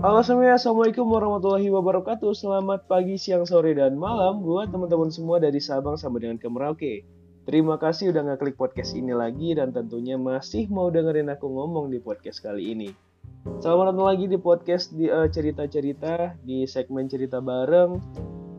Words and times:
Halo 0.00 0.24
semuanya, 0.24 0.56
Assalamualaikum 0.56 1.04
warahmatullahi 1.12 1.68
wabarakatuh. 1.68 2.32
Selamat 2.32 2.88
pagi, 2.88 3.20
siang, 3.20 3.44
sore, 3.44 3.76
dan 3.76 4.00
malam 4.00 4.40
Buat 4.40 4.72
teman-teman 4.72 5.12
semua 5.12 5.36
dari 5.36 5.60
Sabang 5.60 6.00
sampai 6.00 6.24
dengan 6.24 6.40
ke 6.40 6.48
Merauke. 6.48 7.04
Terima 7.44 7.76
kasih 7.76 8.08
udah 8.08 8.32
ngeklik 8.32 8.56
podcast 8.56 8.96
ini 8.96 9.12
lagi 9.12 9.52
Dan 9.52 9.76
tentunya 9.76 10.16
masih 10.16 10.72
mau 10.72 10.88
dengerin 10.88 11.28
aku 11.28 11.52
ngomong 11.52 11.92
di 11.92 12.00
podcast 12.00 12.40
kali 12.40 12.72
ini. 12.72 12.96
Selamat 13.60 13.92
datang 13.92 14.08
lagi 14.08 14.24
di 14.24 14.40
podcast 14.40 14.88
di 14.96 15.04
uh, 15.04 15.28
cerita-cerita 15.28 16.32
Di 16.48 16.64
segmen 16.64 17.04
cerita 17.04 17.44
bareng. 17.44 18.00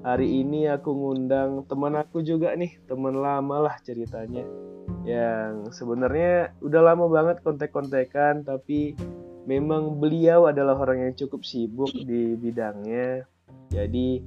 Hari 0.05 0.45
ini 0.45 0.69
aku 0.69 0.93
ngundang 0.93 1.65
teman 1.65 1.97
aku 1.97 2.21
juga 2.21 2.53
nih 2.53 2.77
Teman 2.85 3.17
lama 3.17 3.65
lah 3.65 3.81
ceritanya. 3.81 4.45
Yang 5.09 5.73
sebenarnya 5.73 6.53
udah 6.61 6.81
lama 6.85 7.09
banget 7.09 7.41
kontek-kontekan 7.41 8.45
Tapi 8.45 8.93
memang 9.49 9.97
beliau 9.97 10.45
adalah 10.49 10.77
orang 10.77 11.09
yang 11.09 11.13
cukup 11.17 11.41
sibuk 11.41 11.89
di 11.93 12.37
bidangnya. 12.37 13.25
Jadi 13.71 14.21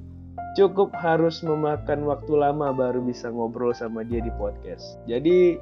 cukup 0.58 0.94
harus 0.98 1.42
memakan 1.44 2.06
waktu 2.08 2.32
lama 2.34 2.74
baru 2.74 3.02
bisa 3.04 3.30
ngobrol 3.30 3.74
sama 3.76 4.02
dia 4.02 4.18
di 4.18 4.32
podcast. 4.34 4.98
Jadi 5.06 5.58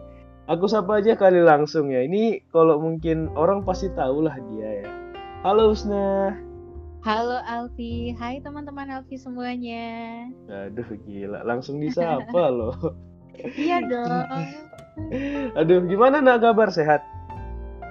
aku 0.49 0.65
sapa 0.69 1.03
aja 1.03 1.19
kali 1.19 1.43
langsung 1.43 1.93
ya. 1.93 2.05
Ini 2.05 2.49
kalau 2.49 2.81
mungkin 2.81 3.29
orang 3.37 3.67
pasti 3.67 3.93
tahu 3.93 4.25
lah 4.25 4.37
dia 4.55 4.87
ya. 4.87 4.89
Halo 5.43 5.75
Usna. 5.75 6.39
Halo 7.03 7.43
Alfi, 7.43 8.15
hai 8.15 8.39
teman-teman 8.39 8.87
Alfi 8.87 9.19
semuanya. 9.19 10.23
Aduh 10.47 10.87
gila, 11.03 11.43
langsung 11.43 11.83
disapa 11.83 12.47
loh. 12.55 12.79
iya 13.59 13.83
dong. 13.83 14.47
Aduh, 15.59 15.83
gimana 15.89 16.23
nak 16.23 16.45
kabar 16.45 16.71
sehat? 16.71 17.03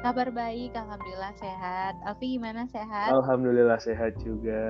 Kabar 0.02 0.34
baik, 0.34 0.74
alhamdulillah 0.74 1.30
sehat. 1.38 1.94
Alfi 2.10 2.34
gimana 2.42 2.66
sehat? 2.74 3.14
Alhamdulillah 3.14 3.78
sehat 3.78 4.18
juga. 4.26 4.66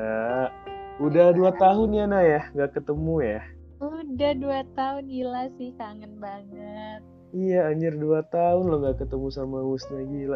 Udah 0.99 1.31
dua 1.31 1.55
tahun 1.55 1.95
ya 1.95 2.03
Nah 2.03 2.19
ya, 2.19 2.51
nggak 2.51 2.75
ketemu 2.75 3.15
ya? 3.23 3.41
Udah 3.79 4.31
dua 4.35 4.59
tahun 4.75 5.07
gila 5.07 5.47
sih, 5.55 5.71
kangen 5.79 6.19
banget. 6.19 6.99
Iya 7.31 7.71
anjir 7.71 7.95
dua 7.95 8.27
tahun 8.27 8.67
lo 8.67 8.83
nggak 8.83 9.07
ketemu 9.07 9.27
sama 9.31 9.63
Husna 9.63 10.03
gila. 10.03 10.35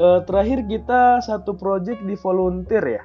Uh, 0.00 0.24
terakhir 0.24 0.64
kita 0.64 1.20
satu 1.20 1.52
project 1.52 2.00
di 2.08 2.16
volunteer 2.16 2.84
ya? 2.96 3.02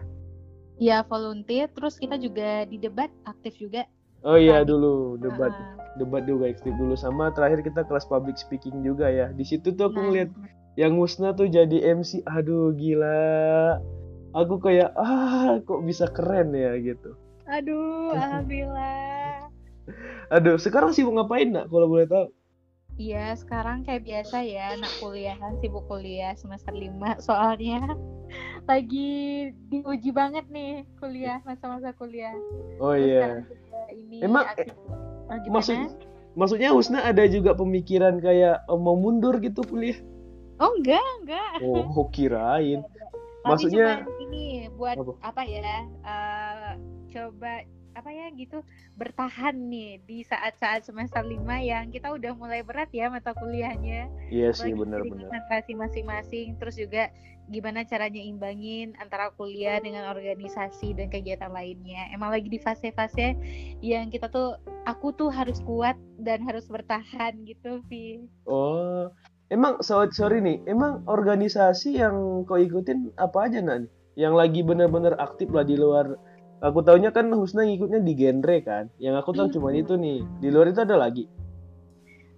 Iya 0.79 0.97
volunteer, 1.03 1.67
terus 1.67 1.99
kita 1.99 2.15
juga 2.15 2.63
di 2.63 2.79
debat 2.79 3.11
aktif 3.27 3.59
juga. 3.59 3.83
Oh 4.23 4.39
iya 4.39 4.63
dulu 4.63 5.19
debat, 5.19 5.51
uh. 5.51 5.99
debat 5.99 6.23
juga 6.23 6.47
aktif 6.47 6.71
dulu 6.79 6.95
sama 6.95 7.27
terakhir 7.35 7.59
kita 7.59 7.83
kelas 7.83 8.07
public 8.07 8.39
speaking 8.39 8.87
juga 8.87 9.11
ya. 9.11 9.35
Di 9.35 9.43
situ 9.43 9.75
tuh 9.75 9.91
aku 9.91 9.99
nah. 9.99 10.07
ngeliat 10.07 10.31
yang 10.75 10.99
Musna 10.99 11.31
tuh 11.31 11.47
jadi 11.47 11.95
MC 11.95 12.23
aduh 12.27 12.75
gila 12.75 13.79
aku 14.35 14.59
kayak 14.59 14.91
ah 14.99 15.59
kok 15.63 15.81
bisa 15.87 16.11
keren 16.11 16.51
ya 16.51 16.75
gitu 16.79 17.15
aduh 17.47 18.11
alhamdulillah 18.11 19.47
aduh 20.35 20.59
sekarang 20.59 20.91
sih 20.91 21.07
mau 21.07 21.15
ngapain 21.23 21.51
nak 21.51 21.71
kalau 21.71 21.87
boleh 21.87 22.07
tahu 22.07 22.27
Iya, 22.95 23.35
sekarang 23.35 23.83
kayak 23.83 24.07
biasa 24.07 24.39
ya, 24.47 24.71
anak 24.71 24.87
kuliahan 25.03 25.59
sibuk 25.59 25.83
kuliah 25.91 26.31
semester 26.39 26.71
5 26.71 27.19
soalnya 27.19 27.91
lagi 28.71 29.51
diuji 29.67 30.15
banget 30.15 30.47
nih 30.47 30.87
kuliah 31.03 31.43
masa-masa 31.43 31.91
kuliah. 31.99 32.31
Oh 32.79 32.95
iya. 32.95 33.43
Ini 33.91 34.23
Emang 34.23 34.47
eh, 34.55 34.71
maksud 35.51 35.75
maksudnya 36.39 36.71
Husna 36.71 37.03
ada 37.03 37.27
juga 37.27 37.51
pemikiran 37.51 38.23
kayak 38.23 38.63
oh, 38.71 38.79
mau 38.79 38.95
mundur 38.95 39.43
gitu 39.43 39.59
kuliah? 39.67 39.99
Oh 40.59 40.71
enggak, 40.79 41.07
enggak. 41.21 41.51
Oh, 41.63 42.07
kirain. 42.11 42.81
Maksudnya 43.45 44.07
ini 44.23 44.71
buat 44.73 44.97
apa, 44.97 45.13
apa 45.21 45.41
ya? 45.45 45.83
Uh, 46.01 46.71
coba 47.11 47.61
apa 47.95 48.11
ya 48.11 48.27
gitu 48.35 48.59
bertahan 48.99 49.55
nih 49.71 50.03
di 50.03 50.19
saat-saat 50.27 50.83
semester 50.83 51.23
lima 51.23 51.55
yang 51.63 51.87
kita 51.95 52.11
udah 52.11 52.35
mulai 52.35 52.59
berat 52.59 52.91
ya 52.91 53.07
mata 53.07 53.31
kuliahnya. 53.31 54.11
Iya 54.27 54.51
sih 54.51 54.75
benar-benar. 54.75 55.31
Konsentrasi 55.31 55.71
masing-masing 55.79 56.59
terus 56.59 56.75
juga 56.75 57.07
gimana 57.47 57.85
caranya 57.87 58.19
imbangin 58.19 58.97
antara 58.99 59.31
kuliah 59.39 59.79
dengan 59.79 60.11
organisasi 60.11 60.97
dan 60.97 61.07
kegiatan 61.07 61.53
lainnya. 61.53 62.11
Emang 62.11 62.35
lagi 62.35 62.51
di 62.51 62.59
fase-fase 62.59 63.37
yang 63.79 64.11
kita 64.11 64.27
tuh 64.27 64.59
aku 64.83 65.15
tuh 65.15 65.31
harus 65.31 65.63
kuat 65.63 65.95
dan 66.19 66.43
harus 66.43 66.67
bertahan 66.67 67.47
gitu, 67.47 67.79
Vi. 67.87 68.27
Oh, 68.43 69.07
Emang 69.53 69.77
sorry, 69.85 70.09
sorry 70.09 70.41
nih, 70.41 70.57
emang 70.65 71.05
organisasi 71.05 72.01
yang 72.01 72.41
kau 72.49 72.57
ikutin 72.57 73.13
apa 73.21 73.45
aja 73.45 73.61
nan? 73.61 73.85
Yang 74.17 74.33
lagi 74.33 74.61
bener-bener 74.65 75.13
aktif 75.21 75.53
lah 75.53 75.61
di 75.61 75.77
luar. 75.77 76.17
Aku 76.65 76.81
taunya 76.81 77.13
kan 77.13 77.29
Husna 77.29 77.61
ngikutnya 77.61 78.01
di 78.01 78.13
genre 78.17 78.57
kan. 78.65 78.89
Yang 78.97 79.15
aku 79.21 79.29
tahu 79.37 79.47
cuma 79.53 79.69
itu 79.75 79.93
nih. 79.99 80.25
Di 80.41 80.49
luar 80.49 80.73
itu 80.73 80.81
ada 80.81 80.97
lagi. 80.97 81.29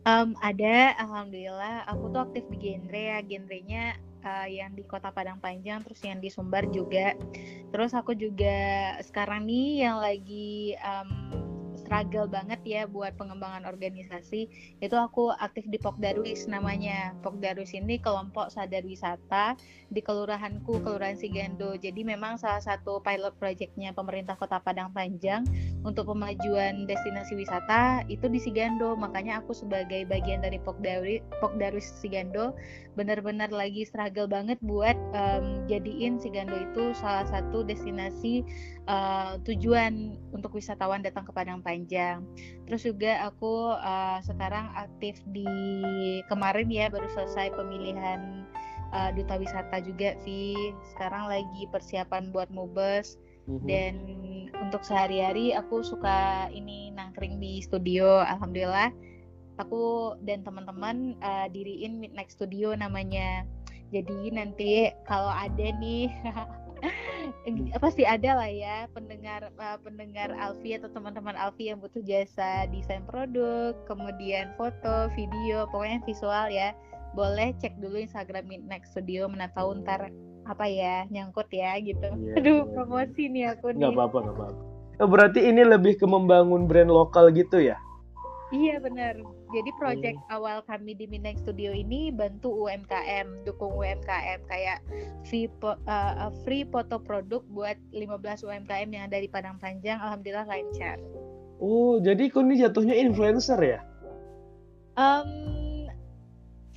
Um, 0.03 0.35
ada, 0.43 0.99
alhamdulillah. 0.99 1.87
Aku 1.95 2.11
tuh 2.11 2.27
aktif 2.27 2.43
di 2.51 2.57
genre 2.59 2.99
ya. 2.99 3.23
Genrenya 3.23 3.95
uh, 4.27 4.47
yang 4.49 4.75
di 4.75 4.83
Kota 4.83 5.13
Padang 5.15 5.39
Panjang, 5.39 5.87
terus 5.87 6.03
yang 6.03 6.19
di 6.19 6.27
Sumbar 6.27 6.67
juga. 6.75 7.15
Terus 7.71 7.95
aku 7.95 8.19
juga 8.19 8.97
sekarang 8.99 9.47
nih 9.47 9.87
yang 9.87 10.03
lagi 10.03 10.75
um, 10.83 11.46
struggle 11.87 12.27
banget 12.27 12.59
ya 12.67 12.83
buat 12.83 13.15
pengembangan 13.15 13.63
organisasi. 13.63 14.51
Itu 14.83 14.99
aku 14.99 15.31
aktif 15.39 15.63
di 15.71 15.79
Pokdarwis 15.79 16.51
namanya. 16.51 17.15
Pokdarwis 17.23 17.71
ini 17.71 17.95
kelompok 18.03 18.51
sadar 18.51 18.83
wisata 18.83 19.55
di 19.87 20.03
kelurahanku 20.03 20.83
Kelurahan 20.83 21.15
Sigando. 21.15 21.79
Jadi 21.79 22.03
memang 22.03 22.35
salah 22.35 22.59
satu 22.59 22.99
pilot 22.99 23.39
projectnya 23.39 23.95
pemerintah 23.95 24.35
Kota 24.35 24.59
Padang 24.59 24.91
Panjang 24.91 25.47
untuk 25.87 26.11
pemajuan 26.11 26.83
destinasi 26.83 27.39
wisata 27.39 28.03
itu 28.11 28.27
di 28.27 28.43
Sigando. 28.43 28.99
Makanya 28.99 29.39
aku 29.39 29.55
sebagai 29.55 30.03
bagian 30.11 30.43
dari 30.43 30.59
Pokdarwis 30.59 31.23
Pokdarwis 31.39 31.87
Sigando 32.03 32.51
benar-benar 32.99 33.53
lagi 33.53 33.85
struggle 33.85 34.27
banget 34.27 34.57
buat 34.59 34.97
um, 35.13 35.63
jadiin 35.71 36.19
Sigando 36.19 36.57
itu 36.57 36.91
salah 36.97 37.23
satu 37.29 37.61
destinasi 37.63 38.41
uh, 38.87 39.37
tujuan 39.43 40.17
untuk 40.33 40.55
wisatawan 40.55 41.03
datang 41.03 41.27
ke 41.27 41.31
Padang 41.35 41.61
Panjang. 41.61 42.23
Terus 42.65 42.87
juga 42.87 43.27
aku 43.27 43.75
uh, 43.77 44.19
sekarang 44.23 44.71
aktif 44.73 45.19
di 45.31 45.47
kemarin 46.31 46.71
ya 46.71 46.87
baru 46.89 47.05
selesai 47.11 47.53
pemilihan 47.53 48.47
uh, 48.95 49.11
duta 49.13 49.37
wisata 49.37 49.83
juga 49.83 50.15
Vi. 50.23 50.55
Sekarang 50.95 51.27
lagi 51.29 51.67
persiapan 51.69 52.31
buat 52.31 52.47
mubes 52.49 53.19
mm-hmm. 53.45 53.67
dan 53.67 53.93
untuk 54.57 54.81
sehari-hari 54.81 55.53
aku 55.53 55.83
suka 55.83 56.49
ini 56.49 56.91
nangkring 56.95 57.37
di 57.37 57.61
studio. 57.61 58.23
Alhamdulillah 58.23 58.89
aku 59.57 60.15
dan 60.23 60.45
teman-teman 60.45 61.17
uh, 61.21 61.49
diriin 61.51 61.99
Midnight 61.99 62.31
Studio 62.31 62.73
namanya. 62.77 63.43
Jadi 63.89 64.35
nanti 64.35 64.91
kalau 65.07 65.31
ada 65.31 65.71
nih 65.79 66.11
pasti 67.81 68.03
ada 68.03 68.37
lah 68.37 68.49
ya 68.49 68.89
pendengar 68.91 69.49
uh, 69.55 69.77
pendengar 69.79 70.33
Alfi 70.35 70.75
atau 70.75 70.89
teman-teman 70.91 71.37
Alfi 71.37 71.69
yang 71.71 71.79
butuh 71.79 72.01
jasa 72.03 72.67
desain 72.69 73.05
produk, 73.07 73.73
kemudian 73.87 74.51
foto, 74.59 75.11
video, 75.15 75.69
pokoknya 75.71 76.03
visual 76.03 76.47
ya. 76.51 76.73
Boleh 77.15 77.55
cek 77.57 77.79
dulu 77.81 77.97
Instagram 77.97 78.45
Midnight 78.45 78.85
Studio 78.89 79.25
mana 79.31 79.49
tahu 79.55 79.81
ntar 79.81 80.11
apa 80.47 80.65
ya 80.67 81.03
nyangkut 81.09 81.49
ya 81.51 81.79
gitu. 81.81 82.07
Yeah, 82.19 82.37
Aduh, 82.39 82.65
yeah. 82.65 82.73
promosi 82.75 83.23
nih 83.31 83.45
aku 83.55 83.75
nih. 83.75 83.83
Gak 83.87 83.95
apa-apa, 83.95 84.17
gak 84.21 84.35
apa-apa. 84.37 84.63
Oh, 84.97 85.05
berarti 85.05 85.45
ini 85.45 85.61
lebih 85.61 86.01
ke 86.01 86.09
membangun 86.09 86.65
brand 86.65 86.89
lokal 86.89 87.29
gitu 87.29 87.61
ya? 87.61 87.77
Iya 88.47 88.79
benar. 88.79 89.19
Jadi 89.51 89.69
project 89.75 90.19
hmm. 90.23 90.35
awal 90.35 90.63
kami 90.63 90.95
di 90.95 91.03
Minang 91.03 91.35
Studio 91.35 91.75
ini 91.75 92.15
bantu 92.15 92.63
UMKM, 92.63 93.43
dukung 93.43 93.75
UMKM 93.75 94.39
kayak 94.47 94.79
free 95.27 95.51
po, 95.59 95.75
uh, 95.83 96.31
free 96.47 96.63
foto 96.63 96.95
produk 96.95 97.43
buat 97.51 97.75
15 97.91 98.47
UMKM 98.47 98.87
yang 98.87 99.03
ada 99.11 99.19
di 99.19 99.27
Padang 99.27 99.59
Panjang. 99.59 99.99
Alhamdulillah 99.99 100.47
lancar. 100.47 100.95
Oh, 101.59 101.99
jadi 101.99 102.31
kau 102.31 102.45
ini 102.45 102.63
jatuhnya 102.63 102.95
influencer 102.95 103.59
ya? 103.59 103.79
Um, 104.95 105.56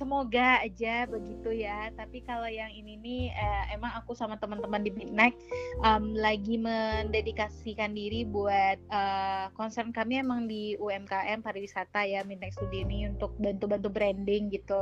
semoga 0.01 0.65
aja 0.65 1.05
begitu 1.05 1.61
ya 1.61 1.93
tapi 1.93 2.25
kalau 2.25 2.49
yang 2.49 2.73
ini 2.73 2.97
nih 2.97 3.23
eh, 3.29 3.77
emang 3.77 3.93
aku 4.01 4.17
sama 4.17 4.33
teman-teman 4.41 4.81
di 4.81 4.89
Midnight 4.97 5.37
um, 5.85 6.17
lagi 6.17 6.57
mendedikasikan 6.57 7.93
diri 7.93 8.25
buat 8.25 8.81
uh, 8.89 9.53
concern 9.53 9.93
kami 9.93 10.25
emang 10.25 10.49
di 10.49 10.73
UMKM 10.81 11.45
pariwisata 11.45 12.01
ya 12.09 12.25
Midnight 12.25 12.57
Studio 12.57 12.81
ini 12.81 13.13
untuk 13.13 13.37
bantu-bantu 13.37 13.93
branding 13.93 14.49
gitu 14.49 14.81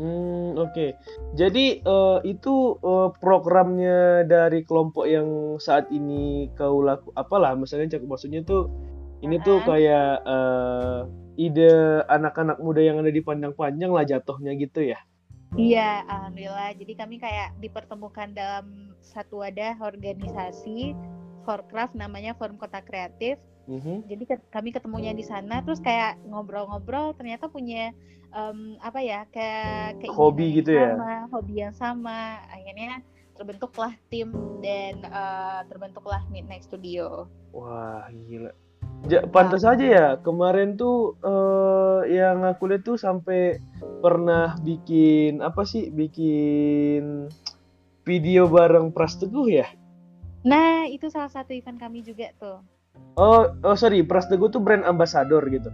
Hmm, 0.00 0.54
oke. 0.54 0.70
Okay. 0.70 0.90
Jadi 1.34 1.82
uh, 1.82 2.22
itu 2.22 2.78
uh, 2.80 3.10
programnya 3.20 4.22
dari 4.24 4.62
kelompok 4.62 5.04
yang 5.04 5.58
saat 5.58 5.90
ini 5.90 6.48
kau 6.54 6.80
laku 6.80 7.10
apalah 7.18 7.58
misalnya 7.58 7.98
maksudnya 8.06 8.40
tuh 8.46 8.70
ini 9.20 9.36
uh 9.36 9.38
-huh. 9.42 9.46
tuh 9.50 9.58
kayak 9.66 10.12
uh, 10.24 11.04
ide 11.46 12.04
anak-anak 12.04 12.58
muda 12.60 12.80
yang 12.84 13.00
ada 13.00 13.08
di 13.08 13.22
pandang 13.24 13.56
panjang 13.56 13.90
lah 13.96 14.04
jatuhnya 14.04 14.52
gitu 14.60 14.80
ya 14.92 15.00
Iya, 15.58 16.06
alhamdulillah. 16.06 16.70
Jadi 16.78 16.92
kami 16.94 17.18
kayak 17.18 17.58
dipertemukan 17.58 18.30
dalam 18.30 18.94
satu 19.02 19.42
wadah 19.42 19.82
organisasi 19.82 20.94
Forcraft 21.42 21.98
namanya 21.98 22.38
Forum 22.38 22.54
Kota 22.54 22.78
Kreatif. 22.78 23.34
Mhm. 23.66 24.06
Jadi 24.06 24.24
ke- 24.30 24.46
kami 24.54 24.70
ketemunya 24.70 25.10
di 25.10 25.26
sana, 25.26 25.58
terus 25.66 25.82
kayak 25.82 26.22
ngobrol-ngobrol, 26.30 27.18
ternyata 27.18 27.50
punya 27.50 27.90
em, 28.30 28.78
apa 28.78 29.02
ya 29.02 29.26
kayak 29.34 29.98
keinginan 29.98 30.22
Hobi 30.22 30.46
gitu 30.62 30.70
ya? 30.70 30.94
sama, 30.94 31.12
hobi 31.34 31.54
yang 31.58 31.74
sama. 31.74 32.20
Akhirnya 32.46 33.02
terbentuklah 33.34 33.92
tim 34.06 34.30
dan 34.62 35.02
eh, 35.02 35.60
terbentuklah 35.66 36.22
Midnight 36.30 36.62
Studio. 36.62 37.26
Wah, 37.50 38.06
gila. 38.14 38.54
Ja, 39.08 39.24
pantas 39.24 39.64
aja 39.64 39.84
ya. 39.86 40.06
Kemarin 40.20 40.76
tuh 40.76 41.16
eh, 41.24 42.20
yang 42.20 42.44
aku 42.44 42.68
lihat 42.68 42.84
tuh 42.84 43.00
sampai 43.00 43.62
pernah 44.04 44.58
bikin 44.60 45.40
apa 45.40 45.64
sih? 45.64 45.88
Bikin 45.88 47.30
video 48.04 48.50
bareng 48.50 48.92
Pras 48.92 49.16
Teguh 49.16 49.48
ya? 49.48 49.66
Nah, 50.44 50.88
itu 50.88 51.08
salah 51.12 51.28
satu 51.28 51.52
event 51.52 51.76
kami 51.76 52.04
juga 52.04 52.32
tuh. 52.36 52.60
Oh, 53.16 53.48
oh 53.64 53.76
sorry, 53.76 54.04
Pras 54.04 54.28
Teguh 54.28 54.52
tuh 54.52 54.60
brand 54.60 54.84
ambassador 54.84 55.40
gitu. 55.48 55.72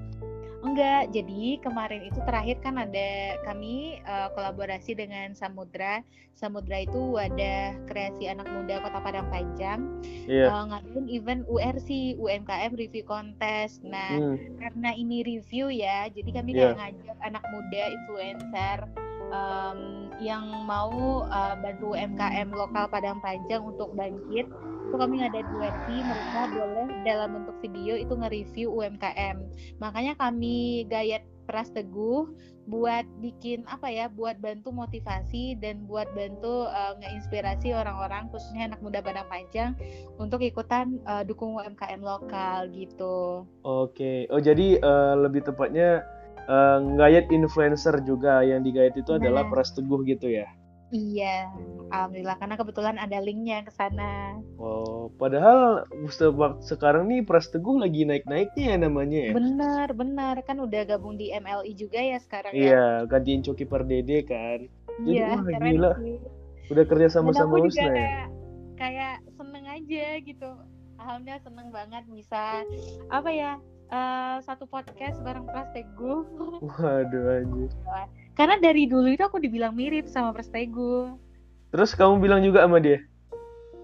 Enggak, 0.76 1.08
jadi 1.08 1.56
kemarin 1.64 2.05
itu 2.05 2.20
terakhir 2.20 2.61
kan 2.61 2.76
ada 2.76 3.08
kami 3.49 3.96
eh, 3.96 4.28
kolaborasi 4.37 4.93
dengan 4.93 5.32
Samudra. 5.32 6.05
Samudra 6.37 6.84
itu 6.84 7.17
wadah 7.17 7.81
kreasi 7.88 8.28
anak 8.28 8.44
muda 8.44 8.84
Kota 8.84 9.00
Padang 9.00 9.25
Panjang. 9.32 10.05
Iya. 10.28 10.52
eh, 10.52 10.62
ngadain 10.69 11.08
event 11.08 11.49
URC, 11.49 12.20
UMKM 12.20 12.76
Review 12.76 13.08
Contest. 13.08 13.81
Nah, 13.88 14.20
Hmm. 14.20 14.37
karena 14.61 14.93
ini 14.93 15.25
review 15.25 15.73
ya, 15.73 16.12
jadi 16.12 16.28
kami 16.28 16.52
Iya. 16.52 16.61
kayak 16.61 16.76
ngajak 16.76 17.19
anak 17.25 17.44
muda 17.49 17.82
influencer 17.88 18.79
em, 19.26 19.81
yang 20.20 20.44
mau 20.69 21.25
eh, 21.25 21.55
bantu 21.56 21.96
UMKM 21.96 22.52
lokal 22.52 22.84
Padang 22.93 23.25
Panjang 23.25 23.64
untuk 23.64 23.96
bangkit. 23.96 24.44
Itu 24.87 24.97
kami 24.97 25.19
ngadain 25.19 25.49
URC, 25.50 25.87
mereka 26.06 26.41
boleh 26.55 26.87
dalam 27.03 27.29
bentuk 27.43 27.56
video 27.59 27.94
itu 27.99 28.15
nge-review 28.15 28.69
UMKM. 28.71 29.37
Makanya 29.83 30.15
kami 30.15 30.87
gayat 30.87 31.27
Pras 31.47 31.71
Teguh 31.71 32.27
buat 32.67 33.06
bikin 33.23 33.62
apa 33.71 33.87
ya, 33.87 34.11
buat 34.11 34.43
bantu 34.43 34.75
motivasi 34.75 35.55
dan 35.62 35.87
buat 35.87 36.11
bantu 36.11 36.67
eh, 36.67 36.93
ngeinspirasi 36.99 37.71
orang-orang 37.71 38.27
khususnya 38.35 38.67
anak 38.75 38.83
muda 38.83 38.99
Padang 38.99 39.31
Panjang 39.31 39.79
untuk 40.19 40.43
ikutan 40.43 40.99
eh, 41.06 41.23
dukung 41.23 41.55
UMKM 41.55 42.03
lokal 42.03 42.67
gitu. 42.75 43.47
Oke. 43.62 44.27
Oh, 44.35 44.43
jadi 44.43 44.82
eh, 44.82 45.15
lebih 45.23 45.47
tepatnya 45.47 46.03
eh, 46.50 46.79
ngayat 46.99 47.31
influencer 47.31 48.03
juga 48.03 48.43
yang 48.43 48.67
digayat 48.67 48.99
itu 48.99 49.15
adalah 49.15 49.47
Nah. 49.47 49.50
Pras 49.55 49.71
Teguh 49.71 50.03
gitu 50.03 50.27
ya. 50.27 50.50
Iya, 50.94 51.50
alhamdulillah 51.91 52.38
karena 52.38 52.55
kebetulan 52.55 52.97
ada 52.97 53.19
linknya 53.19 53.67
ke 53.67 53.75
sana. 53.75 54.38
Oh, 54.55 55.11
padahal 55.19 55.83
sebab 56.06 56.62
sekarang 56.62 57.11
nih 57.11 57.27
Pras 57.27 57.50
Teguh 57.50 57.83
lagi 57.83 58.06
naik-naiknya 58.06 58.65
ya 58.71 58.77
namanya 58.79 59.19
ya. 59.19 59.33
Bener, 59.35 59.88
bener 59.91 60.37
kan 60.47 60.62
udah 60.62 60.87
gabung 60.87 61.19
di 61.19 61.35
MLI 61.35 61.75
juga 61.75 61.99
ya 61.99 62.23
sekarang 62.23 62.55
ya. 62.55 62.62
Iya, 62.71 62.87
gantiin 63.11 63.43
Coki 63.43 63.67
Pardede 63.67 64.23
kan. 64.23 64.71
Jadi, 65.03 65.11
Iya, 65.11 65.27
wah, 65.35 65.43
keren 65.43 65.71
gila. 65.75 65.93
sih. 65.99 66.17
Udah 66.71 66.85
kerja 66.87 67.06
sama-sama 67.11 67.59
Husna 67.59 67.82
ya. 67.82 67.91
kayak 67.91 68.27
kayak 68.79 69.15
seneng 69.35 69.65
aja 69.67 70.06
gitu. 70.23 70.50
Alhamdulillah 70.97 71.43
seneng 71.43 71.69
banget 71.75 72.03
bisa 72.09 72.62
apa 73.11 73.31
ya 73.35 73.53
eh, 73.87 74.37
satu 74.43 74.71
podcast 74.71 75.19
bareng 75.27 75.50
Pras 75.50 75.67
Teguh. 75.75 76.23
Waduh 76.62 77.43
anjir. 77.43 77.71
Karena 78.37 78.61
dari 78.61 78.85
dulu 78.85 79.09
itu 79.09 79.25
aku 79.25 79.41
dibilang 79.41 79.73
mirip 79.73 80.05
sama 80.12 80.37
Pras 80.37 80.53
Teguh. 80.53 81.17
Terus 81.73 81.97
kamu 81.97 82.21
bilang 82.21 82.44
juga 82.44 82.69
sama 82.69 82.77
dia? 82.77 83.00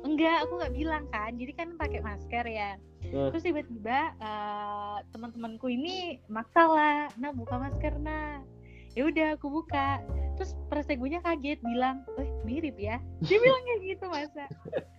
Enggak, 0.04 0.44
aku 0.44 0.60
nggak 0.60 0.75
bilang 0.76 1.04
kan. 1.08 1.32
Jadi 1.40 1.52
kan 1.56 1.69
pakai 1.81 2.04
masker 2.04 2.44
ya. 2.44 2.76
Hmm. 3.08 3.32
Terus 3.32 3.43
tiba-tiba 3.49 4.12
eh, 4.20 4.96
teman-temanku 5.08 5.72
ini 5.72 6.20
maksa 6.28 6.69
lah, 6.69 7.08
nah 7.16 7.32
buka 7.32 7.56
masker 7.56 7.96
nah. 7.96 8.44
Ya 8.93 9.08
udah 9.08 9.40
aku 9.40 9.49
buka. 9.49 10.04
Terus 10.37 10.52
prasegunya 10.69 11.25
kaget 11.25 11.64
bilang, 11.64 12.05
"Eh, 12.20 12.28
mirip 12.44 12.76
ya." 12.76 13.00
Dia 13.25 13.38
bilang 13.40 13.62
kayak 13.64 13.81
gitu 13.88 14.05
masa. 14.12 14.44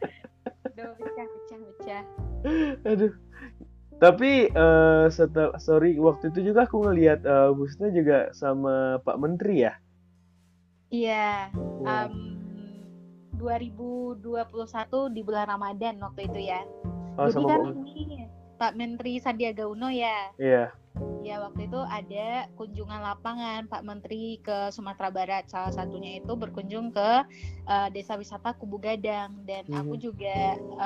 Duh, 0.76 0.98
pecah, 0.98 1.28
pecah, 1.30 1.58
pecah. 1.62 2.04
Aduh. 2.90 3.14
Tapi 4.04 4.52
eh 4.52 5.06
setel 5.08 5.56
sorry 5.64 5.96
waktu 5.96 6.28
itu 6.36 6.52
juga 6.52 6.68
aku 6.68 6.84
ngelihat 6.84 7.24
eh, 7.24 7.50
Husna 7.56 7.88
juga 7.88 8.36
sama 8.36 9.00
Pak 9.00 9.16
Menteri 9.16 9.64
ya. 9.64 9.80
Iya, 10.92 11.50
Wah. 11.82 12.12
em, 12.12 12.14
2021 13.40 15.10
di 15.10 15.24
bulan 15.24 15.48
Ramadan 15.50 15.98
waktu 16.04 16.28
itu 16.28 16.40
ya. 16.52 16.62
Oh, 17.16 17.32
Jadi 17.32 17.48
kan 17.48 17.60
Pak 17.64 17.76
ini 17.96 18.06
Pak 18.60 18.74
Menteri 18.78 19.14
Sandiaga 19.18 19.66
Uno 19.66 19.88
ya. 19.90 20.30
Iya. 20.38 20.70
Ya 21.26 21.42
waktu 21.42 21.66
itu 21.66 21.80
ada 21.82 22.46
kunjungan 22.54 23.02
lapangan 23.02 23.66
Pak 23.66 23.82
Menteri 23.82 24.38
ke 24.44 24.70
Sumatera 24.70 25.10
Barat. 25.10 25.50
Salah 25.50 25.74
satunya 25.74 26.22
itu 26.22 26.34
berkunjung 26.38 26.94
ke 26.94 27.26
eh, 27.66 27.88
desa 27.90 28.14
wisata 28.20 28.54
Kubu 28.54 28.78
Gadang 28.78 29.42
dan 29.48 29.66
aku 29.74 29.98
Mhm. 29.98 30.04
juga 30.04 30.38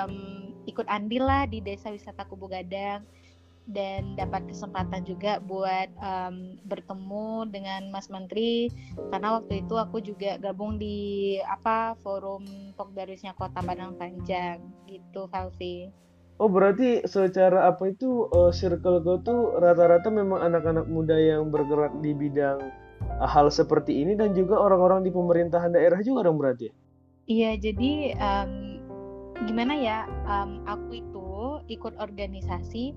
em, 0.06 0.47
ikut 0.68 0.86
andil 0.86 1.24
lah 1.26 1.48
di 1.48 1.64
desa 1.64 1.90
wisata 1.90 2.28
Kubu 2.28 2.52
Gadang 2.52 3.08
dan 3.68 4.16
dapat 4.16 4.48
kesempatan 4.48 5.04
juga 5.04 5.44
buat 5.44 5.92
em, 6.00 6.56
bertemu 6.64 7.52
dengan 7.52 7.92
Mas 7.92 8.08
Menteri 8.08 8.72
karena 9.12 9.40
waktu 9.40 9.68
itu 9.68 9.76
aku 9.76 10.00
juga 10.00 10.40
gabung 10.40 10.80
di 10.80 11.36
apa 11.44 12.00
forum 12.00 12.48
Pokdarwisnya 12.80 13.36
Kota 13.36 13.60
Padang 13.60 14.00
Panjang 14.00 14.64
gitu 14.88 15.28
Valvi. 15.28 15.92
Oh 16.40 16.48
berarti 16.48 17.04
secara 17.04 17.68
apa 17.68 17.92
itu 17.92 18.32
eh, 18.32 18.52
circle 18.56 19.04
kau 19.04 19.20
tuh 19.20 19.60
rata-rata 19.60 20.08
memang 20.08 20.40
anak-anak 20.48 20.86
muda 20.88 21.18
yang 21.20 21.52
bergerak 21.52 21.92
di 22.00 22.16
bidang 22.16 22.60
eh, 23.20 23.28
hal 23.28 23.52
seperti 23.52 24.00
ini 24.00 24.16
dan 24.16 24.32
juga 24.32 24.56
orang-orang 24.64 25.04
di 25.04 25.12
pemerintahan 25.12 25.76
daerah 25.76 26.00
juga 26.00 26.24
dong 26.30 26.40
berarti. 26.40 26.72
ya? 26.72 26.74
Iya, 27.28 27.52
jadi 27.60 27.92
em, 28.16 28.52
gimana 29.46 29.78
ya? 29.78 30.10
em, 30.26 30.64
aku 30.66 30.98
itu 30.98 31.30
ikut 31.70 31.94
organisasi 32.02 32.96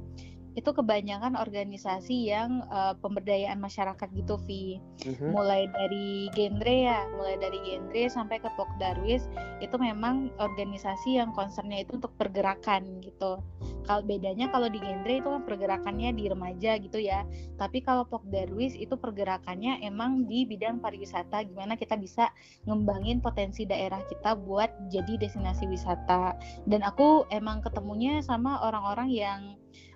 itu 0.59 0.71
kebanyakan 0.75 1.39
organisasi 1.39 2.31
yang 2.31 2.67
eh, 2.67 2.95
pemberdayaan 2.99 3.63
masyarakat 3.63 4.09
gitu, 4.15 4.35
Vi. 4.47 4.83
Mhm. 5.07 5.31
Mulai 5.31 5.71
dari 5.71 6.31
genre 6.35 6.75
ya, 6.75 7.07
mulai 7.15 7.37
dari 7.39 7.59
genre 7.63 8.03
sampai 8.11 8.43
ke 8.43 8.51
Pokdarwis 8.59 9.31
itu 9.63 9.77
memang 9.79 10.33
organisasi 10.43 11.21
yang 11.21 11.31
concernnya 11.37 11.87
itu 11.87 11.99
untuk 11.99 12.13
pergerakan 12.19 12.99
gitu. 13.05 13.39
Kalau 13.87 14.03
bedanya 14.07 14.47
kalau 14.55 14.71
di 14.71 14.79
genre 14.79 15.15
itu 15.19 15.29
kan 15.29 15.43
pergerakannya 15.43 16.15
di 16.15 16.25
remaja 16.31 16.79
gitu 16.79 16.99
ya. 16.99 17.27
Tapi 17.59 17.83
kalau 17.83 18.07
Pokdarwis 18.07 18.75
itu 18.79 18.95
pergerakannya 18.95 19.83
emang 19.83 20.27
di 20.31 20.47
bidang 20.47 20.79
pariwisata 20.79 21.43
gimana 21.47 21.75
kita 21.75 21.99
bisa 21.99 22.31
ngembangin 22.67 23.23
potensi 23.23 23.67
daerah 23.67 24.03
kita 24.07 24.35
buat 24.39 24.71
jadi 24.91 25.19
destinasi 25.19 25.67
wisata. 25.67 26.39
Dan 26.67 26.83
aku 26.87 27.27
emang 27.35 27.63
ketemunya 27.63 28.23
sama 28.23 28.63
orang-orang 28.63 29.11
yang 29.11 29.41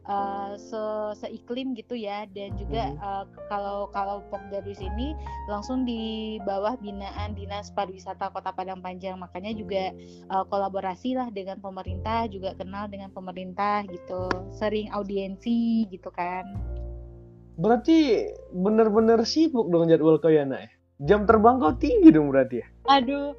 uh, 0.09 0.53
se 0.57 0.83
seiklim 1.21 1.73
gitu 1.77 1.97
ya. 1.99 2.29
Dan 2.31 2.57
juga 2.57 2.95
uh, 3.01 3.25
kalau 3.49 3.89
kalau 3.93 4.25
Pokdarwis 4.29 4.81
ini 4.81 5.17
langsung 5.49 5.85
di 5.85 6.37
bawah 6.45 6.77
binaan 6.81 7.37
Dinas 7.37 7.73
Pariwisata 7.73 8.31
Kota 8.33 8.53
Padang 8.53 8.81
Panjang. 8.81 9.21
Makanya 9.21 9.53
juga 9.57 9.91
uh, 10.33 10.45
kolaborasi 10.49 11.17
lah 11.17 11.29
dengan 11.33 11.61
pemerintah 11.61 12.29
juga 12.29 12.57
kenal 12.57 12.89
dengan 12.89 13.11
pemerintah 13.13 13.85
gitu. 13.89 14.29
Sering 14.55 14.93
audiensi 14.93 15.89
gitu 15.89 16.09
kan. 16.13 16.45
Berarti 17.55 18.31
bener-bener 18.51 19.23
sibuk 19.23 19.71
dong 19.71 19.87
jadwal 19.87 20.19
kau 20.19 20.33
ya 20.33 20.43
nak 20.43 20.67
ya? 20.67 20.71
Jam 21.03 21.27
terbang 21.27 21.59
kau 21.59 21.75
tinggi 21.75 22.11
dong 22.15 22.31
berarti 22.31 22.63
ya? 22.63 22.67
aduh 22.85 23.33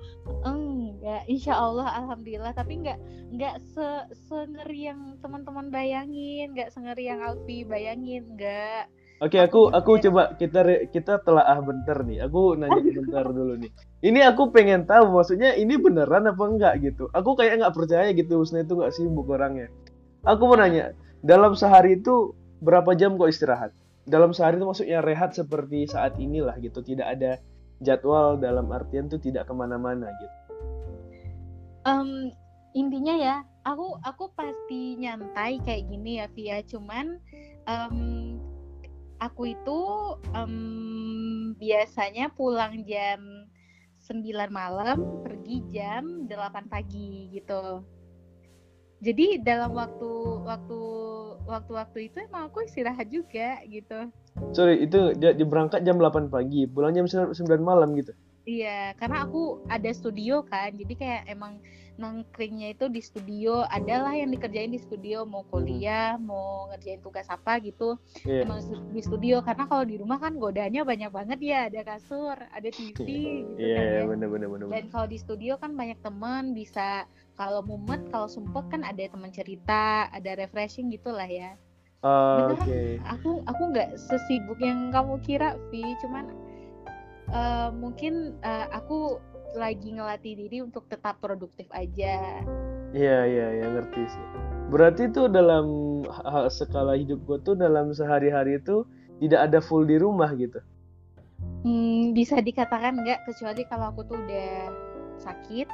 insya 1.29 1.55
Allah 1.55 1.87
alhamdulillah 2.03 2.51
tapi 2.51 2.83
enggak 2.83 2.99
enggak 3.31 3.55
se 3.61 3.87
sengeri 4.27 4.91
yang 4.91 5.15
teman-teman 5.23 5.71
bayangin 5.71 6.51
enggak 6.51 6.73
sengeri 6.75 7.07
yang 7.07 7.23
Alfi 7.23 7.63
bayangin 7.63 8.25
enggak 8.35 8.91
Oke, 9.23 9.39
Aku 9.39 9.71
aku 9.71 9.95
aku 9.95 10.11
coba 10.11 10.35
kita 10.35 10.91
kita 10.91 11.23
telaah 11.23 11.63
bentar 11.63 12.03
nih. 12.03 12.27
Aku 12.27 12.59
nanya 12.59 12.83
bentar 12.99 13.23
dulu 13.23 13.55
nih. 13.55 13.71
Ini 14.03 14.19
aku 14.27 14.51
pengen 14.51 14.83
tahu 14.83 15.07
maksudnya 15.15 15.55
ini 15.55 15.79
beneran 15.79 16.27
apa 16.27 16.43
enggak 16.43 16.83
gitu. 16.83 17.07
Aku 17.15 17.39
kayak 17.39 17.63
nggak 17.63 17.71
percaya 17.79 18.11
gitu 18.11 18.43
Husna 18.43 18.67
itu 18.67 18.75
nggak 18.75 18.91
sibuk 18.91 19.31
orangnya. 19.31 19.71
Aku 20.27 20.51
mau 20.51 20.59
nanya, 20.59 20.91
dalam 21.23 21.55
sehari 21.55 21.95
itu 22.01 22.35
berapa 22.59 22.91
jam 22.99 23.15
kok 23.15 23.31
istirahat? 23.31 23.71
Dalam 24.03 24.35
sehari 24.35 24.59
itu 24.59 24.67
maksudnya 24.67 24.99
rehat 24.99 25.31
seperti 25.31 25.87
saat 25.87 26.19
inilah 26.19 26.59
gitu, 26.59 26.83
tidak 26.83 27.15
ada 27.15 27.39
jadwal 27.79 28.35
dalam 28.35 28.67
artian 28.73 29.07
tuh 29.07 29.21
tidak 29.21 29.47
ke 29.47 29.53
mana-mana 29.55 30.11
gitu. 30.11 30.35
Em, 31.85 32.33
intinya 32.73 33.13
ya 33.13 33.35
aku 33.61 34.01
aku 34.01 34.33
pasti 34.33 34.97
nyantai 34.97 35.61
kayak 35.61 35.85
gini 35.85 36.17
ya 36.17 36.27
Via. 36.33 36.57
Cuman 36.65 37.21
em, 37.69 37.97
aku 39.21 39.53
itu 39.53 39.79
em, 40.33 41.53
biasanya 41.55 42.33
pulang 42.33 42.81
jam 42.89 43.21
9 44.05 44.21
malam 44.53 45.25
pergi 45.25 45.61
jam 45.69 46.29
8 46.29 46.69
pagi 46.69 47.29
gitu. 47.33 47.81
Jadi 49.05 49.45
dalam 49.45 49.77
waktu 49.77 50.11
waktu 50.45 50.81
waktu-waktu 51.45 52.09
itu 52.09 52.17
emang 52.25 52.49
aku 52.49 52.65
istirahat 52.65 53.09
juga 53.13 53.61
gitu. 53.69 54.09
Sorry 54.57 54.81
itu 54.81 55.13
dia 55.13 55.45
berangkat 55.45 55.85
jam 55.85 56.01
8 56.01 56.33
pagi 56.33 56.65
pulang 56.65 56.97
jam 56.97 57.05
9 57.05 57.33
malam 57.61 57.93
gitu 57.93 58.13
iya 58.45 58.93
karena 58.95 59.25
aku 59.25 59.65
ada 59.67 59.89
studio 59.91 60.45
kan 60.45 60.73
jadi 60.77 60.93
kayak 60.93 61.21
emang 61.29 61.59
nongkringnya 61.95 62.75
itu 62.75 62.85
di 62.91 62.99
studio 62.99 63.63
adalah 63.71 64.11
yang 64.15 64.27
dikerjain 64.31 64.71
di 64.71 64.79
studio 64.79 65.23
mau 65.23 65.47
kuliah 65.47 66.19
mau 66.19 66.67
ngerjain 66.71 66.99
tugas 66.99 67.27
apa 67.31 67.57
gitu 67.63 67.95
yeah. 68.27 68.43
emang 68.43 68.59
di 68.91 69.01
studio 69.01 69.39
karena 69.39 69.63
kalau 69.67 69.83
di 69.87 69.95
rumah 69.95 70.19
kan 70.19 70.35
godanya 70.35 70.83
banyak 70.83 71.07
banget 71.09 71.39
ya 71.39 71.59
ada 71.71 71.81
kasur 71.87 72.35
ada 72.35 72.69
TV 72.69 72.99
gitu 72.99 73.59
yeah, 73.59 73.79
kan 73.79 73.85
ya 73.87 74.01
bener, 74.11 74.27
bener, 74.27 74.47
bener, 74.51 74.67
dan 74.71 74.85
kalau 74.91 75.07
di 75.07 75.17
studio 75.19 75.55
kan 75.55 75.71
banyak 75.71 75.97
teman 76.03 76.51
bisa 76.51 77.07
kalau 77.39 77.63
mumet 77.63 78.03
kalau 78.11 78.27
sumpah 78.27 78.63
kan 78.67 78.83
ada 78.83 79.07
teman 79.07 79.31
cerita 79.31 80.11
ada 80.11 80.31
refreshing 80.35 80.91
gitulah 80.91 81.27
ya 81.27 81.55
uh, 82.03 82.51
Oke. 82.53 82.63
Okay. 82.63 82.89
Aku 83.17 83.41
aku 83.49 83.61
nggak 83.73 83.97
sesibuk 83.97 84.61
yang 84.61 84.93
kamu 84.93 85.17
kira, 85.25 85.57
Vi. 85.73 85.83
Cuman 86.05 86.29
uh, 87.31 87.69
mungkin 87.73 88.37
uh, 88.43 88.67
aku 88.73 89.21
lagi 89.55 89.95
ngelatih 89.95 90.35
diri 90.35 90.59
untuk 90.59 90.85
tetap 90.91 91.17
produktif 91.23 91.65
aja. 91.71 92.43
Iya 92.91 93.19
iya 93.27 93.47
iya 93.61 93.65
ngerti 93.71 94.03
sih. 94.03 94.25
Berarti 94.69 95.11
tuh 95.13 95.31
dalam 95.31 95.65
skala 96.51 96.99
hidup 96.99 97.23
gue 97.23 97.37
tuh 97.45 97.55
dalam 97.55 97.95
sehari-hari 97.95 98.59
itu 98.59 98.83
tidak 99.23 99.47
ada 99.51 99.59
full 99.63 99.87
di 99.87 99.95
rumah 99.95 100.31
gitu. 100.35 100.59
Hmm, 101.65 102.13
bisa 102.13 102.43
dikatakan 102.43 102.99
enggak 103.01 103.25
kecuali 103.25 103.65
kalau 103.65 103.89
aku 103.89 104.05
tuh 104.05 104.17
udah 104.21 104.69
sakit 105.17 105.67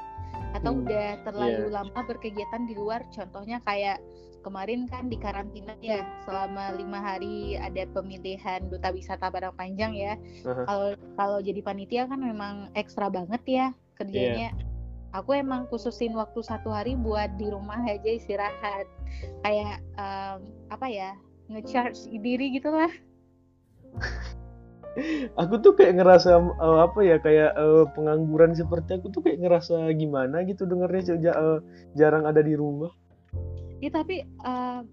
atau 0.55 0.71
hmm, 0.75 0.81
udah 0.85 1.07
terlalu 1.27 1.63
yeah. 1.67 1.75
lama 1.81 1.99
berkegiatan 2.05 2.63
di 2.69 2.73
luar. 2.77 3.01
Contohnya 3.11 3.59
kayak 3.65 3.99
kemarin 4.41 4.89
kan 4.89 5.07
di 5.07 5.17
karantina 5.17 5.77
ya 5.79 6.03
selama 6.25 6.75
lima 6.75 6.99
hari 6.99 7.55
ada 7.57 7.85
pemilihan 7.93 8.65
duta 8.67 8.89
wisata 8.91 9.29
Padang 9.29 9.55
Panjang 9.55 9.93
ya. 9.93 10.17
Kalau 10.43 10.93
uh-huh. 10.93 11.15
kalau 11.15 11.39
jadi 11.39 11.61
panitia 11.61 12.09
kan 12.09 12.19
memang 12.19 12.73
ekstra 12.73 13.07
banget 13.07 13.41
ya 13.47 13.65
kerjanya. 13.95 14.51
Yeah. 14.51 14.69
Aku 15.11 15.35
emang 15.35 15.67
khususin 15.67 16.15
waktu 16.15 16.39
satu 16.39 16.71
hari 16.71 16.95
buat 16.95 17.35
di 17.35 17.51
rumah 17.51 17.83
aja 17.83 18.07
istirahat, 18.07 18.87
kayak 19.43 19.83
um, 19.99 20.39
apa 20.71 20.87
ya 20.87 21.11
ngecharge 21.51 22.07
diri 22.15 22.55
gitulah. 22.55 22.87
aku 25.41 25.55
tuh 25.63 25.73
kayak 25.75 25.99
ngerasa 25.99 26.35
uh, 26.59 26.79
apa 26.83 26.99
ya 27.03 27.17
kayak 27.19 27.55
uh, 27.55 27.87
pengangguran 27.95 28.51
seperti 28.51 28.99
aku 28.99 29.07
tuh 29.07 29.23
kayak 29.23 29.39
ngerasa 29.39 29.87
gimana 29.95 30.43
gitu 30.43 30.67
dengarnya 30.67 31.15
uh, 31.31 31.59
jarang 31.95 32.27
ada 32.27 32.43
di 32.43 32.55
rumah 32.59 32.91
ya 33.81 33.89
tapi 33.89 34.23
uh, 34.45 34.85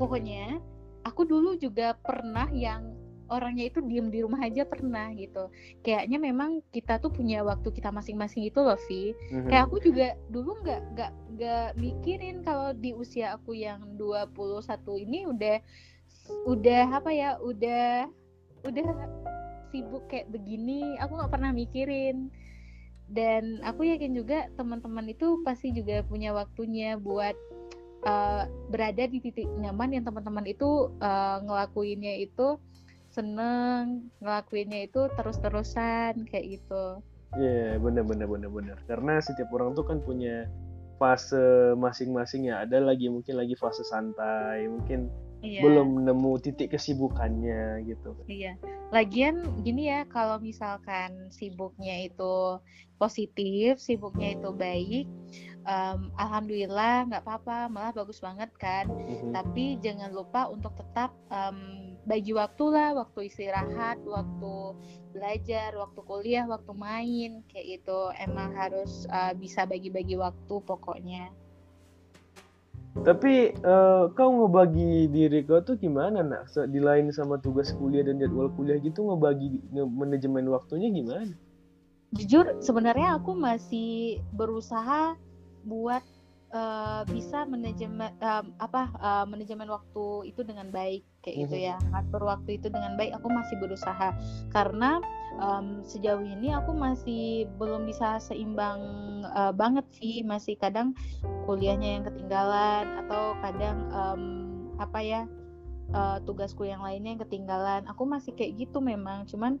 pokoknya 0.00 0.58
aku 1.06 1.22
dulu 1.22 1.54
juga 1.60 1.94
pernah 2.00 2.50
yang 2.50 2.96
orangnya 3.26 3.66
itu 3.66 3.82
diem 3.82 4.08
di 4.10 4.22
rumah 4.22 4.38
aja 4.46 4.62
pernah 4.62 5.10
gitu. 5.14 5.50
Kayaknya 5.82 6.18
memang 6.18 6.62
kita 6.70 7.02
tuh 7.02 7.10
punya 7.10 7.42
waktu 7.42 7.74
kita 7.74 7.90
masing-masing 7.90 8.46
gitu 8.46 8.62
loh 8.62 8.78
Vi 8.86 9.12
mm-hmm. 9.12 9.50
kayak 9.50 9.64
aku 9.66 9.76
juga 9.82 10.14
dulu 10.30 10.58
nggak 10.62 10.80
nggak 10.94 11.12
nggak 11.36 11.68
mikirin 11.78 12.46
kalau 12.46 12.70
di 12.74 12.94
usia 12.94 13.34
aku 13.34 13.54
yang 13.58 13.82
21 13.98 15.04
ini 15.06 15.26
udah 15.26 15.58
udah 16.46 16.84
apa 16.90 17.10
ya 17.10 17.38
udah 17.42 18.10
udah 18.66 18.86
sibuk 19.70 20.06
kayak 20.10 20.30
begini 20.30 20.98
aku 21.02 21.18
nggak 21.18 21.32
pernah 21.32 21.50
mikirin. 21.50 22.30
Dan 23.06 23.62
aku 23.62 23.86
yakin 23.86 24.18
juga 24.18 24.50
teman-teman 24.58 25.06
itu 25.06 25.38
pasti 25.46 25.70
juga 25.70 26.02
punya 26.02 26.34
waktunya 26.34 26.98
buat 26.98 27.38
uh, 28.06 28.46
berada 28.70 29.04
di 29.10 29.18
titik 29.18 29.50
nyaman 29.58 29.98
yang 29.98 30.04
teman-teman 30.06 30.46
itu 30.46 30.94
uh, 31.02 31.42
ngelakuinnya 31.42 32.22
itu 32.22 32.56
seneng 33.10 34.06
ngelakuinnya 34.22 34.86
itu 34.86 35.10
terus-terusan 35.18 36.28
kayak 36.30 36.60
gitu. 36.60 37.02
Iya, 37.36 37.76
yeah, 37.76 37.82
bener 37.82 38.06
bener 38.06 38.30
bener 38.30 38.50
bener. 38.52 38.78
Karena 38.86 39.18
setiap 39.18 39.50
orang 39.50 39.74
tuh 39.74 39.84
kan 39.84 39.98
punya 40.04 40.46
fase 40.96 41.74
masing-masing 41.76 42.48
ya. 42.48 42.64
Ada 42.64 42.80
lagi 42.80 43.08
mungkin 43.10 43.36
lagi 43.36 43.56
fase 43.56 43.84
santai, 43.84 44.68
mungkin 44.68 45.08
iya. 45.40 45.60
belum 45.64 46.06
nemu 46.06 46.32
titik 46.44 46.72
kesibukannya 46.76 47.84
gitu. 47.88 48.16
Iya. 48.28 48.56
Lagian 48.94 49.42
gini 49.66 49.90
ya, 49.90 50.06
kalau 50.08 50.38
misalkan 50.38 51.28
sibuknya 51.34 52.06
itu 52.06 52.60
positif, 52.96 53.82
sibuknya 53.82 54.36
itu 54.38 54.50
baik, 54.54 55.06
um, 55.66 56.08
alhamdulillah 56.16 57.10
nggak 57.10 57.22
apa-apa 57.26 57.68
malah 57.68 57.92
bagus 57.92 58.22
banget 58.22 58.48
kan. 58.56 58.86
Mm-hmm. 58.86 59.34
tapi 59.34 59.76
jangan 59.82 60.14
lupa 60.14 60.48
untuk 60.48 60.72
tetap 60.78 61.12
um, 61.28 61.86
bagi 62.06 62.30
waktu 62.30 62.64
lah 62.70 62.94
waktu 62.94 63.26
istirahat 63.26 63.98
waktu 64.06 64.54
belajar 65.10 65.74
waktu 65.74 66.00
kuliah 66.06 66.46
waktu 66.46 66.72
main 66.72 67.42
kayak 67.50 67.82
itu 67.82 67.98
emang 68.22 68.54
harus 68.54 69.10
uh, 69.10 69.34
bisa 69.34 69.66
bagi-bagi 69.66 70.14
waktu 70.14 70.54
pokoknya. 70.62 71.34
Tapi 72.96 73.52
uh, 73.60 74.08
kau 74.16 74.30
ngebagi 74.32 75.12
diri 75.12 75.44
kau 75.44 75.60
tuh 75.60 75.76
gimana 75.76 76.24
nak? 76.24 76.48
Di 76.48 76.80
lain 76.80 77.12
sama 77.12 77.36
tugas 77.36 77.74
kuliah 77.76 78.06
dan 78.06 78.16
jadwal 78.16 78.48
kuliah 78.56 78.80
gitu 78.80 79.04
ngebagi 79.04 79.60
nge 79.74 79.84
manajemen 79.84 80.48
waktunya 80.48 80.88
gimana? 80.88 81.34
Jujur 82.16 82.56
sebenarnya 82.64 83.20
aku 83.20 83.36
masih 83.36 84.24
berusaha 84.32 85.18
buat 85.66 86.02
uh, 86.54 87.02
bisa 87.10 87.44
manajemen 87.48 88.12
um, 88.22 88.54
apa 88.62 88.92
uh, 89.00 89.24
manajemen 89.26 89.66
waktu 89.66 90.30
itu 90.30 90.46
dengan 90.46 90.70
baik 90.70 91.02
kayak 91.24 91.36
gitu 91.48 91.56
ya. 91.58 91.76
Mhm. 91.80 91.90
ngatur 91.90 92.22
waktu 92.22 92.50
itu 92.60 92.66
dengan 92.70 92.94
baik 92.94 93.12
aku 93.18 93.28
masih 93.32 93.56
berusaha. 93.58 94.14
Karena 94.54 95.02
um, 95.42 95.82
sejauh 95.82 96.22
ini 96.22 96.54
aku 96.54 96.70
masih 96.76 97.50
belum 97.58 97.88
bisa 97.88 98.22
seimbang 98.22 98.80
uh, 99.34 99.50
banget 99.50 99.86
sih. 99.98 100.22
Masih 100.22 100.54
kadang 100.54 100.94
kuliahnya 101.48 101.98
yang 101.98 102.04
ketinggalan 102.06 102.84
atau 103.06 103.34
kadang 103.42 103.78
um, 103.90 104.22
apa 104.76 105.00
ya 105.02 105.22
uh, 105.96 106.22
tugasku 106.22 106.62
yang 106.68 106.84
lainnya 106.84 107.18
yang 107.18 107.22
ketinggalan. 107.26 107.82
Aku 107.90 108.06
masih 108.06 108.32
kayak 108.38 108.54
gitu 108.66 108.78
memang. 108.78 109.26
Cuman 109.26 109.58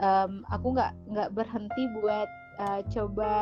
um, 0.00 0.44
aku 0.52 0.76
nggak 0.76 0.92
nggak 1.08 1.30
berhenti 1.32 1.82
buat 1.96 2.28
uh, 2.60 2.80
coba 2.92 3.32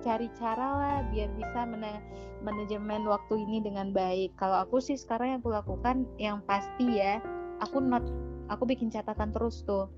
cari 0.00 0.28
cara 0.38 0.68
lah 0.78 0.96
biar 1.10 1.28
bisa 1.36 1.66
mana 1.66 2.00
manajemen 2.42 3.04
waktu 3.06 3.34
ini 3.42 3.62
dengan 3.62 3.90
baik. 3.90 4.34
Kalau 4.38 4.62
aku 4.62 4.78
sih 4.78 4.96
sekarang 4.96 5.36
yang 5.36 5.40
aku 5.42 5.52
lakukan 5.52 5.96
yang 6.16 6.38
pasti 6.46 6.98
ya, 6.98 7.18
aku 7.58 7.82
not 7.82 8.04
aku 8.48 8.64
bikin 8.64 8.88
catatan 8.88 9.34
terus 9.34 9.62
tuh. 9.66 9.90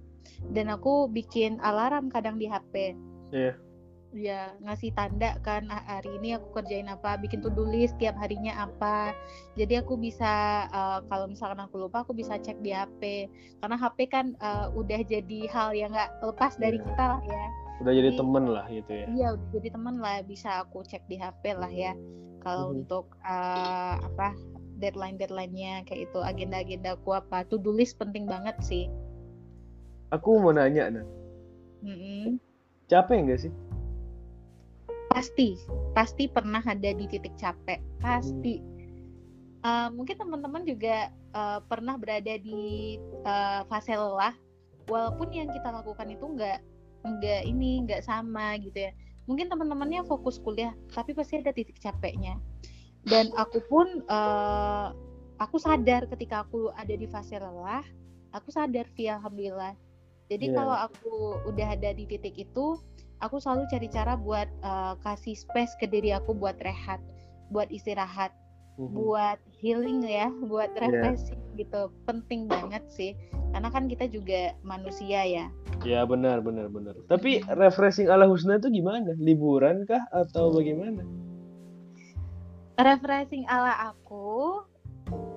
Dan 0.53 0.69
aku 0.69 1.09
bikin 1.09 1.61
alarm 1.65 2.13
kadang 2.13 2.37
di 2.37 2.49
HP. 2.49 2.97
Yeah. 3.33 3.57
Ya, 4.11 4.51
ngasih 4.59 4.91
tanda 4.99 5.39
kan 5.47 5.71
ah, 5.71 5.87
hari 5.87 6.11
ini 6.19 6.35
aku 6.35 6.51
kerjain 6.59 6.91
apa, 6.91 7.15
bikin 7.23 7.47
to-do 7.47 7.63
list 7.63 7.95
tiap 8.03 8.19
harinya 8.19 8.67
apa. 8.67 9.15
Jadi 9.55 9.79
aku 9.79 9.95
bisa 9.95 10.67
uh, 10.75 10.99
kalau 11.07 11.31
misalkan 11.31 11.63
aku 11.63 11.87
lupa 11.87 12.03
aku 12.03 12.11
bisa 12.11 12.35
cek 12.35 12.59
di 12.59 12.75
HP. 12.75 13.31
Karena 13.63 13.79
HP 13.79 14.11
kan 14.11 14.35
uh, 14.43 14.67
udah 14.75 15.01
jadi 15.07 15.47
hal 15.55 15.71
yang 15.79 15.95
nggak 15.95 16.11
lepas 16.27 16.59
dari 16.59 16.83
yeah. 16.83 16.87
kita 16.91 17.05
lah 17.07 17.23
ya 17.23 17.47
udah 17.81 17.93
jadi, 17.97 18.11
temen 18.13 18.45
lah 18.53 18.67
gitu 18.69 18.93
ya 18.93 19.07
iya 19.09 19.29
udah 19.33 19.49
jadi 19.57 19.69
temen 19.73 19.97
lah 20.05 20.21
bisa 20.29 20.51
aku 20.61 20.85
cek 20.85 21.01
di 21.09 21.17
HP 21.17 21.57
lah 21.57 21.73
ya 21.73 21.97
kalau 22.45 22.73
hmm. 22.73 22.77
untuk 22.85 23.17
uh, 23.25 23.97
apa 23.97 24.37
deadline 24.81 25.17
deadlinenya 25.17 25.85
kayak 25.89 26.13
itu 26.13 26.21
agenda 26.21 26.61
agenda 26.61 26.93
aku 26.97 27.17
apa 27.17 27.45
to 27.49 27.57
do 27.57 27.73
list 27.73 27.97
penting 27.97 28.29
banget 28.29 28.57
sih 28.61 28.85
aku 30.13 30.45
mau 30.45 30.53
nanya 30.53 30.93
nih 30.93 31.07
mm 31.89 31.97
-hmm. 31.97 32.25
capek 32.93 33.17
nggak 33.25 33.41
sih 33.49 33.53
pasti. 35.11 35.59
Pasti 35.93 36.31
pernah 36.31 36.63
ada 36.63 36.91
di 36.95 37.05
titik 37.11 37.35
capek. 37.37 37.83
Pasti. 37.99 38.63
Hmm. 39.61 39.67
uh, 39.67 39.89
mungkin 39.93 40.17
teman-teman 40.17 40.65
juga 40.65 41.13
uh, 41.37 41.61
pernah 41.67 41.99
berada 42.01 42.39
di 42.41 42.97
uh, 43.27 43.67
fase 43.69 43.93
lelah. 43.93 44.33
Walaupun 44.89 45.31
yang 45.35 45.51
kita 45.53 45.69
lakukan 45.71 46.09
itu 46.09 46.25
enggak 46.25 46.65
nggak 47.01 47.43
ini 47.45 47.85
nggak 47.85 48.07
sama 48.07 48.57
gitu 48.63 48.89
ya. 48.89 48.93
Mungkin 49.29 49.53
teman-temannya 49.53 50.07
fokus 50.09 50.41
kuliah 50.41 50.73
tapi 50.95 51.13
pasti 51.13 51.43
ada 51.43 51.53
titik 51.53 51.77
capeknya. 51.83 52.39
Dan 53.05 53.33
aku 53.37 53.61
pun 53.69 54.05
uh, 54.09 54.93
aku 55.41 55.57
sadar 55.61 56.09
ketika 56.09 56.45
aku 56.45 56.73
ada 56.77 56.93
di 56.93 57.09
fase 57.09 57.37
lelah 57.37 57.85
aku 58.35 58.49
sadar 58.51 58.87
via 58.95 59.19
alhamdulillah. 59.19 59.75
Jadi 60.31 60.47
yeah. 60.51 60.57
kalau 60.57 60.77
aku 60.79 61.15
udah 61.51 61.75
ada 61.75 61.91
di 61.91 62.07
titik 62.07 62.39
itu 62.39 62.79
aku 63.21 63.37
selalu 63.37 63.69
cari 63.69 63.87
cara 63.87 64.15
buat 64.15 64.49
uh, 64.61 64.97
kasih 65.01 65.33
space 65.35 65.77
ke 65.77 65.85
diri 65.85 66.11
aku 66.11 66.33
buat 66.33 66.57
rehat 66.61 67.01
buat 67.49 67.69
istirahat 67.69 68.33
Mhm. 68.79 68.97
buat 68.97 69.37
healing 69.61 70.01
ya, 70.03 70.33
buat 70.41 70.73
Iya. 70.73 70.89
refreshing 70.89 71.37
gitu. 71.55 71.93
Penting 72.09 72.49
banget 72.49 72.81
sih. 72.89 73.13
Karena 73.53 73.69
kan 73.69 73.85
kita 73.85 74.09
juga 74.09 74.57
manusia 74.63 75.21
ya. 75.21 75.53
Ya 75.85 76.01
benar 76.03 76.41
benar 76.41 76.73
benar. 76.73 76.97
Tapi 77.05 77.45
refreshing 77.51 78.09
ala 78.09 78.25
Husna 78.25 78.57
itu 78.57 78.73
gimana? 78.73 79.13
Liburan 79.21 79.85
kah 79.85 80.01
atau 80.09 80.49
bagaimana? 80.49 81.05
Refreshing 82.81 83.45
ala 83.45 83.93
aku 83.93 84.65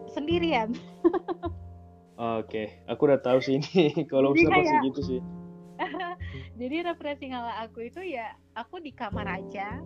sendirian. 0.07 0.71
Oke, 2.39 2.79
aku 2.87 3.01
udah 3.03 3.19
tahu 3.19 3.43
sih 3.43 3.59
ini. 3.59 3.91
Kalau 4.13 4.31
Husna 4.31 4.55
pasti 4.55 4.71
kayak- 4.71 4.83
gitu 4.87 5.01
sih. 5.03 5.19
Jadi 6.53 6.86
refreshing 6.86 7.33
ala 7.33 7.65
aku 7.65 7.89
itu 7.89 8.01
ya 8.05 8.38
aku 8.53 8.77
di 8.77 8.93
kamar 8.93 9.25
aja. 9.25 9.81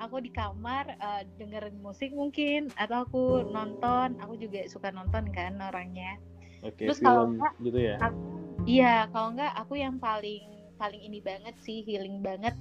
Aku 0.00 0.16
di 0.24 0.32
kamar 0.32 0.96
eh, 0.96 1.22
dengerin 1.36 1.76
musik 1.84 2.08
mungkin 2.16 2.72
atau 2.80 3.04
aku 3.04 3.24
nonton. 3.52 4.16
Aku 4.24 4.40
juga 4.40 4.64
suka 4.64 4.88
nonton 4.88 5.28
kan 5.28 5.60
orangnya. 5.60 6.16
Oke, 6.64 6.88
Terus 6.88 7.00
kalau 7.04 7.28
enggak, 7.28 7.52
gitu 7.60 7.78
ya. 7.80 7.96
Aku 8.00 8.20
iya 8.64 9.08
kalau 9.12 9.32
enggak 9.36 9.52
aku 9.56 9.74
yang 9.76 9.96
paling 10.00 10.44
paling 10.80 11.00
ini 11.04 11.20
banget 11.20 11.52
sih 11.60 11.84
healing 11.84 12.24
banget. 12.24 12.56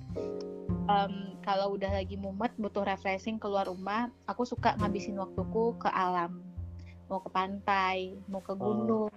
Em, 0.89 1.39
kalau 1.39 1.79
udah 1.79 1.95
lagi 1.95 2.19
mumet 2.19 2.51
butuh 2.59 2.83
refreshing 2.83 3.39
keluar 3.39 3.71
rumah, 3.71 4.11
aku 4.27 4.43
suka 4.43 4.75
ngabisin 4.75 5.15
waktuku 5.15 5.79
ke 5.79 5.87
alam. 5.87 6.43
Mau 7.07 7.23
ke 7.23 7.31
pantai, 7.31 8.19
mau 8.27 8.43
ke 8.43 8.51
gunung. 8.57 9.07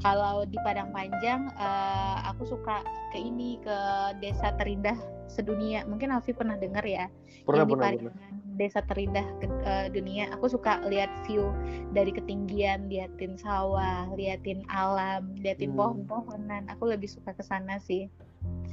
Kalau 0.00 0.48
di 0.48 0.56
Padang 0.64 0.90
Panjang, 0.96 1.52
eh, 1.60 2.16
aku 2.24 2.48
suka 2.48 2.80
ke 3.12 3.18
ini 3.20 3.60
ke 3.60 3.78
desa 4.24 4.56
terindah 4.56 4.96
sedunia. 5.28 5.84
Mungkin 5.84 6.08
Alfi 6.08 6.32
pernah 6.32 6.56
dengar 6.56 6.82
ya. 6.82 7.06
Pernah 7.44 7.64
yang 7.64 7.68
di 7.68 7.72
pernah 7.76 7.90
pernah. 7.92 8.12
Pariaman, 8.16 8.34
desa 8.56 8.80
terindah 8.88 9.26
ke 9.40 9.46
eh, 9.46 9.86
dunia. 9.92 10.32
Aku 10.36 10.48
suka 10.48 10.80
lihat 10.88 11.12
view 11.28 11.52
dari 11.92 12.16
ketinggian, 12.16 12.88
liatin 12.88 13.36
sawah, 13.36 14.08
liatin 14.16 14.64
alam, 14.72 15.36
liatin 15.36 15.76
Hmm. 15.76 15.78
pohon-pohonan. 15.78 16.72
Aku 16.72 16.88
lebih 16.88 17.08
suka 17.08 17.36
ke 17.36 17.44
sana 17.44 17.76
sih. 17.80 18.08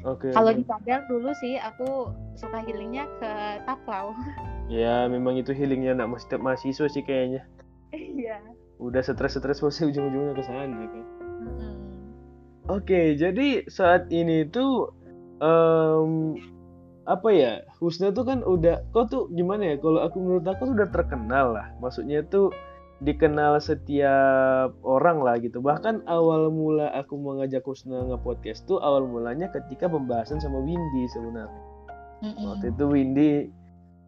Oke. 0.07 0.31
Kalau 0.31 0.55
di 0.55 0.63
Padang 0.63 1.03
dulu 1.11 1.35
sih 1.43 1.59
aku 1.59 2.13
suka 2.39 2.63
healingnya 2.63 3.03
ke 3.19 3.31
Taplau. 3.67 4.15
Ya, 4.71 5.07
memang 5.07 5.39
itu 5.39 5.51
healingnya 5.51 5.95
anak 5.95 6.23
mahasiswa 6.39 6.87
sih 6.87 7.03
kayaknya. 7.03 7.43
Iya. 7.95 8.43
Udah 8.83 8.99
stres-stres 8.99 9.63
pasti 9.63 9.87
ujung-ujungnya 9.87 10.35
ke 10.35 10.43
sana 10.43 10.75
kan. 10.75 11.16
Oke, 12.67 13.15
jadi 13.15 13.63
saat 13.71 14.11
ini 14.11 14.43
tuh 14.43 14.91
em, 15.39 16.35
apa 17.07 17.29
ya? 17.31 17.63
Husna 17.79 18.11
tuh 18.11 18.27
kan 18.27 18.43
udah 18.43 18.83
kau 18.91 19.07
tuh 19.07 19.31
gimana 19.31 19.71
ya? 19.71 19.75
Kalau 19.79 20.03
aku 20.03 20.19
menurut 20.19 20.43
aku 20.43 20.67
tuh 20.67 20.75
udah 20.75 20.89
terkenal 20.91 21.55
lah. 21.55 21.71
Maksudnya 21.79 22.27
tuh 22.27 22.51
dikenal 22.99 23.63
setiap 23.63 24.75
orang 24.83 25.23
lah 25.23 25.39
gitu. 25.39 25.63
Bahkan 25.63 26.11
awal 26.11 26.51
mula 26.51 26.91
aku 26.91 27.15
mengajak 27.15 27.63
Husna 27.63 28.03
nge-podcast 28.03 28.67
tuh 28.67 28.83
awal 28.83 29.07
mulanya 29.07 29.47
ketika 29.47 29.87
pembahasan 29.87 30.43
sama 30.43 30.59
Windy 30.59 31.07
sebenarnya. 31.15 31.63
Mm-mm. 32.19 32.51
Waktu 32.51 32.75
itu 32.75 32.83
Windy 32.83 33.31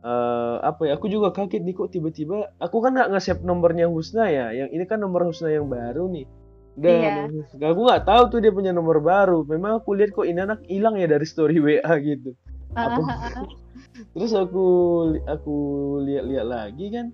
eh, 0.04 0.58
apa 0.60 0.84
ya? 0.84 1.00
Aku 1.00 1.08
juga 1.08 1.32
kaget 1.32 1.64
nih 1.64 1.80
kok 1.80 1.96
tiba-tiba 1.96 2.52
aku 2.60 2.84
kan 2.84 2.92
nggak 2.92 3.16
nge-save 3.16 3.40
nomornya 3.40 3.88
Husna 3.88 4.28
ya. 4.28 4.52
Yang 4.52 4.70
ini 4.76 4.84
kan 4.84 5.00
nomor 5.00 5.24
Husna 5.32 5.48
yang 5.48 5.72
baru 5.72 6.12
nih. 6.12 6.28
Dan 6.80 7.44
aku 7.60 7.82
nggak 7.86 8.04
tahu 8.08 8.24
tuh 8.32 8.40
dia 8.40 8.52
punya 8.56 8.72
nomor 8.72 9.04
baru. 9.04 9.44
Memang 9.44 9.84
aku 9.84 10.00
lihat 10.00 10.16
kok 10.16 10.26
ini 10.26 10.40
anak 10.40 10.64
hilang 10.66 10.96
ya 10.96 11.12
dari 11.12 11.28
story 11.28 11.60
WA 11.60 11.94
gitu. 12.00 12.34
Apa? 12.74 13.04
Terus 14.16 14.32
aku 14.32 14.66
aku 15.28 15.58
lihat-lihat 16.08 16.48
lagi 16.48 16.88
kan. 16.94 17.12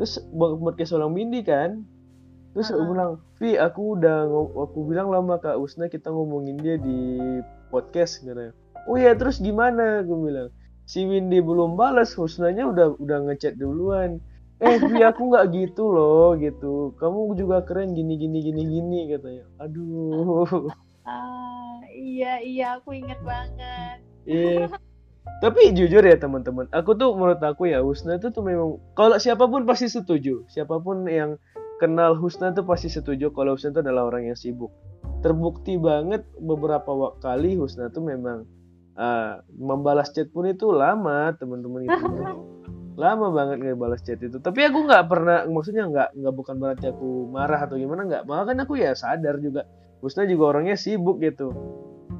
Terus 0.00 0.22
buat 0.32 0.56
podcast 0.56 0.96
orang 0.96 1.12
Windy 1.12 1.44
kan. 1.44 1.84
Terus 2.52 2.68
aku 2.68 2.84
Uh-uh. 2.84 2.90
bilang, 2.92 3.10
Vi, 3.40 3.56
aku 3.56 3.96
udah 3.96 4.28
aku 4.56 4.78
bilang 4.88 5.08
lama 5.08 5.40
Kak 5.40 5.56
Usna 5.56 5.88
kita 5.88 6.12
ngomongin 6.12 6.60
dia 6.60 6.76
di 6.76 7.20
podcast 7.72 8.20
katanya. 8.20 8.52
Oh 8.84 8.98
ya, 8.98 9.14
terus 9.16 9.40
gimana? 9.40 10.04
Aku 10.04 10.26
bilang. 10.26 10.52
Si 10.82 11.06
Windy 11.06 11.38
belum 11.38 11.78
balas, 11.78 12.12
Husnanya 12.18 12.68
udah 12.68 12.98
udah 12.98 13.18
ngechat 13.30 13.54
duluan. 13.56 14.18
Eh, 14.62 14.78
Vi, 14.78 15.02
aku 15.02 15.34
nggak 15.34 15.46
gitu 15.50 15.90
loh, 15.90 16.38
gitu. 16.38 16.94
Kamu 17.02 17.34
juga 17.34 17.66
keren 17.66 17.98
gini 17.98 18.14
gini 18.14 18.38
gini 18.38 18.62
gini 18.62 18.98
katanya. 19.10 19.44
Aduh. 19.58 20.70
Ah, 21.02 21.82
iya 21.90 22.38
iya 22.38 22.78
aku 22.78 22.94
inget 22.94 23.18
banget. 23.26 23.98
Iya. 24.22 24.70
Tapi 25.42 25.74
jujur 25.74 26.06
ya 26.06 26.14
teman-teman, 26.14 26.70
aku 26.70 26.94
tuh 26.94 27.18
menurut 27.18 27.42
aku 27.42 27.66
ya 27.66 27.82
Husna 27.82 28.14
itu 28.22 28.30
tuh 28.30 28.46
memang 28.46 28.78
kalau 28.94 29.18
siapa 29.18 29.50
pun 29.50 29.66
pasti 29.66 29.90
setuju. 29.90 30.46
Siapa 30.46 30.78
pun 30.78 31.10
yang 31.10 31.42
kenal 31.82 32.14
Husna 32.14 32.54
tuh 32.54 32.62
pasti 32.62 32.86
setuju 32.86 33.34
kalau 33.34 33.58
Husna 33.58 33.74
itu 33.74 33.82
adalah 33.82 34.06
orang 34.06 34.30
yang 34.30 34.38
sibuk. 34.38 34.70
Terbukti 35.26 35.74
banget 35.74 36.22
beberapa 36.38 37.18
kali 37.18 37.58
Husna 37.58 37.90
tuh 37.90 38.06
memang 38.06 38.46
ah, 38.94 39.42
membalas 39.50 40.14
chat 40.14 40.30
pun 40.30 40.46
itu 40.46 40.70
lama 40.70 41.34
teman-teman 41.34 41.90
itu. 41.90 42.06
lama 42.92 43.32
banget 43.32 43.56
nggak 43.64 43.78
balas 43.80 44.00
chat 44.04 44.20
itu. 44.20 44.36
Tapi 44.36 44.68
aku 44.68 44.84
nggak 44.84 45.04
pernah, 45.08 45.48
maksudnya 45.48 45.88
nggak 45.88 46.08
nggak 46.18 46.34
bukan 46.34 46.54
berarti 46.60 46.92
aku 46.92 47.28
marah 47.32 47.64
atau 47.64 47.80
gimana 47.80 48.04
nggak. 48.04 48.22
Malah 48.28 48.44
kan 48.52 48.58
aku 48.60 48.76
ya 48.76 48.92
sadar 48.92 49.40
juga. 49.40 49.64
Husna 50.02 50.26
juga 50.26 50.56
orangnya 50.56 50.76
sibuk 50.76 51.22
gitu. 51.22 51.54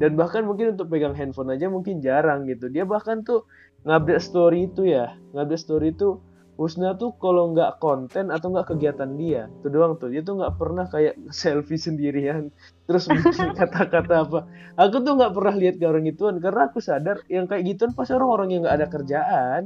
Dan 0.00 0.16
bahkan 0.16 0.46
mungkin 0.48 0.78
untuk 0.78 0.88
pegang 0.88 1.12
handphone 1.12 1.52
aja 1.52 1.68
mungkin 1.68 2.00
jarang 2.00 2.48
gitu. 2.48 2.72
Dia 2.72 2.88
bahkan 2.88 3.20
tuh 3.26 3.44
ngupdate 3.84 4.22
story 4.22 4.70
itu 4.70 4.88
ya. 4.88 5.12
Ngupdate 5.36 5.60
story 5.60 5.92
itu 5.92 6.22
Husna 6.52 6.94
tuh 6.94 7.16
kalau 7.16 7.56
nggak 7.56 7.80
konten 7.80 8.28
atau 8.28 8.52
nggak 8.52 8.76
kegiatan 8.76 9.16
dia 9.16 9.48
itu 9.60 9.68
doang 9.72 9.98
tuh. 9.98 10.08
Dia 10.08 10.22
tuh 10.22 10.40
nggak 10.40 10.54
pernah 10.56 10.86
kayak 10.88 11.20
selfie 11.34 11.76
sendirian. 11.76 12.48
Terus 12.88 13.10
bikin 13.12 13.52
kata-kata 13.60 14.14
apa. 14.24 14.40
Aku 14.78 15.04
tuh 15.04 15.20
nggak 15.20 15.32
pernah 15.36 15.54
lihat 15.58 15.76
ke 15.76 15.84
orang 15.84 16.08
gituan. 16.08 16.40
Karena 16.40 16.72
aku 16.72 16.80
sadar 16.80 17.20
yang 17.28 17.44
kayak 17.44 17.66
gituan 17.66 17.92
pasti 17.92 18.16
orang-orang 18.16 18.48
yang 18.56 18.60
nggak 18.64 18.76
ada 18.78 18.86
kerjaan 18.88 19.62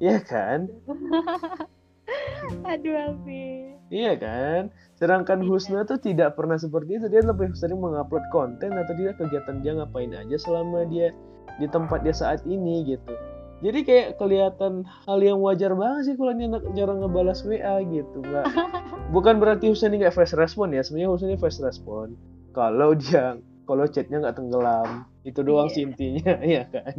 Iya 0.00 0.16
kan 0.24 0.64
Aduh 2.66 2.94
Alfi. 2.96 3.74
Iya 3.90 4.18
kan? 4.18 4.70
Sedangkan 4.98 5.42
Iya. 5.42 5.46
Husna 5.46 5.80
tuh 5.86 5.98
tidak 5.98 6.34
pernah 6.34 6.56
seperti 6.56 6.98
itu. 6.98 7.06
Dia 7.06 7.22
lebih 7.22 7.54
sering 7.54 7.78
mengupload 7.78 8.26
konten 8.30 8.74
atau 8.74 8.94
dia 8.94 9.14
kegiatan 9.14 9.62
dia 9.62 9.78
ngapain 9.78 10.10
aja 10.10 10.34
selama 10.34 10.82
dia 10.86 11.14
di 11.58 11.66
tempat 11.66 12.02
dia 12.02 12.10
saat 12.10 12.42
ini 12.46 12.86
gitu. 12.86 13.14
Jadi 13.60 13.84
kayak 13.84 14.16
kelihatan 14.16 14.88
hal 15.04 15.20
yang 15.20 15.36
wajar 15.44 15.76
banget 15.76 16.08
sih 16.08 16.14
kalau 16.16 16.32
anak 16.32 16.64
jarang 16.72 17.04
ngebalas 17.04 17.44
WA 17.44 17.84
gitu. 17.84 18.24
Nggak, 18.24 18.48
bukan 19.14 19.36
berarti 19.36 19.68
Husna 19.70 19.92
ini 19.92 20.02
nggak 20.02 20.16
fast 20.16 20.34
respon 20.34 20.72
ya. 20.72 20.80
Sebenarnya 20.82 21.10
Husna 21.12 21.28
ini 21.30 21.38
fast 21.38 21.60
respon. 21.60 22.16
Kalau 22.56 22.96
dia 22.96 23.36
kalau 23.68 23.86
chatnya 23.86 24.18
nggak 24.18 24.34
tenggelam, 24.34 25.06
itu 25.22 25.46
doang 25.46 25.70
Iya. 25.70 25.74
sih 25.78 25.82
intinya, 25.86 26.34
ya 26.58 26.64
kan? 26.66 26.94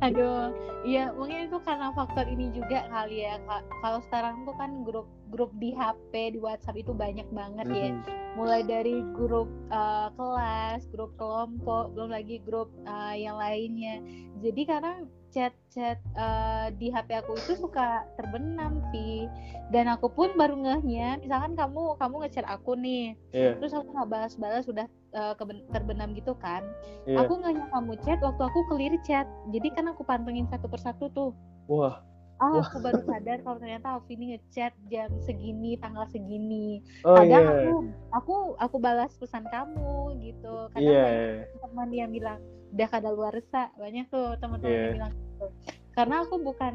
Aduh, 0.00 0.56
iya 0.80 1.12
mungkin 1.12 1.52
itu 1.52 1.60
karena 1.60 1.92
faktor 1.92 2.24
ini 2.24 2.48
juga 2.56 2.88
kali 2.88 3.28
ya. 3.28 3.36
Kalau 3.84 4.00
sekarang 4.08 4.48
tuh 4.48 4.56
kan 4.56 4.80
grup-grup 4.80 5.52
di 5.60 5.76
HP, 5.76 6.36
di 6.36 6.38
WhatsApp 6.40 6.80
itu 6.80 6.96
banyak 6.96 7.28
banget 7.36 7.66
ya. 7.68 7.88
Mhm. 7.92 8.00
Mulai 8.40 8.64
dari 8.64 9.04
grup 9.12 9.52
eh, 9.68 10.08
kelas, 10.16 10.88
grup 10.88 11.12
kelompok, 11.20 11.92
belum 11.92 12.16
lagi 12.16 12.40
grup 12.48 12.72
eh, 12.88 13.28
yang 13.28 13.36
lainnya. 13.36 14.00
Jadi 14.40 14.62
kadang 14.64 15.04
chat-chat 15.30 15.98
eh, 16.14 16.66
di 16.76 16.90
HP 16.90 17.10
aku 17.16 17.38
itu 17.38 17.54
suka 17.56 18.04
terbenam 18.14 18.82
sih. 18.90 19.26
Dan 19.70 19.86
aku 19.86 20.10
pun 20.10 20.34
baru 20.34 20.58
ngehnya, 20.58 21.18
misalkan 21.18 21.54
kamu 21.54 21.94
kamu 21.96 22.14
ngechat 22.26 22.46
aku 22.46 22.74
nih, 22.74 23.14
Iya, 23.30 23.54
terus 23.58 23.72
aku 23.72 23.88
nggak 23.90 24.10
balas-balas 24.10 24.66
sudah 24.66 24.86
eh, 25.10 25.34
keben- 25.38 25.66
terbenam 25.70 26.10
gitu 26.14 26.34
kan. 26.36 26.62
iya. 27.06 27.22
Aku 27.22 27.38
nggak 27.38 27.54
kamu 27.70 27.92
chat 28.02 28.18
waktu 28.20 28.42
aku 28.44 28.60
clear 28.68 28.94
chat. 29.02 29.26
Jadi 29.50 29.68
kan 29.70 29.86
aku 29.88 30.02
pantengin 30.02 30.46
satu 30.46 30.66
persatu 30.66 31.06
tuh. 31.10 31.30
Wah, 31.66 32.02
Ah, 32.40 32.56
Wah. 32.56 32.64
aku 32.64 32.80
baru 32.80 33.04
sadar 33.04 33.44
kalau 33.44 33.60
ternyata 33.60 34.00
Alfi 34.00 34.16
ini 34.16 34.32
ngechat 34.32 34.72
jam 34.88 35.12
segini, 35.20 35.76
tanggal 35.76 36.08
segini. 36.08 36.80
oh 37.04 37.12
Kadang 37.12 37.44
iya, 37.44 37.52
aku 37.52 37.72
aku 38.16 38.34
aku 38.56 38.76
balas 38.80 39.12
pesan 39.20 39.44
kamu 39.44 40.16
gitu. 40.24 40.72
Kadang 40.72 40.88
iya, 40.88 41.04
banyak 41.04 41.60
teman 41.60 41.88
yang 41.92 42.10
bilang 42.10 42.40
udah 42.70 42.88
kadaluarsa. 42.88 43.70
Banyak 43.76 44.06
tuh 44.08 44.38
teman-teman 44.38 44.70
Iya. 44.70 44.80
yang 44.82 44.94
bilang 44.96 45.14
gitu. 45.14 45.46
Karena 45.92 46.16
aku 46.22 46.34
bukan 46.38 46.74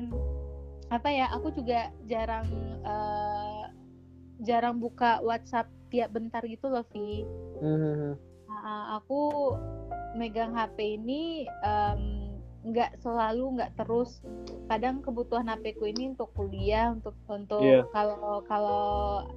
apa 0.87 1.09
ya, 1.09 1.25
aku 1.33 1.49
juga 1.51 1.89
jarang 2.05 2.45
eh, 2.85 3.63
jarang 4.41 4.77
buka 4.77 5.23
WhatsApp 5.23 5.71
tiap 5.89 6.11
bentar 6.11 6.43
gitu 6.45 6.67
loh, 6.67 6.83
Vi. 6.91 7.23
Mhm. 7.61 8.11
Nah, 8.45 8.99
aku 8.99 9.55
megang 10.15 10.53
HP 10.53 10.95
ini 10.95 11.43
em, 11.61 12.31
nggak 12.65 12.97
selalu 12.97 13.61
nggak 13.61 13.77
terus 13.77 14.25
kadang 14.65 14.97
kebutuhan 14.97 15.45
HP 15.45 15.77
ku 15.77 15.85
ini 15.85 16.17
untuk 16.17 16.33
kuliah 16.33 16.89
untuk 16.89 17.13
untuk 17.29 17.61
Iya. 17.61 17.85
kalau 17.93 18.41
kalau 18.49 18.85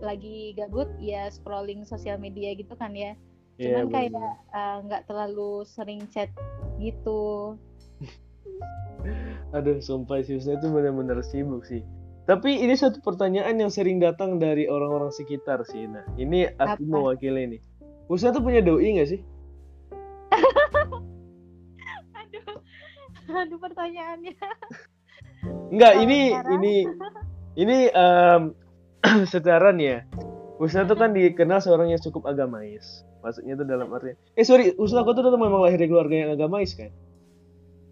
lagi 0.00 0.56
gabut 0.56 0.88
ya 0.96 1.28
scrolling 1.28 1.84
sosial 1.84 2.16
media 2.16 2.56
gitu 2.56 2.72
kan 2.72 2.96
ya 2.96 3.12
Iya, 3.58 3.82
cuman 3.82 3.86
kayak 3.90 4.10
bener. 4.14 4.34
eh, 4.54 4.76
nggak 4.86 5.02
terlalu 5.10 5.66
sering 5.66 6.00
chat 6.14 6.30
gitu 6.78 7.58
Aduh, 9.56 9.82
sumpah 9.82 10.22
sih 10.22 10.38
Husna 10.38 10.58
itu 10.60 10.70
benar-benar 10.70 11.18
sibuk 11.26 11.66
sih. 11.66 11.82
Tapi 12.28 12.60
ini 12.60 12.76
satu 12.76 13.00
pertanyaan 13.00 13.56
yang 13.56 13.72
sering 13.72 13.96
datang 13.96 14.36
dari 14.36 14.68
orang-orang 14.68 15.08
sekitar 15.08 15.64
sih. 15.64 15.88
Nah, 15.88 16.04
ini 16.20 16.44
aku 16.44 16.84
Apa? 16.84 16.92
mewakili 17.16 17.56
nih. 17.56 17.60
Husna 18.04 18.36
tuh 18.36 18.44
punya 18.44 18.60
doi 18.60 18.84
nggak 18.84 19.08
sih? 19.08 19.20
aduh 22.20 22.60
aduh 23.32 23.58
pertanyaannya 23.60 24.36
Enggak, 25.72 25.94
ini 26.04 26.20
ini 26.52 26.74
ini 27.56 27.78
em, 27.88 28.52
secara 29.32 29.72
nih 29.72 29.86
ya. 29.88 29.98
Husna 30.60 30.84
tuh 30.84 31.00
kan 31.00 31.16
dikenal 31.16 31.64
seorang 31.64 31.88
yang 31.88 32.02
cukup 32.02 32.28
agamais. 32.28 33.07
Maksudnya 33.20 33.54
tuh 33.58 33.66
dalam 33.66 33.88
artian. 33.90 34.16
Eh 34.38 34.46
sorry, 34.46 34.74
Husna 34.78 35.02
aku 35.02 35.14
tuh 35.14 35.34
memang 35.34 35.60
lahir 35.62 35.78
dari 35.78 35.90
keluarga 35.90 36.16
yang 36.16 36.30
agamais 36.34 36.72
kan? 36.74 36.92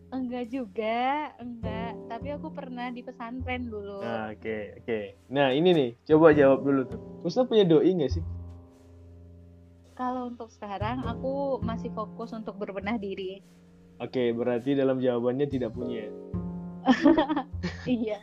enggak 0.06 0.48
juga 0.48 1.34
enggak 1.42 1.92
tapi 2.06 2.30
aku 2.30 2.48
pernah 2.54 2.88
di 2.94 3.02
pesantren 3.02 3.68
dulu 3.68 4.00
Nah, 4.00 4.32
oke, 4.32 4.80
oke. 4.80 5.00
Nah, 5.28 5.50
ini 5.50 5.74
nih, 5.74 5.90
coba 6.08 6.30
jawab 6.32 6.62
dulu 6.62 6.86
tuh. 6.88 7.00
Husna 7.26 7.44
punya 7.44 7.66
doi 7.66 7.90
nggak 7.90 8.12
sih? 8.14 8.24
kalau 9.96 10.28
untuk 10.28 10.52
sekarang 10.52 11.00
aku 11.08 11.58
masih 11.64 11.88
fokus 11.96 12.30
untuk 12.36 12.60
berbenah 12.60 13.00
diri 13.00 13.40
Oke, 13.96 14.28
berarti 14.36 14.76
dalam 14.76 15.00
jawabannya 15.00 15.48
tidak 15.48 15.72
punya. 15.72 16.12
iya 17.88 18.20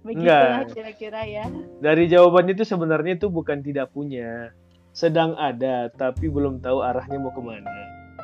begitulah 0.00 0.64
kira-kira 0.72 1.20
ya 1.28 1.44
Dari 1.84 2.08
jawabannya 2.08 2.56
itu 2.56 2.64
sebenarnya 2.64 3.20
itu 3.20 3.28
bukan 3.28 3.60
tidak 3.60 3.92
punya. 3.92 4.56
Sedang 4.96 5.36
ada, 5.36 5.92
tapi 5.92 6.32
belum 6.32 6.64
tahu 6.64 6.80
arahnya 6.80 7.20
mau 7.20 7.28
ke 7.28 7.42
mana. 7.44 7.68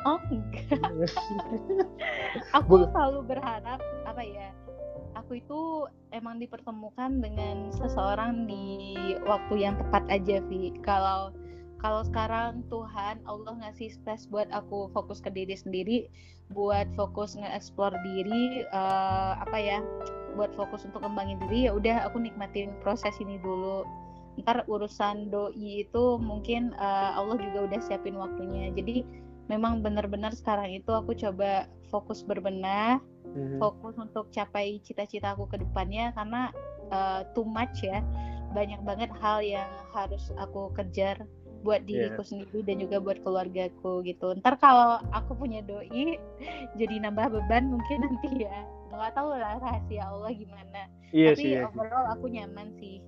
oh 0.09 0.17
enggak. 0.33 0.73
Aku 2.57 2.89
selalu 2.89 3.29
berharap 3.29 3.77
apa 4.09 4.25
ya 4.25 4.49
aku 5.13 5.39
itu 5.39 5.87
emang 6.11 6.41
dipertemukan 6.41 7.23
dengan 7.23 7.71
seseorang 7.71 8.49
di 8.49 8.97
waktu 9.23 9.63
yang 9.63 9.79
tepat 9.79 10.03
aja 10.11 10.43
Vi. 10.51 10.75
Kalau 10.83 11.31
kalau 11.79 12.01
sekarang 12.03 12.63
Tuhan 12.67 13.23
Allah 13.23 13.53
ngasih 13.63 13.91
space 13.91 14.27
buat 14.27 14.47
aku 14.51 14.91
fokus 14.91 15.19
ke 15.19 15.31
diri 15.31 15.55
sendiri 15.55 16.07
buat 16.51 16.87
fokus 16.95 17.35
nge-explore 17.39 17.95
diri 18.03 18.67
eh, 18.67 19.33
apa 19.39 19.57
ya 19.59 19.79
buat 20.35 20.51
fokus 20.55 20.87
untuk 20.87 21.03
kembangin 21.03 21.39
diri 21.47 21.67
ya 21.67 21.71
udah 21.75 22.07
aku 22.07 22.19
nikmatin 22.19 22.71
proses 22.83 23.15
ini 23.19 23.39
dulu 23.39 23.83
ntar 24.41 24.65
urusan 24.65 25.29
doi 25.29 25.85
itu 25.85 26.17
mungkin 26.17 26.73
eh, 26.73 27.11
Allah 27.13 27.37
juga 27.37 27.69
udah 27.69 27.79
siapin 27.85 28.17
waktunya. 28.17 28.73
Jadi 28.73 29.05
memang 29.51 29.83
benar-benar 29.83 30.31
sekarang 30.33 30.71
itu 30.71 30.89
aku 30.89 31.13
coba 31.13 31.67
fokus 31.91 32.23
berbenah 32.23 32.97
Mhm. 33.33 33.57
fokus 33.57 33.97
untuk 33.97 34.29
capai 34.29 34.77
cita-cita 34.85 35.33
aku 35.33 35.49
ke 35.49 35.57
depannya 35.57 36.13
karena 36.13 36.53
uh, 36.93 37.25
too 37.33 37.45
much 37.49 37.81
ya. 37.81 38.05
Banyak 38.53 38.85
banget 38.85 39.09
hal 39.17 39.41
yang 39.41 39.65
harus 39.89 40.29
aku 40.37 40.69
kejar 40.77 41.17
buat 41.65 41.81
diriku 41.87 42.21
sendiri 42.21 42.61
dan 42.61 42.77
juga 42.77 43.01
buat 43.01 43.17
keluargaku 43.25 44.05
gitu. 44.05 44.37
Ntar 44.37 44.61
kalau 44.61 45.01
aku 45.09 45.33
punya 45.33 45.65
doi 45.65 46.21
jadi 46.79 47.01
nambah 47.09 47.33
beban 47.41 47.73
mungkin 47.73 48.05
nanti 48.05 48.45
ya. 48.45 48.69
Nggak 48.93 49.17
tahu 49.17 49.33
lah 49.33 49.57
rahasia 49.57 50.03
Allah 50.05 50.29
gimana. 50.29 50.81
Iya 51.09 51.33
tapi 51.33 51.41
sih. 51.41 51.49
iya 51.57 51.65
overall 51.65 52.05
aku 52.13 52.25
nyaman 52.29 52.69
sih 52.77 53.01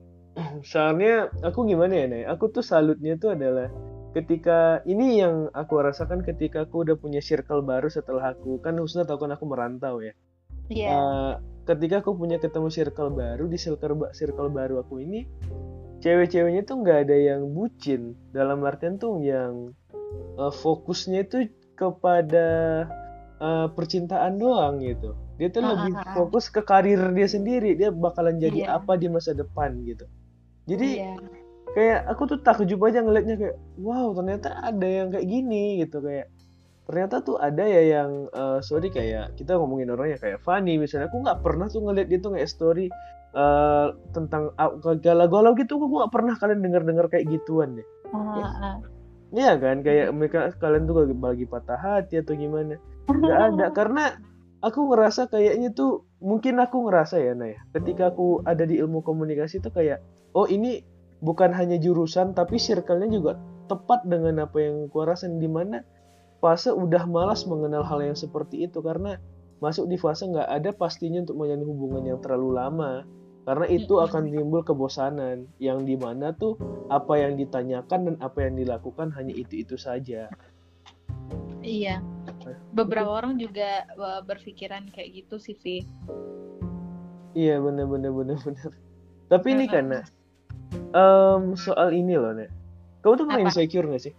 Soalnya 0.64 1.32
aku 1.42 1.64
gimana 1.64 1.94
ya, 1.96 2.06
Nay? 2.08 2.24
Aku 2.28 2.52
tuh 2.52 2.62
salutnya 2.62 3.16
tuh 3.16 3.34
adalah 3.34 3.72
ketika 4.12 4.80
ini 4.84 5.20
yang 5.20 5.52
aku 5.52 5.80
rasakan 5.80 6.24
ketika 6.24 6.64
aku 6.64 6.88
udah 6.88 6.96
punya 6.96 7.20
circle 7.20 7.60
baru 7.62 7.88
setelah 7.88 8.32
aku 8.32 8.60
kan 8.60 8.80
Husna 8.80 9.04
tahu 9.04 9.28
kan 9.28 9.36
aku 9.36 9.44
merantau 9.48 10.00
ya. 10.00 10.16
Iya 10.66 10.88
Eh, 10.90 11.34
ketika 11.66 12.00
aku 12.02 12.16
punya 12.16 12.40
ketemu 12.40 12.68
circle 12.70 13.12
baru 13.12 13.46
di 13.46 13.58
circle 13.60 14.10
circle 14.12 14.50
baru 14.50 14.82
aku 14.82 15.04
ini 15.04 15.28
cewek-ceweknya 16.00 16.64
tuh 16.64 16.82
nggak 16.82 17.10
ada 17.10 17.18
yang 17.18 17.42
bucin 17.52 18.14
dalam 18.32 18.62
artian 18.64 18.98
tuh 18.98 19.20
yang 19.20 19.72
eh, 20.36 20.52
fokusnya 20.54 21.26
itu 21.26 21.50
kepada 21.76 22.48
eh, 23.38 23.68
percintaan 23.72 24.40
doang 24.40 24.80
gitu 24.82 25.14
dia 25.36 25.52
tuh 25.52 25.62
Ah, 25.62 25.70
lebih 25.76 25.92
ah, 25.94 26.02
ah. 26.02 26.14
fokus 26.16 26.48
ke 26.48 26.64
karir 26.64 27.02
dia 27.12 27.28
sendiri 27.28 27.76
dia 27.76 27.92
bakalan 27.92 28.40
jadi 28.40 28.66
Iya. 28.66 28.80
apa 28.80 28.96
di 28.96 29.12
masa 29.12 29.36
depan 29.36 29.84
gitu 29.84 30.08
jadi 30.66 30.90
iya. 30.90 31.14
kayak 31.74 32.00
aku 32.10 32.22
tuh 32.30 32.40
takjub 32.42 32.82
aja 32.86 33.02
ngeliatnya 33.02 33.36
kayak 33.38 33.58
wow 33.82 34.14
ternyata 34.14 34.54
ada 34.62 34.88
yang 34.88 35.08
kayak 35.14 35.28
gini 35.30 35.86
gitu 35.86 36.02
kayak 36.02 36.30
ternyata 36.86 37.26
tuh 37.26 37.42
ada 37.42 37.66
ya 37.66 37.82
yang 38.02 38.30
eh, 38.30 38.60
sorry 38.62 38.94
kayak 38.94 39.34
kita 39.38 39.58
ngomongin 39.58 39.90
orangnya 39.94 40.22
kayak 40.22 40.42
Fanny 40.46 40.78
misalnya 40.78 41.10
aku 41.10 41.22
nggak 41.26 41.42
pernah 41.42 41.66
tuh 41.66 41.82
ngeliat 41.82 42.08
dia 42.10 42.20
tuh 42.22 42.38
nge 42.38 42.46
story 42.46 42.86
eh, 43.34 43.88
tentang 44.14 44.54
ah, 44.62 44.74
galau-galau 44.78 45.58
gitu 45.58 45.82
aku 45.82 46.06
nggak 46.06 46.14
pernah 46.14 46.34
kalian 46.38 46.62
dengar-dengar 46.62 47.10
kayak 47.10 47.26
gituan 47.30 47.82
deh 47.82 47.88
Ah, 48.14 48.54
ah. 48.62 48.78
Iya 49.36 49.58
kan 49.60 49.82
kayak 49.82 50.14
mereka 50.16 50.54
kalian 50.62 50.88
tuh 50.88 50.96
lagi, 51.04 51.16
lagi 51.18 51.46
patah 51.50 51.80
hati 51.80 52.22
atau 52.22 52.34
gimana. 52.38 52.78
Nggak 53.10 53.42
ada 53.52 53.66
karena 53.78 54.04
aku 54.64 54.94
ngerasa 54.94 55.28
kayaknya 55.28 55.74
tuh 55.76 56.08
mungkin 56.24 56.62
aku 56.62 56.88
ngerasa 56.88 57.20
ya 57.22 57.34
Naya 57.36 57.60
ketika 57.76 58.14
aku 58.14 58.42
ada 58.48 58.64
di 58.64 58.80
ilmu 58.80 59.04
komunikasi 59.04 59.62
tuh 59.62 59.74
kayak 59.74 60.00
oh 60.36 60.46
ini 60.46 60.84
bukan 61.24 61.56
hanya 61.56 61.80
jurusan 61.80 62.36
tapi 62.36 62.60
circle-nya 62.60 63.10
juga 63.10 63.40
tepat 63.66 64.06
dengan 64.06 64.46
apa 64.46 64.62
yang 64.62 64.92
aku 64.92 65.02
rasain 65.08 65.42
di 65.42 65.50
mana 65.50 65.82
fase 66.44 66.70
udah 66.70 67.08
malas 67.10 67.48
mengenal 67.50 67.82
hal 67.82 68.04
yang 68.04 68.14
seperti 68.14 68.70
itu 68.70 68.84
karena 68.84 69.18
masuk 69.64 69.90
di 69.90 69.98
fase 69.98 70.30
nggak 70.30 70.46
ada 70.46 70.70
pastinya 70.76 71.24
untuk 71.24 71.40
menjalin 71.40 71.66
hubungan 71.66 72.04
yang 72.06 72.20
terlalu 72.22 72.50
lama 72.54 72.92
karena 73.46 73.66
itu 73.70 74.02
akan 74.02 74.30
timbul 74.30 74.62
kebosanan 74.62 75.50
yang 75.58 75.88
di 75.88 75.98
mana 75.98 76.36
tuh 76.36 76.60
apa 76.94 77.18
yang 77.18 77.40
ditanyakan 77.40 78.14
dan 78.14 78.16
apa 78.22 78.46
yang 78.46 78.60
dilakukan 78.60 79.10
hanya 79.16 79.34
itu 79.34 79.66
itu 79.66 79.78
saja 79.80 80.30
Iya. 81.66 81.98
Beberapa 82.78 83.10
orang 83.10 83.42
juga 83.42 83.90
berpikiran 84.30 84.94
kayak 84.94 85.26
gitu 85.26 85.42
sih, 85.42 85.58
Vi. 85.58 85.82
Iya 87.34 87.58
bener 87.58 87.90
bener 87.90 88.14
bener 88.14 88.38
bener. 88.46 88.70
Tapi 89.28 89.58
ini 89.58 89.66
karena 89.66 90.06
em, 90.76 91.42
soal 91.56 91.92
ini 91.96 92.16
loh 92.16 92.34
Nek. 92.36 92.50
Kamu 93.02 93.14
tuh 93.22 93.26
pernah 93.30 93.42
Apa? 93.46 93.50
insecure 93.54 93.86
gak 93.90 94.04
sih? 94.10 94.14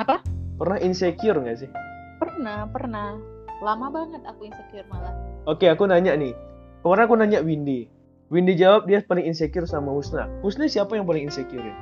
Apa? 0.00 0.20
Pernah 0.58 0.78
insecure 0.82 1.38
gak 1.38 1.58
sih? 1.62 1.70
Pernah, 2.18 2.66
pernah. 2.70 3.20
Lama 3.62 3.86
banget 3.88 4.20
aku 4.26 4.48
insecure 4.50 4.84
malah. 4.90 5.14
Oke 5.46 5.70
aku 5.70 5.86
nanya 5.88 6.18
nih. 6.18 6.34
Kemarin 6.82 7.04
aku 7.06 7.14
nanya 7.16 7.38
Windy. 7.40 7.88
Windy 8.28 8.58
jawab 8.58 8.90
dia 8.90 9.00
paling 9.06 9.24
insecure 9.24 9.64
sama 9.70 9.94
Husna. 9.94 10.26
Husna 10.42 10.66
siapa 10.66 10.98
yang 10.98 11.06
paling 11.06 11.30
insecure? 11.30 11.62
ya? 11.62 11.74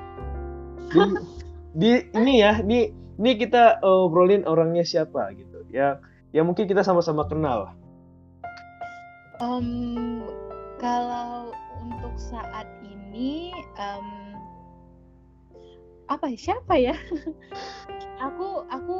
Di, 0.93 1.01
di 1.81 1.91
ini 2.13 2.45
ya, 2.45 2.61
ini 2.61 2.93
ini 3.17 3.31
kita 3.41 3.81
obrolin 3.81 4.45
orangnya 4.45 4.85
siapa 4.85 5.33
gitu. 5.35 5.65
Ya 5.73 5.99
ya 6.37 6.45
mungkin 6.45 6.69
kita 6.69 6.85
sama-sama 6.85 7.25
kenal. 7.27 7.73
Em, 9.41 10.23
kalau 10.79 11.51
untuk 11.81 12.15
saat 12.21 12.69
ini, 13.15 13.55
em, 13.79 14.07
apa 16.11 16.27
ya, 16.29 16.37
siapa 16.37 16.75
ya? 16.75 16.93
aku 18.27 18.67
aku 18.69 18.99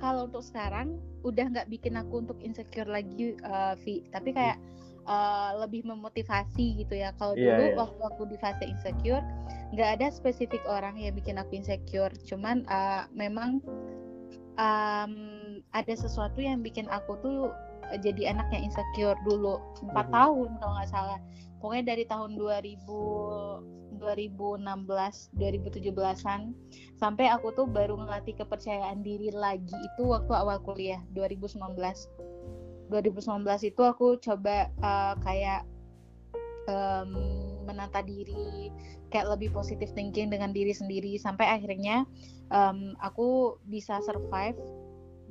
kalau 0.00 0.26
untuk 0.26 0.42
sekarang 0.42 0.96
udah 1.22 1.46
nggak 1.52 1.68
bikin 1.68 2.00
aku 2.00 2.24
untuk 2.24 2.40
insecure 2.40 2.88
lagi, 2.88 3.36
eh, 3.36 3.74
Vi. 3.84 4.08
Tapi 4.10 4.32
kayak 4.32 4.56
eh, 5.04 5.50
lebih 5.60 5.84
memotivasi 5.84 6.80
gitu 6.80 6.96
ya. 6.96 7.12
Kalau 7.20 7.36
Iya, 7.36 7.44
dulu 7.54 7.64
iya. 7.68 7.76
waktu 7.76 8.02
aku 8.02 8.22
di 8.26 8.36
fase 8.40 8.64
insecure, 8.64 9.22
nggak 9.76 10.00
ada 10.00 10.06
spesifik 10.10 10.64
orang 10.66 10.96
yang 10.96 11.12
bikin 11.14 11.36
aku 11.36 11.60
insecure. 11.60 12.10
Cuman 12.24 12.64
eh, 12.66 13.04
memang 13.12 13.60
em, 14.56 15.12
ada 15.70 15.94
sesuatu 15.94 16.40
yang 16.40 16.64
bikin 16.64 16.88
aku 16.88 17.14
tuh 17.20 17.38
jadi 18.02 18.30
anak 18.30 18.46
yang 18.54 18.70
insecure 18.70 19.18
dulu 19.26 19.58
empat 19.82 20.06
Mhm. 20.08 20.14
tahun 20.14 20.48
kalau 20.62 20.72
nggak 20.78 20.90
salah 20.90 21.18
pokoknya 21.60 21.94
dari 21.94 22.04
tahun 22.08 22.34
2000 22.34 23.80
2016 24.00 24.64
2017an 25.36 26.40
sampai 26.96 27.28
aku 27.28 27.52
tuh 27.52 27.68
baru 27.68 28.00
ngelatih 28.00 28.32
kepercayaan 28.40 29.04
diri 29.04 29.28
lagi 29.28 29.76
itu 29.76 30.02
waktu 30.08 30.32
awal 30.32 30.56
kuliah 30.64 31.04
2019 31.12 31.60
2019 32.88 33.44
itu 33.70 33.82
aku 33.84 34.16
coba 34.18 34.72
eh, 34.72 35.14
kayak 35.20 35.68
em, 36.66 37.12
menata 37.68 38.00
diri 38.02 38.72
kayak 39.12 39.36
lebih 39.38 39.52
positive 39.52 39.92
thinking 39.92 40.32
dengan 40.32 40.50
diri 40.50 40.72
sendiri 40.72 41.20
sampai 41.20 41.46
akhirnya 41.46 42.08
em, 42.50 42.96
aku 43.04 43.60
bisa 43.68 44.00
survive 44.02 44.58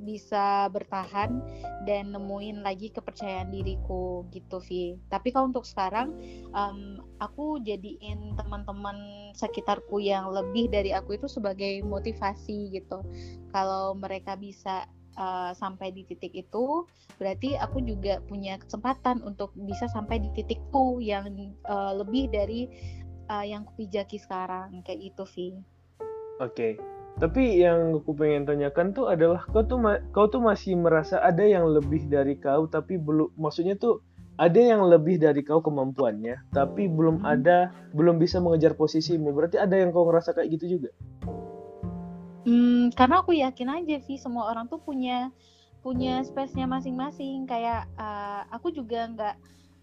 bisa 0.00 0.68
bertahan 0.72 1.40
dan 1.84 2.12
nemuin 2.12 2.64
lagi 2.64 2.88
kepercayaan 2.90 3.52
diriku 3.52 4.24
gitu 4.32 4.58
Vi. 4.64 4.96
Tapi 5.12 5.28
kalau 5.30 5.52
untuk 5.52 5.68
sekarang 5.68 6.16
em, 6.52 7.00
aku 7.20 7.60
jadiin 7.60 8.34
teman-teman 8.36 8.96
sekitarku 9.36 10.00
yang 10.00 10.32
lebih 10.32 10.72
dari 10.72 10.96
aku 10.96 11.16
itu 11.16 11.28
sebagai 11.28 11.84
motivasi 11.84 12.72
gitu. 12.72 13.04
Kalau 13.52 13.94
mereka 13.94 14.34
bisa 14.34 14.88
uh, 15.20 15.52
sampai 15.56 15.92
di 15.92 16.06
titik 16.06 16.32
itu 16.32 16.86
berarti 17.20 17.56
aku 17.60 17.82
juga 17.84 18.22
punya 18.24 18.56
kesempatan 18.60 19.20
untuk 19.26 19.52
bisa 19.68 19.90
sampai 19.90 20.22
di 20.22 20.30
titikku 20.32 21.02
yang 21.02 21.54
uh, 21.68 21.92
lebih 21.96 22.32
dari 22.32 22.68
uh, 23.28 23.44
yang 23.44 23.66
kupijaki 23.68 24.16
sekarang 24.16 24.80
kayak 24.84 25.12
itu 25.12 25.24
Vi. 25.36 25.48
Oke. 26.40 26.76
Okay. 26.78 26.99
Tapi 27.18 27.60
yang 27.60 28.00
aku 28.00 28.12
pengen 28.16 28.46
tanyakan 28.46 28.94
tuh 28.94 29.10
adalah 29.10 29.42
kau 29.50 29.66
tuh 29.66 29.80
kau 30.14 30.30
tuh 30.30 30.40
masih 30.40 30.78
merasa 30.78 31.18
ada 31.20 31.42
yang 31.42 31.66
lebih 31.68 32.06
dari 32.06 32.38
kau 32.38 32.70
tapi 32.70 32.96
belum 32.96 33.34
maksudnya 33.36 33.76
tuh 33.76 34.00
ada 34.40 34.56
yang 34.56 34.86
lebih 34.88 35.20
dari 35.20 35.44
kau 35.44 35.60
kemampuannya 35.60 36.48
tapi 36.54 36.88
belum 36.88 37.20
hmm. 37.20 37.28
ada 37.28 37.74
belum 37.92 38.16
bisa 38.16 38.40
mengejar 38.40 38.72
posisimu 38.72 39.36
berarti 39.36 39.60
ada 39.60 39.76
yang 39.76 39.92
kau 39.92 40.08
ngerasa 40.08 40.32
kayak 40.32 40.56
gitu 40.56 40.80
juga 40.80 40.96
Hmm, 42.40 42.88
karena 42.96 43.20
aku 43.20 43.36
yakin 43.36 43.68
aja 43.68 44.00
sih 44.00 44.16
semua 44.16 44.48
orang 44.48 44.64
tuh 44.64 44.80
punya 44.80 45.28
punya 45.84 46.24
space-nya 46.24 46.64
masing-masing. 46.64 47.44
Kayak 47.44 47.84
uh, 48.00 48.48
aku 48.48 48.72
juga 48.72 49.04
nggak 49.12 49.36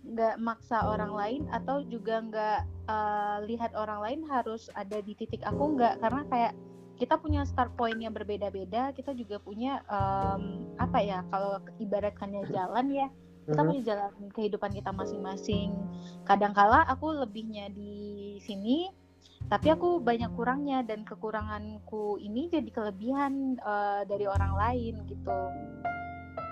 nggak 0.08 0.36
maksa 0.40 0.88
orang 0.88 1.13
lain 1.13 1.42
atau 1.52 1.84
juga 1.86 2.24
nggak 2.24 2.60
uh, 2.90 3.38
lihat 3.46 3.76
orang 3.76 4.00
lain 4.02 4.20
harus 4.26 4.72
ada 4.74 5.04
di 5.04 5.13
titik 5.13 5.44
aku 5.44 5.76
nggak 5.76 6.00
karena 6.00 6.22
kayak 6.32 6.54
kita 6.98 7.16
punya 7.22 7.46
start 7.46 7.74
point 7.78 7.98
yang 8.02 8.12
berbeda-beda 8.12 8.92
kita 8.98 9.14
juga 9.14 9.38
punya 9.38 9.86
um, 9.88 10.74
apa 10.82 11.00
ya 11.00 11.22
kalau 11.30 11.62
ibaratkannya 11.78 12.50
jalan 12.50 12.88
ya 12.90 13.08
kita 13.48 13.62
mhm. 13.64 13.68
punya 13.70 13.82
jalan 13.86 14.12
kehidupan 14.34 14.72
kita 14.76 14.92
masing-masing 14.92 15.72
kadangkala 16.26 16.84
aku 16.90 17.14
lebihnya 17.16 17.70
di 17.72 18.36
sini 18.44 18.90
tapi 19.48 19.72
aku 19.72 20.04
banyak 20.04 20.28
kurangnya 20.36 20.84
dan 20.84 21.08
kekuranganku 21.08 22.20
ini 22.20 22.52
jadi 22.52 22.68
kelebihan 22.68 23.56
uh, 23.64 24.04
dari 24.04 24.28
orang 24.28 24.54
lain 24.60 24.94
gitu. 25.08 25.32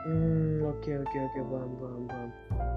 Hmm 0.05 0.61
oke 0.61 0.85
okay, 0.85 1.01
oke 1.01 1.09
okay, 1.09 1.19
oke 1.25 1.33
okay. 1.33 1.43
paham 1.49 1.71
paham 1.81 2.01
paham. 2.05 2.29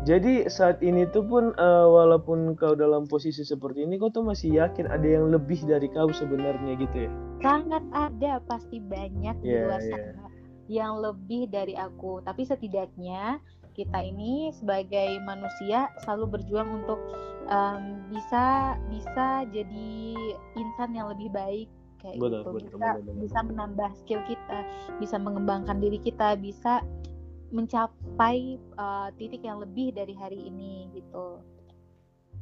Jadi 0.09 0.35
saat 0.49 0.81
ini 0.81 1.05
tuh 1.13 1.29
pun 1.29 1.53
uh, 1.61 1.87
walaupun 1.87 2.57
kau 2.57 2.73
dalam 2.73 3.05
posisi 3.05 3.45
seperti 3.45 3.85
ini, 3.85 4.01
kau 4.01 4.09
tuh 4.09 4.25
masih 4.25 4.57
yakin 4.57 4.89
ada 4.89 5.05
yang 5.05 5.29
lebih 5.29 5.61
dari 5.69 5.93
kau 5.93 6.09
sebenarnya 6.09 6.81
gitu 6.81 7.05
ya? 7.05 7.11
Sangat 7.45 7.85
ada 7.93 8.41
pasti 8.49 8.81
banyak 8.81 9.37
yeah, 9.45 9.45
di 9.45 9.53
iya, 9.53 9.65
luar 9.69 9.81
iya. 9.85 9.91
sana 9.93 10.09
yeah. 10.09 10.29
yang 10.73 10.93
lebih 11.05 11.53
dari 11.53 11.77
aku. 11.77 12.25
Tapi 12.25 12.49
setidaknya 12.49 13.45
kita 13.77 13.99
ini 14.01 14.51
sebagai 14.57 15.21
manusia 15.23 15.93
selalu 16.03 16.41
berjuang 16.41 16.83
untuk 16.83 16.99
um, 17.53 18.09
bisa 18.11 18.75
bisa 18.89 19.45
jadi 19.53 19.91
insan 20.57 20.97
yang 20.97 21.13
lebih 21.13 21.31
baik 21.31 21.69
kayak 22.03 22.19
betul, 22.19 22.31
gitu 22.31 22.51
betul, 22.51 22.59
bisa 22.59 22.75
betul, 22.79 23.03
betul. 23.03 23.15
bisa 23.23 23.39
menambah 23.43 23.91
skill 24.03 24.23
kita 24.27 24.59
bisa 25.03 25.17
mengembangkan 25.19 25.79
diri 25.83 25.99
kita 26.03 26.39
bisa 26.39 26.83
mencapai 27.51 28.61
uh, 28.77 29.09
titik 29.17 29.45
yang 29.45 29.61
lebih 29.63 29.93
dari 29.97 30.13
hari 30.17 30.49
ini 30.49 30.89
gitu. 30.93 31.41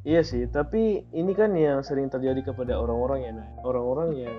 Iya 0.07 0.23
sih 0.23 0.47
tapi 0.47 1.03
ini 1.11 1.31
kan 1.35 1.51
yang 1.57 1.83
sering 1.83 2.07
terjadi 2.07 2.53
kepada 2.53 2.79
orang-orang 2.79 3.27
ya 3.27 3.33
orang-orang 3.67 4.09
yang 4.15 4.35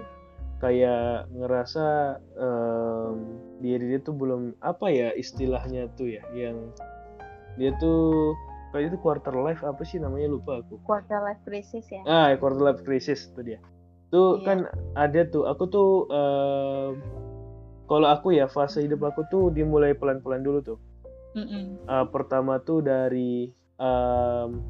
kayak 0.59 1.31
ngerasa 1.31 2.19
um, 2.35 3.39
dia 3.63 3.79
dia 3.79 3.99
tuh 4.03 4.15
belum 4.17 4.59
apa 4.65 4.91
ya 4.91 5.15
istilahnya 5.15 5.87
tuh 5.95 6.09
ya 6.09 6.25
yang 6.35 6.75
dia 7.59 7.75
tuh 7.79 8.35
kayak 8.75 8.95
itu 8.95 8.99
quarter 9.01 9.35
life 9.35 9.63
apa 9.67 9.83
sih 9.87 9.99
namanya 9.99 10.35
lupa 10.35 10.63
aku. 10.63 10.79
Quarter 10.83 11.21
life 11.25 11.43
crisis 11.47 11.87
ya? 11.91 12.03
Ah 12.07 12.35
quarter 12.37 12.63
life 12.63 12.83
crisis 12.83 13.31
tuh 13.33 13.45
dia. 13.47 13.61
Tuh 14.09 14.41
iya. 14.41 14.45
kan 14.47 14.59
ada 14.97 15.21
tuh 15.29 15.45
aku 15.47 15.65
tuh 15.69 15.91
uh, 16.09 16.97
kalau 17.89 18.07
aku 18.13 18.37
ya 18.37 18.47
fase 18.47 18.85
hidup 18.85 19.03
aku 19.03 19.25
tuh 19.33 19.51
dimulai 19.51 19.97
pelan-pelan 19.97 20.45
dulu 20.45 20.61
tuh 20.61 20.79
mm 21.35 21.45
-mm. 21.45 21.65
Uh, 21.89 22.07
pertama 22.13 22.61
tuh 22.61 22.85
dari 22.85 23.51
um, 23.81 24.61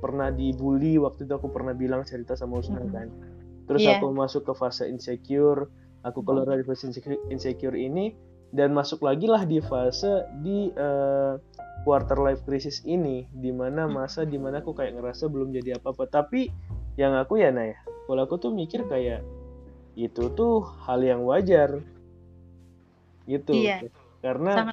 pernah 0.00 0.32
dibully 0.32 0.96
waktu 0.96 1.28
itu 1.28 1.32
aku 1.36 1.52
pernah 1.52 1.76
bilang 1.76 2.02
cerita 2.02 2.34
sama 2.34 2.58
Usman 2.58 2.82
mm 2.82 2.88
-hmm. 2.88 2.96
kan 2.96 3.08
terus 3.68 3.86
yeah. 3.86 4.00
aku 4.00 4.10
masuk 4.10 4.48
ke 4.48 4.52
fase 4.56 4.88
insecure 4.88 5.68
aku 6.02 6.24
keluar 6.24 6.48
dari 6.48 6.64
fase 6.64 6.88
insecure 7.28 7.76
ini 7.76 8.16
dan 8.50 8.74
masuk 8.74 9.06
lagi 9.06 9.30
lah 9.30 9.46
di 9.46 9.62
fase 9.62 10.26
di 10.42 10.74
uh, 10.74 11.38
quarter 11.86 12.18
life 12.18 12.42
crisis 12.44 12.82
ini 12.84 13.24
di 13.30 13.54
mana 13.54 13.86
masa 13.86 14.26
di 14.26 14.36
mana 14.36 14.60
aku 14.60 14.74
kayak 14.74 14.98
ngerasa 14.98 15.30
belum 15.30 15.54
jadi 15.54 15.78
apa-apa 15.78 16.10
tapi 16.10 16.50
yang 16.98 17.14
aku 17.14 17.40
ya 17.40 17.54
Naya 17.54 17.78
kalau 18.10 18.26
aku 18.26 18.36
tuh 18.42 18.50
mikir 18.50 18.84
kayak 18.90 19.22
itu 20.00 20.32
tuh 20.32 20.64
hal 20.88 21.04
yang 21.04 21.20
wajar. 21.28 21.84
Gitu. 23.28 23.52
Iya, 23.52 23.92
karena 24.24 24.72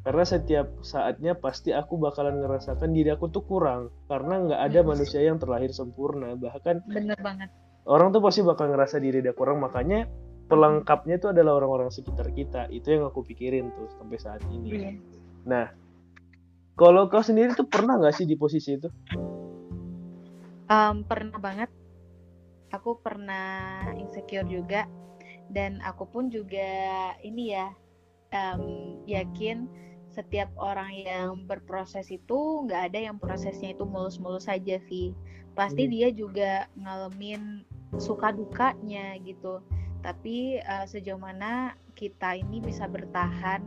karena 0.00 0.24
setiap 0.24 0.80
saatnya 0.80 1.36
pasti 1.36 1.76
aku 1.76 2.00
bakalan 2.00 2.40
ngerasakan 2.40 2.92
diri 2.92 3.12
aku 3.12 3.32
tuh 3.32 3.44
kurang. 3.44 3.88
Karena 4.08 4.40
nggak 4.44 4.60
ada 4.60 4.80
manusia 4.84 5.20
yang 5.24 5.40
terlahir 5.40 5.72
sempurna. 5.72 6.36
Bahkan 6.36 6.88
bener 6.88 7.20
banget. 7.20 7.48
orang 7.88 8.12
tuh 8.12 8.20
pasti 8.20 8.44
bakal 8.44 8.68
ngerasa 8.72 9.00
diri 9.00 9.24
dia 9.24 9.32
kurang. 9.32 9.60
Makanya 9.60 10.08
pelengkapnya 10.48 11.16
itu 11.20 11.32
adalah 11.32 11.56
orang-orang 11.60 11.88
sekitar 11.88 12.32
kita. 12.32 12.68
Itu 12.68 12.92
yang 12.92 13.08
aku 13.08 13.24
pikirin 13.24 13.72
tuh 13.72 13.88
sampai 13.96 14.18
saat 14.20 14.42
ini. 14.52 14.68
Iya. 14.68 14.92
nah 15.40 15.72
kalau 16.76 17.08
kau 17.08 17.24
sendiri 17.24 17.56
tuh 17.56 17.68
pernah 17.68 17.96
nggak 17.96 18.12
sih 18.12 18.28
di 18.28 18.36
posisi 18.36 18.76
itu? 18.76 18.88
Um, 20.70 21.04
pernah 21.04 21.36
banget 21.36 21.68
aku 22.70 22.98
pernah 23.02 23.84
insecure 23.98 24.46
juga 24.46 24.86
dan 25.50 25.82
aku 25.82 26.06
pun 26.06 26.30
juga 26.30 27.12
ini 27.26 27.54
ya 27.54 27.74
um, 28.30 28.98
yakin 29.06 29.66
setiap 30.10 30.50
orang 30.58 30.90
yang 30.90 31.46
berproses 31.46 32.10
itu 32.10 32.66
nggak 32.66 32.90
ada 32.90 32.98
yang 33.10 33.16
prosesnya 33.18 33.74
itu 33.74 33.86
mulus-mulus 33.86 34.50
saja 34.50 34.78
sih 34.90 35.14
pasti 35.54 35.86
hmm. 35.86 35.92
dia 35.92 36.08
juga 36.10 36.52
ngalamin 36.78 37.62
suka 37.98 38.34
dukanya 38.34 39.18
gitu 39.22 39.62
tapi 40.00 40.58
uh, 40.64 40.86
sejauh 40.86 41.20
mana 41.20 41.76
kita 41.94 42.38
ini 42.38 42.62
bisa 42.62 42.88
bertahan 42.88 43.60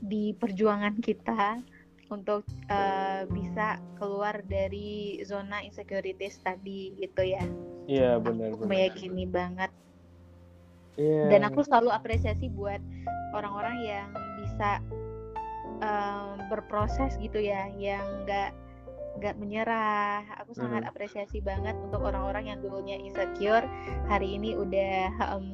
di 0.00 0.32
perjuangan 0.38 0.96
kita 1.02 1.60
untuk 2.08 2.46
uh, 2.70 3.26
bisa 3.28 3.82
keluar 3.98 4.38
dari 4.46 5.18
zona 5.26 5.62
insecurities 5.66 6.38
tadi 6.38 6.94
gitu 6.96 7.22
ya. 7.26 7.42
Iya 7.86 8.18
benar. 8.18 8.58
Aku 8.58 8.66
meyakini 8.66 9.24
banget. 9.30 9.70
Yeah. 10.98 11.30
Dan 11.30 11.46
aku 11.46 11.62
selalu 11.62 11.92
apresiasi 11.92 12.50
buat 12.50 12.80
orang-orang 13.36 13.76
yang 13.84 14.08
bisa 14.42 14.80
um, 15.84 16.40
berproses 16.48 17.14
gitu 17.20 17.38
ya, 17.38 17.68
yang 17.78 18.04
nggak 18.26 18.50
nggak 19.20 19.34
menyerah. 19.36 20.24
Aku 20.44 20.56
mm. 20.56 20.60
sangat 20.60 20.82
apresiasi 20.88 21.40
banget 21.40 21.76
untuk 21.78 22.04
orang-orang 22.04 22.52
yang 22.52 22.58
dulunya 22.60 22.96
insecure, 22.98 23.64
hari 24.08 24.36
ini 24.36 24.56
udah 24.56 25.12
um, 25.36 25.46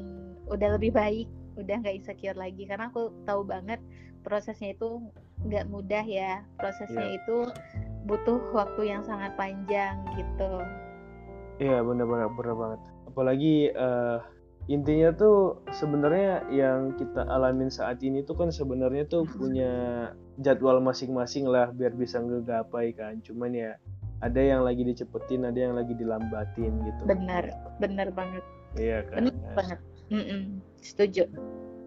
udah 0.51 0.79
lebih 0.79 0.95
baik, 0.95 1.29
udah 1.59 1.79
nggak 1.83 2.03
insecure 2.03 2.38
lagi. 2.38 2.64
Karena 2.64 2.88
aku 2.88 3.11
tahu 3.27 3.42
banget 3.47 3.83
prosesnya 4.23 4.73
itu 4.79 5.03
nggak 5.42 5.66
mudah 5.68 6.07
ya, 6.07 6.47
prosesnya 6.55 7.12
yeah. 7.12 7.18
itu 7.18 7.38
butuh 8.07 8.38
waktu 8.55 8.95
yang 8.95 9.03
sangat 9.03 9.35
panjang 9.35 9.99
gitu. 10.14 10.62
Iya 11.60 11.84
benar-benar 11.84 12.32
benar 12.32 12.54
banget. 12.56 12.80
Apalagi 13.08 13.56
uh, 13.76 14.18
intinya 14.70 15.10
tuh 15.12 15.60
sebenarnya 15.74 16.46
yang 16.48 16.94
kita 16.96 17.26
alamin 17.26 17.68
saat 17.68 18.00
ini 18.00 18.22
tuh 18.22 18.38
kan 18.38 18.48
sebenarnya 18.54 19.04
tuh 19.10 19.26
punya 19.26 19.72
jadwal 20.40 20.78
masing-masing 20.80 21.44
lah 21.50 21.74
biar 21.74 21.92
bisa 21.92 22.22
ngegapai 22.22 22.94
kan. 22.94 23.20
Cuman 23.20 23.52
ya 23.52 23.76
ada 24.22 24.38
yang 24.38 24.62
lagi 24.62 24.86
dicepetin 24.86 25.42
ada 25.42 25.58
yang 25.58 25.74
lagi 25.74 25.92
dilambatin 25.98 26.72
gitu. 26.86 27.02
Benar 27.04 27.50
benar 27.82 28.08
banget. 28.14 28.44
Iya 28.78 29.04
kan 29.10 29.28
benar 29.28 29.52
banget. 29.58 29.78
Mm 30.12 30.24
-mm. 30.24 30.42
setuju. 30.80 31.24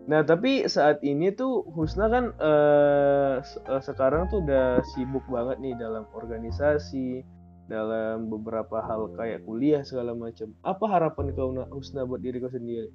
Nah 0.06 0.22
tapi 0.22 0.70
saat 0.70 1.02
ini 1.02 1.34
tuh 1.34 1.66
Husna 1.74 2.12
kan 2.12 2.26
uh, 2.38 3.42
sekarang 3.82 4.30
tuh 4.30 4.46
udah 4.46 4.86
sibuk 4.94 5.26
banget 5.26 5.58
nih 5.64 5.74
dalam 5.82 6.06
organisasi 6.14 7.26
dalam 7.66 8.30
beberapa 8.30 8.82
hal 8.86 9.10
kayak 9.18 9.46
kuliah 9.46 9.82
segala 9.82 10.14
macam. 10.14 10.54
Apa 10.62 10.86
harapan 10.86 11.34
kau 11.34 11.54
Husna 11.74 12.06
buat 12.06 12.22
diri 12.22 12.38
kau 12.38 12.52
sendiri? 12.52 12.90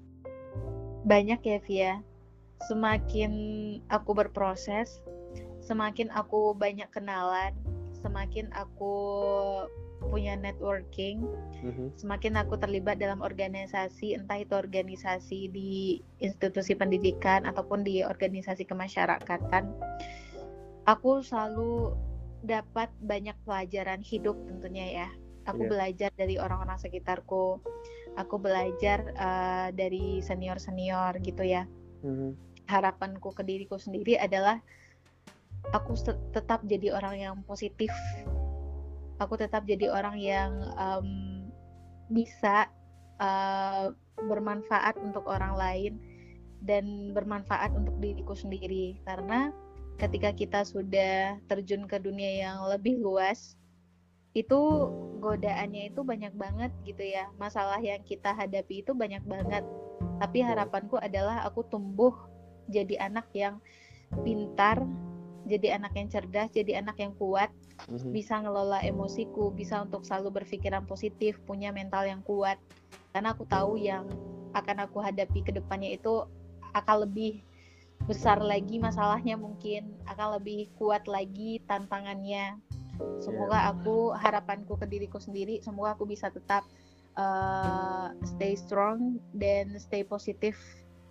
Banyak 1.06 1.40
ya 1.42 1.58
Via. 1.66 1.92
Semakin 2.68 3.32
aku 3.88 4.12
berproses, 4.12 5.00
semakin 5.64 6.12
aku 6.12 6.52
banyak 6.52 6.86
kenalan, 6.92 7.56
semakin 8.04 8.52
aku 8.52 8.94
punya 10.00 10.32
networking, 10.36 11.24
mm-hmm. 11.60 11.92
semakin 11.96 12.40
aku 12.40 12.56
terlibat 12.56 12.96
dalam 12.96 13.20
organisasi, 13.20 14.16
entah 14.16 14.40
itu 14.40 14.56
organisasi 14.56 15.52
di 15.52 16.00
institusi 16.24 16.72
pendidikan 16.72 17.44
ataupun 17.44 17.84
di 17.84 18.00
organisasi 18.00 18.64
kemasyarakatan, 18.64 19.68
aku 20.88 21.20
selalu 21.20 21.92
dapat 22.44 22.88
banyak 23.02 23.36
pelajaran 23.44 24.00
hidup 24.00 24.36
tentunya 24.48 25.04
ya. 25.04 25.08
Aku 25.48 25.64
yeah. 25.66 25.70
belajar 25.70 26.10
dari 26.14 26.36
orang-orang 26.36 26.78
sekitarku. 26.78 27.60
Aku 28.18 28.36
belajar 28.42 29.06
uh, 29.16 29.68
dari 29.72 30.20
senior-senior 30.20 31.20
gitu 31.22 31.44
ya. 31.46 31.64
Mhm. 32.00 32.48
harapanku 32.70 33.34
ke 33.34 33.42
diriku 33.42 33.76
sendiri 33.76 34.14
adalah 34.14 34.62
aku 35.74 35.92
tetap 36.30 36.62
jadi 36.64 36.94
orang 36.94 37.14
yang 37.18 37.36
positif 37.44 37.90
aku 39.20 39.36
tetap 39.36 39.68
jadi 39.68 39.92
orang 39.92 40.16
yang 40.16 40.50
em, 40.80 41.08
bisa 42.08 42.70
eh, 43.20 43.92
bermanfaat 44.16 44.96
untuk 45.02 45.28
orang 45.28 45.54
lain 45.54 45.92
dan 46.64 47.12
bermanfaat 47.12 47.72
untuk 47.76 47.96
diriku 48.00 48.32
sendiri 48.32 48.96
karena 49.04 49.52
ketika 50.00 50.32
kita 50.32 50.60
sudah 50.64 51.36
terjun 51.44 51.84
ke 51.84 52.00
dunia 52.00 52.48
yang 52.48 52.64
lebih 52.64 52.96
luas 52.96 53.54
itu 54.32 54.88
godaannya 55.20 55.92
itu 55.92 56.00
banyak 56.00 56.32
banget 56.32 56.72
gitu 56.86 57.02
ya 57.02 57.28
masalah 57.36 57.82
yang 57.82 58.00
kita 58.06 58.32
hadapi 58.32 58.80
itu 58.80 58.96
banyak 58.96 59.20
banget 59.28 59.66
tapi 60.16 60.40
harapanku 60.40 60.96
adalah 60.96 61.44
aku 61.44 61.66
tumbuh 61.68 62.14
jadi 62.70 63.10
anak 63.10 63.28
yang 63.36 63.60
pintar 64.24 64.80
jadi 65.44 65.76
anak 65.76 65.92
yang 65.98 66.08
cerdas 66.08 66.48
jadi 66.54 66.80
anak 66.80 66.96
yang 67.02 67.12
kuat 67.18 67.50
Mhm. 67.88 68.12
bisa 68.12 68.36
ngelola 68.42 68.84
emosiku, 68.84 69.48
bisa 69.54 69.80
untuk 69.80 70.04
selalu 70.04 70.42
berpikiran 70.42 70.84
positif, 70.84 71.40
punya 71.48 71.72
mental 71.72 72.04
yang 72.04 72.20
kuat. 72.20 72.60
Karena 73.14 73.32
aku 73.32 73.48
tahu 73.48 73.80
yang 73.80 74.04
akan 74.52 74.84
aku 74.84 75.00
hadapi 75.00 75.46
ke 75.46 75.54
depannya 75.54 75.94
itu 75.94 76.26
akan 76.74 77.06
lebih 77.08 77.40
besar 78.08 78.40
lagi 78.40 78.80
masalahnya 78.80 79.36
mungkin, 79.36 79.92
akan 80.08 80.40
lebih 80.40 80.72
kuat 80.80 81.04
lagi 81.08 81.60
tantangannya. 81.68 82.56
Semoga 83.20 83.72
aku 83.72 84.12
harapanku 84.12 84.76
ke 84.76 84.84
diriku 84.84 85.16
sendiri, 85.16 85.64
semoga 85.64 85.96
aku 85.96 86.04
bisa 86.04 86.28
tetap 86.28 86.68
uh, 87.16 88.12
stay 88.24 88.52
strong 88.52 89.16
dan 89.36 89.72
stay 89.80 90.04
positif 90.04 90.56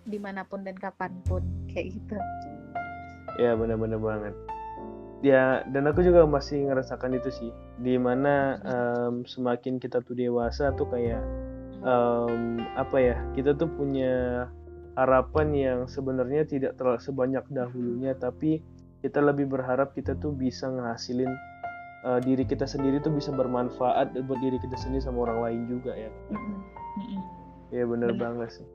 di 0.06 0.16
mana 0.16 0.46
pun 0.46 0.62
dan 0.62 0.78
kapan 0.78 1.10
pun 1.26 1.42
kayak 1.70 1.98
gitu. 1.98 2.16
Ya 3.38 3.58
benar-benar 3.58 3.98
banget. 3.98 4.34
Ya 5.20 5.60
dan 5.68 5.84
aku 5.84 6.00
juga 6.00 6.24
masih 6.24 6.70
ngerasakan 6.70 7.18
itu 7.18 7.30
sih. 7.30 7.50
Di 7.84 8.00
mana 8.00 8.56
em, 8.64 9.26
semakin 9.28 9.76
kita 9.76 10.00
tuh 10.00 10.16
dewasa 10.16 10.72
tuh 10.78 10.88
kayak 10.88 11.20
em, 11.84 12.64
apa 12.74 12.96
ya 12.96 13.16
kita 13.36 13.52
tuh 13.52 13.68
punya 13.76 14.48
harapan 15.00 15.48
yang 15.56 15.78
sebenarnya 15.88 16.44
tidak 16.44 16.76
terlalu 16.76 17.00
sebanyak 17.00 17.44
dahulunya 17.48 18.12
tapi 18.12 18.60
kita 19.00 19.24
lebih 19.24 19.48
berharap 19.48 19.96
kita 19.96 20.12
tuh 20.20 20.36
bisa 20.36 20.68
ngehasilin 20.68 21.32
eh, 22.04 22.20
diri 22.20 22.44
kita 22.44 22.68
sendiri 22.68 23.00
tuh 23.00 23.08
bisa 23.10 23.32
bermanfaat 23.32 24.12
buat 24.28 24.40
diri 24.44 24.60
kita 24.60 24.76
sendiri 24.76 25.00
sama 25.00 25.24
orang 25.24 25.40
lain 25.40 25.60
juga 25.72 25.96
ya. 25.96 26.12
Ya 27.70 27.86
bener 27.86 28.12
banget 28.12 28.60
sih. 28.60 28.66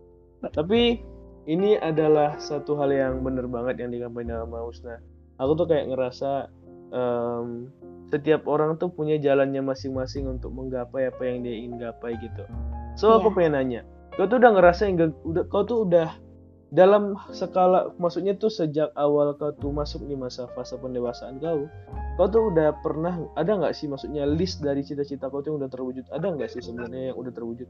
Tapi 0.41 1.03
ini 1.45 1.77
adalah 1.77 2.41
satu 2.41 2.73
hal 2.79 2.89
yang 2.89 3.21
bener 3.21 3.45
banget 3.45 3.77
yang 3.85 3.93
dikampanye 3.93 4.33
sama 4.33 4.65
Usna. 4.65 4.97
Aku 5.38 5.53
tuh 5.53 5.67
kayak 5.67 5.91
ngerasa 5.93 6.47
em, 6.89 7.69
setiap 8.09 8.47
orang 8.47 8.79
tuh 8.79 8.88
punya 8.89 9.19
jalannya 9.19 9.59
masing-masing 9.61 10.25
untuk 10.25 10.55
menggapai 10.55 11.11
apa 11.11 11.21
yang 11.27 11.43
dia 11.43 11.53
ingin 11.53 11.75
gapai 11.77 12.15
gitu. 12.17 12.47
So 12.95 13.11
aku 13.19 13.29
Iya. 13.29 13.35
pengen 13.35 13.53
nanya, 13.59 13.81
kau 14.15 14.28
tuh 14.28 14.39
udah 14.39 14.51
ngerasa 14.56 14.82
yang 14.88 15.12
udah 15.28 15.43
kau 15.51 15.67
tuh 15.67 15.84
udah 15.84 16.10
dalam 16.73 17.15
skala 17.32 17.93
maksudnya 18.01 18.36
tuh 18.36 18.51
sejak 18.51 18.91
awal 18.99 19.32
kau 19.38 19.56
tuh 19.56 19.71
masuk 19.71 20.04
di 20.08 20.15
masa 20.17 20.47
fase 20.56 20.75
pendewasaan 20.75 21.39
kau, 21.39 21.67
kau 22.19 22.28
tuh 22.28 22.51
udah 22.51 22.75
pernah 22.84 23.15
ada 23.39 23.56
nggak 23.56 23.75
sih 23.75 23.88
maksudnya 23.88 24.28
list 24.28 24.60
dari 24.60 24.84
cita-cita 24.84 25.32
kau 25.32 25.39
tuh 25.39 25.56
yang 25.56 25.60
udah 25.63 25.71
terwujud? 25.71 26.04
Ada 26.12 26.36
nggak 26.36 26.49
sih 26.51 26.62
sebenarnya 26.63 27.13
yang 27.13 27.17
udah 27.19 27.32
terwujud? 27.32 27.69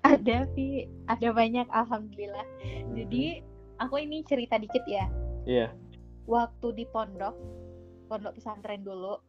Ada 0.00 0.48
Vi, 0.56 0.88
ada 1.06 1.28
banyak 1.30 1.68
alhamdulillah. 1.68 2.46
Jadi 2.96 3.44
aku 3.78 4.00
ini 4.00 4.24
cerita 4.24 4.56
dikit 4.56 4.82
ya. 4.88 5.06
Iya. 5.44 5.68
Waktu 6.24 6.72
di 6.72 6.84
pondok, 6.88 7.36
pondok 8.08 8.32
pesantren 8.38 8.80
dulu, 8.80 9.20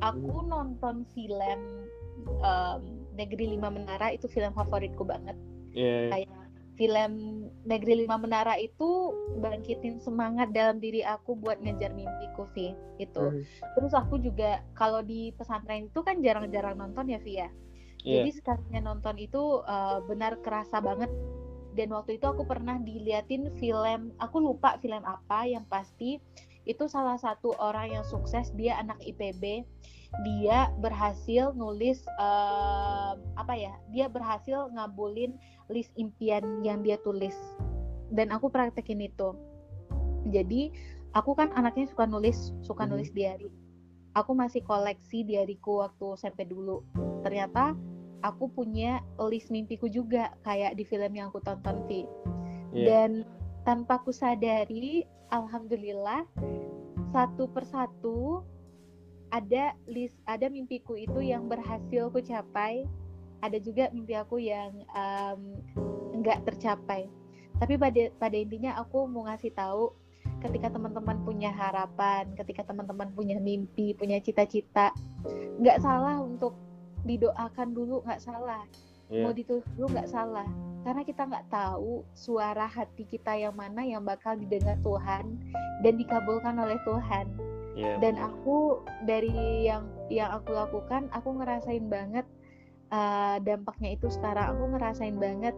aku 0.00 0.36
nonton 0.48 1.04
film 1.12 1.60
em, 2.42 2.80
Negeri 3.12 3.54
Lima 3.56 3.68
Menara 3.68 4.08
itu 4.08 4.24
film 4.26 4.56
favoritku 4.56 5.04
banget. 5.04 5.36
Iya. 5.76 5.98
Kayak 6.10 6.32
film 6.76 7.12
Negeri 7.64 8.04
Lima 8.04 8.16
Menara 8.20 8.56
itu 8.60 9.12
bangkitin 9.40 10.00
semangat 10.00 10.52
dalam 10.52 10.80
diri 10.80 11.00
aku 11.04 11.36
buat 11.36 11.60
ngejar 11.60 11.92
mimpiku 11.92 12.48
Vi. 12.56 12.72
Itu. 12.96 13.44
Terus 13.76 13.92
aku 13.92 14.16
juga 14.20 14.64
kalau 14.72 15.04
di 15.04 15.32
pesantren 15.36 15.88
itu 15.92 16.00
kan 16.00 16.20
jarang-jarang 16.24 16.80
nonton 16.80 17.12
ya 17.12 17.20
Vi 17.20 17.40
ya. 17.40 17.48
Iya. 18.04 18.24
Jadi 18.24 18.30
sekalinya 18.38 18.92
nonton 18.92 19.16
itu 19.20 19.60
uh, 19.64 20.00
benar 20.04 20.40
kerasa 20.40 20.80
banget. 20.80 21.12
Dan 21.76 21.92
waktu 21.92 22.16
itu 22.16 22.24
aku 22.24 22.48
pernah 22.48 22.80
diliatin 22.80 23.52
film, 23.60 24.08
aku 24.16 24.40
lupa 24.40 24.80
film 24.80 25.04
apa 25.04 25.44
yang 25.44 25.68
pasti 25.68 26.16
itu 26.66 26.90
salah 26.90 27.14
satu 27.14 27.54
orang 27.62 27.94
yang 27.94 28.04
sukses 28.04 28.50
dia 28.58 28.74
anak 28.82 28.98
IPB. 28.98 29.62
Dia 30.26 30.70
berhasil 30.82 31.54
nulis 31.54 32.02
uh, 32.18 33.14
apa 33.38 33.54
ya? 33.54 33.72
Dia 33.94 34.10
berhasil 34.10 34.70
ngabulin 34.74 35.38
list 35.70 35.94
impian 35.94 36.62
yang 36.66 36.82
dia 36.82 36.98
tulis. 37.06 37.34
Dan 38.10 38.34
aku 38.34 38.50
praktekin 38.50 39.02
itu. 39.02 39.34
Jadi 40.30 40.74
aku 41.14 41.38
kan 41.38 41.54
anaknya 41.54 41.86
suka 41.86 42.06
nulis, 42.06 42.50
suka 42.66 42.86
Mhm. 42.86 42.90
nulis 42.90 43.10
diary. 43.14 43.50
Aku 44.18 44.34
masih 44.34 44.64
koleksi 44.66 45.22
diariku 45.22 45.86
waktu 45.86 46.18
SMP 46.18 46.48
dulu. 46.50 46.82
Ternyata 47.22 47.78
aku 48.26 48.50
punya 48.50 49.04
list 49.30 49.52
mimpiku 49.54 49.86
juga 49.86 50.34
kayak 50.42 50.74
di 50.74 50.82
film 50.82 51.14
yang 51.14 51.30
aku 51.30 51.38
tonton 51.44 51.84
Vi. 51.86 52.02
Iya. 52.74 52.86
Dan 52.86 53.10
tanpa 53.62 54.00
aku 54.00 54.10
sadari, 54.10 55.04
alhamdulillah 55.30 56.24
satu 57.10 57.50
persatu 57.50 58.42
ada 59.30 59.74
list 59.90 60.14
ada 60.24 60.46
mimpiku 60.46 60.94
itu 60.94 61.18
yang 61.22 61.50
berhasil 61.50 62.10
aku 62.10 62.22
capai. 62.22 62.86
Ada 63.44 63.60
juga 63.60 63.92
mimpi 63.92 64.16
aku 64.16 64.40
yang 64.40 64.82
nggak 66.16 66.46
tercapai. 66.48 67.06
Tapi 67.56 67.74
pada 67.76 68.02
pada 68.16 68.36
intinya 68.36 68.76
aku 68.80 69.04
mau 69.08 69.28
ngasih 69.28 69.52
tahu 69.52 69.92
ketika 70.44 70.68
teman-teman 70.72 71.20
punya 71.24 71.50
harapan, 71.52 72.28
ketika 72.36 72.68
teman-teman 72.68 73.08
punya 73.16 73.40
mimpi, 73.40 73.96
punya 73.96 74.20
cita-cita, 74.20 74.92
nggak 75.60 75.80
salah 75.80 76.20
untuk 76.20 76.56
didoakan 77.06 77.72
dulu, 77.72 78.04
nggak 78.04 78.20
salah. 78.20 78.64
Iya. 79.10 79.24
Mau 79.26 79.32
ditulis 79.34 79.66
dulu 79.74 79.86
nggak 79.94 80.10
salah. 80.10 80.48
Karena 80.86 81.02
kita 81.02 81.26
nggak 81.26 81.50
tahu 81.50 82.06
suara 82.14 82.66
hati 82.70 83.02
kita 83.10 83.34
yang 83.34 83.54
mana 83.58 83.82
yang 83.82 84.06
bakal 84.06 84.38
didengar 84.38 84.78
Tuhan 84.86 85.38
dan 85.82 85.94
dikabulkan 85.98 86.54
oleh 86.58 86.78
Tuhan. 86.86 87.26
Iya. 87.76 87.98
Dan 88.00 88.14
aku 88.16 88.80
dari 89.04 89.66
yang 89.66 89.84
yang 90.08 90.30
aku 90.32 90.54
lakukan, 90.54 91.10
aku 91.10 91.34
ngerasain 91.36 91.86
banget 91.90 92.24
uh, 92.94 93.36
dampaknya 93.42 93.98
itu 93.98 94.06
sekarang. 94.08 94.54
Aku 94.54 94.64
ngerasain 94.74 95.18
banget 95.18 95.54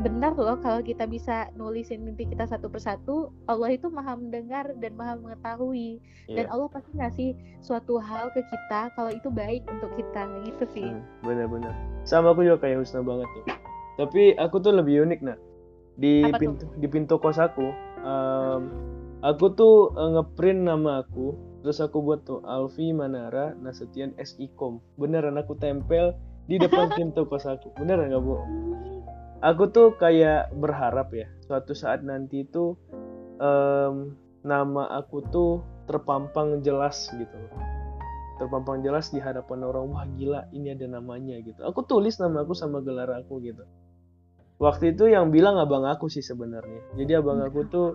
benar 0.00 0.32
loh 0.32 0.56
kalau 0.56 0.80
kita 0.80 1.04
bisa 1.04 1.50
nulisin 1.52 2.00
mimpi 2.00 2.24
kita 2.24 2.46
satu 2.46 2.66
persatu 2.66 3.34
Allah 3.44 3.74
itu 3.74 3.90
maha 3.90 4.14
mendengar 4.14 4.72
dan 4.78 4.94
maha 4.94 5.18
mengetahui. 5.18 5.98
Dan 6.30 6.46
Iya. 6.46 6.50
Allah 6.50 6.68
pasti 6.70 6.90
ngasih 6.94 7.28
suatu 7.58 7.98
hal 7.98 8.30
ke 8.30 8.40
kita 8.40 8.94
kalau 8.94 9.10
itu 9.10 9.28
baik 9.28 9.66
untuk 9.66 9.90
kita 9.94 10.24
gitu 10.46 10.64
sih. 10.70 10.86
Hmm, 10.86 11.02
bener-bener 11.20 11.74
sama 12.02 12.30
aku 12.30 12.46
juga 12.46 12.62
kayak 12.62 12.80
Husna 12.80 13.02
banget 13.02 13.28
tuh. 13.34 13.44
Tapi 13.98 14.22
aku 14.34 14.56
tuh 14.58 14.72
lebih 14.72 15.04
unik 15.04 15.20
nah 15.20 15.36
di 15.98 16.24
Apa 16.24 16.38
tuh? 16.38 16.40
pintu 16.40 16.64
di 16.78 16.86
pintu 16.86 17.14
kos 17.18 17.36
aku 17.36 17.68
em, 18.00 18.62
aku 19.20 19.52
tuh 19.52 19.92
eh, 19.92 20.10
ngeprint 20.16 20.64
nama 20.64 21.02
aku 21.04 21.34
terus 21.60 21.76
aku 21.76 22.00
buat 22.00 22.24
tuh 22.24 22.40
Alfi 22.40 22.88
Manara 22.90 23.52
Nasution 23.54 24.16
SIKOM 24.16 24.80
beneran 24.96 25.36
aku 25.36 25.52
tempel 25.54 26.16
di 26.48 26.56
depan 26.56 26.88
pintu 26.96 27.28
kos 27.28 27.44
aku. 27.44 27.68
Beneran 27.76 28.08
nggak 28.08 28.24
bohong 28.24 28.52
aku 29.40 29.64
tuh 29.72 29.96
kayak 29.96 30.52
berharap 30.56 31.12
ya 31.12 31.28
suatu 31.44 31.72
saat 31.76 32.04
nanti 32.04 32.44
itu 32.44 32.76
em, 33.40 34.16
nama 34.46 34.88
aku 35.00 35.24
tuh 35.28 35.52
terpampang 35.84 36.62
jelas 36.64 37.10
gitu. 37.12 37.38
Terpampang 38.40 38.80
jelas 38.80 39.12
di 39.12 39.20
hadapan 39.20 39.68
orang 39.68 39.84
wah 39.92 40.06
gila 40.16 40.48
ini 40.56 40.72
ada 40.72 40.88
namanya 40.88 41.36
gitu. 41.44 41.60
Aku 41.60 41.84
tulis 41.84 42.16
nama 42.16 42.40
aku 42.46 42.56
sama 42.56 42.80
gelar 42.80 43.10
aku 43.12 43.42
gitu. 43.44 43.66
Waktu 44.60 44.96
itu 44.96 45.08
yang 45.08 45.28
bilang 45.28 45.60
abang 45.60 45.84
aku 45.84 46.08
sih 46.08 46.24
sebenarnya. 46.24 46.96
Jadi 46.96 47.12
abang 47.16 47.40
aku 47.44 47.60
tuh 47.68 47.88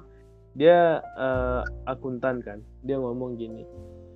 dia 0.54 1.02
eh, 1.02 1.62
akuntan 1.90 2.46
kan. 2.46 2.62
Dia 2.86 3.02
ngomong 3.02 3.38
gini 3.42 3.66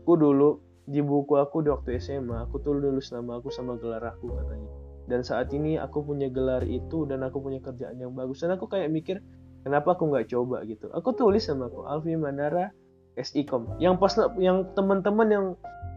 aku 0.10 0.18
dulu 0.18 0.50
di 0.90 1.06
buku 1.06 1.38
aku 1.38 1.62
di 1.62 1.70
waktu 1.70 2.02
SMA 2.02 2.50
aku 2.50 2.66
tuh 2.66 2.74
nulis 2.74 3.14
nama 3.14 3.38
aku 3.38 3.54
sama 3.54 3.78
gelar 3.78 4.02
aku 4.02 4.26
katanya 4.34 4.74
dan 5.10 5.26
saat 5.26 5.50
ini 5.52 5.76
aku 5.82 6.06
punya 6.06 6.30
gelar 6.30 6.62
itu 6.64 7.10
dan 7.10 7.26
aku 7.26 7.42
punya 7.42 7.58
kerjaan 7.60 7.98
yang 7.98 8.14
bagus 8.14 8.46
dan 8.46 8.54
aku 8.54 8.70
kayak 8.70 8.94
mikir 8.94 9.20
kenapa 9.66 9.98
aku 9.98 10.08
nggak 10.14 10.30
coba 10.30 10.62
gitu 10.70 10.88
aku 10.94 11.10
tulis 11.18 11.42
sama 11.42 11.68
aku 11.68 11.84
Alfi 11.90 12.14
Manara 12.14 12.70
SIKOM 13.18 13.82
yang 13.82 13.98
pas 13.98 14.14
yang 14.38 14.70
teman-teman 14.78 15.28
yang 15.28 15.46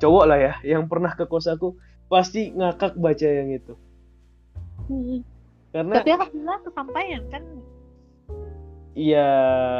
cowok 0.00 0.24
lah 0.26 0.38
ya 0.40 0.54
yang 0.64 0.88
pernah 0.88 1.12
ke 1.12 1.28
kos 1.28 1.46
aku 1.46 1.76
pasti 2.08 2.50
ngakak 2.56 2.96
baca 2.98 3.28
yang 3.28 3.52
itu 3.52 3.76
karena 5.70 5.92
tapi 6.00 6.10
alhamdulillah 6.10 6.58
kesampaian 6.64 7.22
kan 7.28 7.44
Iya, 8.92 9.28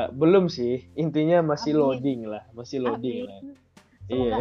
belum 0.08 0.48
sih. 0.48 0.88
Intinya 0.96 1.44
masih 1.44 1.76
Amin. 1.76 1.82
loading 1.84 2.20
lah, 2.24 2.48
masih 2.56 2.80
loading 2.80 3.28
Amin. 3.28 3.28
lah. 3.28 3.40
Iya. 4.08 4.32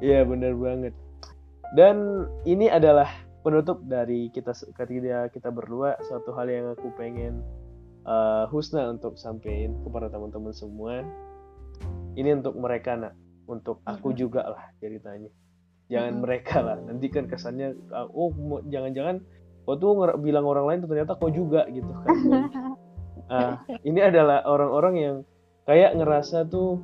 Iya, 0.00 0.24
benar 0.24 0.56
banget. 0.56 0.96
Dan 1.72 2.28
ini 2.44 2.68
adalah 2.68 3.08
penutup 3.40 3.80
dari 3.88 4.28
kita 4.28 4.52
ketika 4.76 5.32
kita 5.32 5.48
berdua 5.48 5.96
suatu 6.04 6.36
hal 6.36 6.48
yang 6.48 6.66
aku 6.76 6.92
pengen 7.00 7.40
uh, 8.04 8.44
Husna 8.52 8.92
untuk 8.92 9.16
sampaikan 9.16 9.80
kepada 9.80 10.12
teman-teman 10.12 10.52
semua. 10.52 11.00
Ini 12.14 12.38
untuk 12.38 12.54
mereka 12.60 12.94
nak, 12.94 13.16
untuk 13.48 13.80
aku 13.88 14.12
juga 14.12 14.44
lah 14.44 14.70
ceritanya. 14.78 15.32
Jangan 15.88 16.14
mereka 16.20 16.60
lah. 16.60 16.78
Nanti 16.84 17.08
kan 17.08 17.26
kesannya 17.26 17.74
oh 18.12 18.30
jangan-jangan 18.68 19.24
kau 19.64 19.76
tuh 19.80 19.96
bilang 20.20 20.44
orang 20.44 20.68
lain 20.68 20.80
ternyata 20.84 21.16
kau 21.16 21.32
juga 21.32 21.64
gitu 21.72 21.88
kan 21.88 22.16
uh, 23.32 23.54
ini 23.88 24.00
adalah 24.04 24.44
orang-orang 24.44 24.94
yang 25.00 25.16
kayak 25.64 25.96
ngerasa 25.96 26.44
tuh 26.52 26.80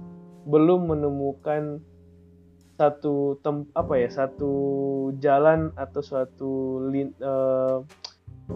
belum 0.48 0.88
menemukan 0.88 1.84
satu 2.80 3.36
tem 3.44 3.68
apa 3.76 3.94
ya 4.00 4.08
satu 4.08 4.52
jalan 5.20 5.68
atau 5.76 6.00
suatu 6.00 6.52
lin, 6.88 7.12
uh, 7.20 7.84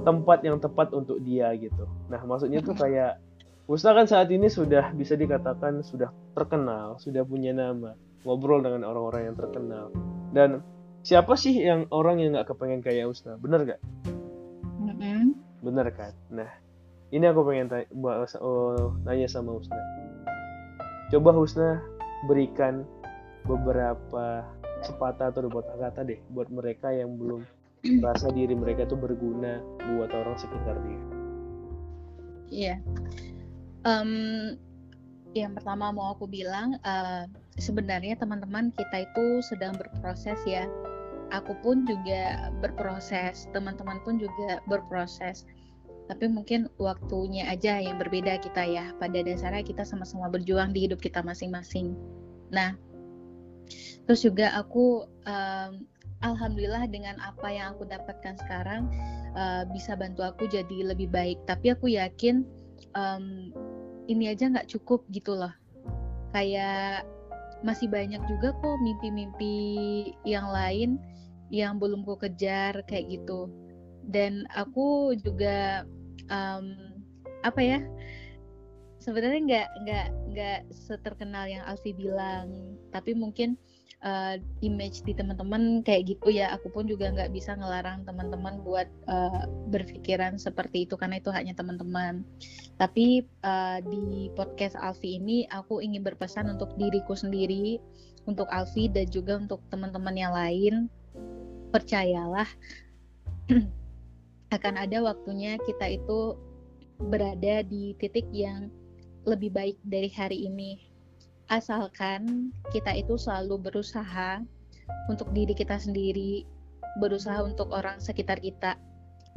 tempat 0.01 0.41
yang 0.41 0.57
tepat 0.57 0.97
untuk 0.97 1.21
dia 1.21 1.53
gitu 1.61 1.85
nah 2.09 2.25
maksudnya 2.25 2.65
tuh 2.65 2.73
kayak 2.85 3.21
Usta 3.65 3.97
kan 3.97 4.05
saat 4.05 4.29
ini 4.29 4.53
sudah 4.53 4.93
bisa 4.93 5.17
dikatakan 5.17 5.81
sudah 5.81 6.13
terkenal, 6.37 7.01
sudah 7.01 7.25
punya 7.25 7.49
nama, 7.57 7.97
ngobrol 8.21 8.61
dengan 8.61 8.85
orang-orang 8.85 9.33
yang 9.33 9.37
terkenal. 9.41 9.89
Dan 10.37 10.61
siapa 11.01 11.33
sih 11.33 11.65
yang 11.65 11.89
orang 11.89 12.21
yang 12.21 12.37
nggak 12.37 12.53
kepengen 12.53 12.85
kayak 12.85 13.09
Usta? 13.09 13.41
Bener 13.41 13.65
gak? 13.65 13.81
bener 15.65 15.89
kan 15.97 16.13
nah 16.29 16.51
ini 17.09 17.25
aku 17.25 17.41
pengen 17.49 17.73
tanya, 17.73 17.89
oh, 18.45 18.93
nanya 19.09 19.25
sama 19.25 19.57
Husna 19.57 19.81
coba 21.09 21.31
Husna 21.33 21.81
berikan 22.29 22.85
beberapa 23.45 24.45
sepatah 24.85 25.33
atau 25.33 25.49
beberapa 25.49 25.77
kata 25.81 26.05
deh 26.05 26.21
buat 26.33 26.49
mereka 26.53 26.93
yang 26.93 27.17
belum 27.17 27.45
merasa 28.03 28.33
diri 28.33 28.53
mereka 28.57 28.89
itu 28.89 28.97
berguna 28.97 29.61
buat 29.95 30.11
orang 30.13 30.37
sekitar 30.37 30.77
dia 30.85 31.01
iya 32.49 32.77
um, 33.85 34.57
yang 35.37 35.53
pertama 35.57 35.93
mau 35.93 36.17
aku 36.17 36.29
bilang 36.29 36.77
uh, 36.85 37.25
sebenarnya 37.61 38.17
teman-teman 38.17 38.73
kita 38.77 39.09
itu 39.09 39.25
sedang 39.45 39.77
berproses 39.77 40.39
ya 40.49 40.69
aku 41.35 41.59
pun 41.59 41.83
juga 41.83 42.53
berproses, 42.63 43.51
teman-teman 43.51 43.99
pun 44.07 44.21
juga 44.23 44.63
berproses. 44.71 45.43
Tapi 46.07 46.29
mungkin 46.31 46.69
waktunya 46.77 47.49
aja 47.51 47.81
yang 47.81 47.99
berbeda 47.99 48.39
kita 48.39 48.63
ya. 48.63 48.93
Pada 49.03 49.25
dasarnya 49.25 49.65
kita 49.67 49.83
sama-sama 49.83 50.31
berjuang 50.31 50.71
di 50.71 50.85
hidup 50.85 51.03
kita 51.03 51.25
masing-masing. 51.25 51.97
Nah, 52.53 52.77
terus 54.05 54.21
juga 54.25 54.53
aku 54.57 55.09
um, 55.25 55.73
alhamdulillah 56.25 56.89
dengan 56.89 57.21
apa 57.21 57.49
yang 57.53 57.77
aku 57.77 57.85
dapatkan 57.85 58.41
sekarang 58.41 58.89
uh, 59.37 59.69
bisa 59.71 59.93
bantu 59.95 60.25
aku 60.25 60.49
jadi 60.49 60.95
lebih 60.95 61.13
baik. 61.13 61.39
Tapi 61.45 61.77
aku 61.77 61.93
yakin 61.93 62.45
um, 62.97 63.53
ini 64.09 64.33
aja 64.33 64.49
nggak 64.49 64.73
cukup 64.73 65.05
gitu 65.13 65.37
loh. 65.37 65.53
Kayak 66.33 67.05
masih 67.65 67.89
banyak 67.89 68.21
juga 68.29 68.53
kok 68.61 68.77
mimpi-mimpi 68.85 69.57
yang 70.29 70.49
lain 70.53 71.01
yang 71.49 71.81
belum 71.81 72.05
ku 72.05 72.19
kejar 72.19 72.85
kayak 72.85 73.09
gitu 73.21 73.49
dan 74.09 74.45
aku 74.53 75.17
juga 75.17 75.89
um, 76.29 76.77
apa 77.41 77.61
ya 77.61 77.79
sebenarnya 79.05 79.41
nggak 79.45 79.69
nggak 79.85 80.07
nggak 80.33 80.61
seterkenal 80.73 81.45
yang 81.45 81.61
Alfi 81.69 81.93
bilang. 81.93 82.75
Tapi 82.89 83.13
mungkin 83.13 83.61
uh, 84.01 84.41
image 84.65 85.05
di 85.05 85.13
teman-teman 85.13 85.85
kayak 85.85 86.17
gitu 86.17 86.33
ya. 86.33 86.57
Aku 86.57 86.73
pun 86.73 86.89
juga 86.89 87.13
nggak 87.13 87.37
bisa 87.37 87.53
ngelarang 87.53 88.09
teman-teman 88.09 88.65
buat 88.65 88.89
uh, 89.05 89.45
berpikiran 89.69 90.41
seperti 90.41 90.89
itu 90.89 90.97
karena 90.97 91.21
itu 91.21 91.29
hanya 91.29 91.53
teman-teman. 91.53 92.25
Tapi 92.81 93.29
uh, 93.45 93.85
di 93.85 94.33
podcast 94.33 94.75
Alfi 94.81 95.21
ini 95.21 95.45
aku 95.53 95.85
ingin 95.85 96.01
berpesan 96.01 96.49
untuk 96.49 96.73
diriku 96.81 97.13
sendiri 97.13 97.77
untuk 98.25 98.49
Alfi 98.49 98.89
dan 98.89 99.05
juga 99.13 99.37
untuk 99.37 99.61
teman-teman 99.69 100.17
yang 100.17 100.33
lain. 100.33 100.89
Percayalah 101.69 102.49
akan 104.57 104.75
ada 104.79 105.03
waktunya 105.03 105.59
kita 105.67 105.99
itu 105.99 106.39
berada 107.03 107.67
di 107.67 107.93
titik 107.99 108.31
yang 108.31 108.71
lebih 109.25 109.51
baik 109.53 109.77
dari 109.85 110.09
hari 110.13 110.49
ini. 110.49 110.81
Asalkan 111.53 112.53
kita 112.73 112.97
itu 112.97 113.21
selalu 113.21 113.69
berusaha 113.69 114.41
untuk 115.13 115.29
diri 115.37 115.53
kita 115.53 115.77
sendiri, 115.77 116.45
berusaha 117.01 117.45
untuk 117.45 117.73
orang 117.73 118.01
sekitar 118.01 118.41
kita, 118.41 118.81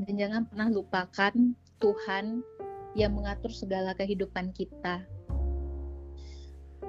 dan 0.04 0.14
jangan 0.16 0.44
pernah 0.48 0.68
lupakan 0.72 1.34
Tuhan 1.84 2.44
yang 2.96 3.12
mengatur 3.16 3.52
segala 3.52 3.92
kehidupan 3.96 4.56
kita. 4.56 5.04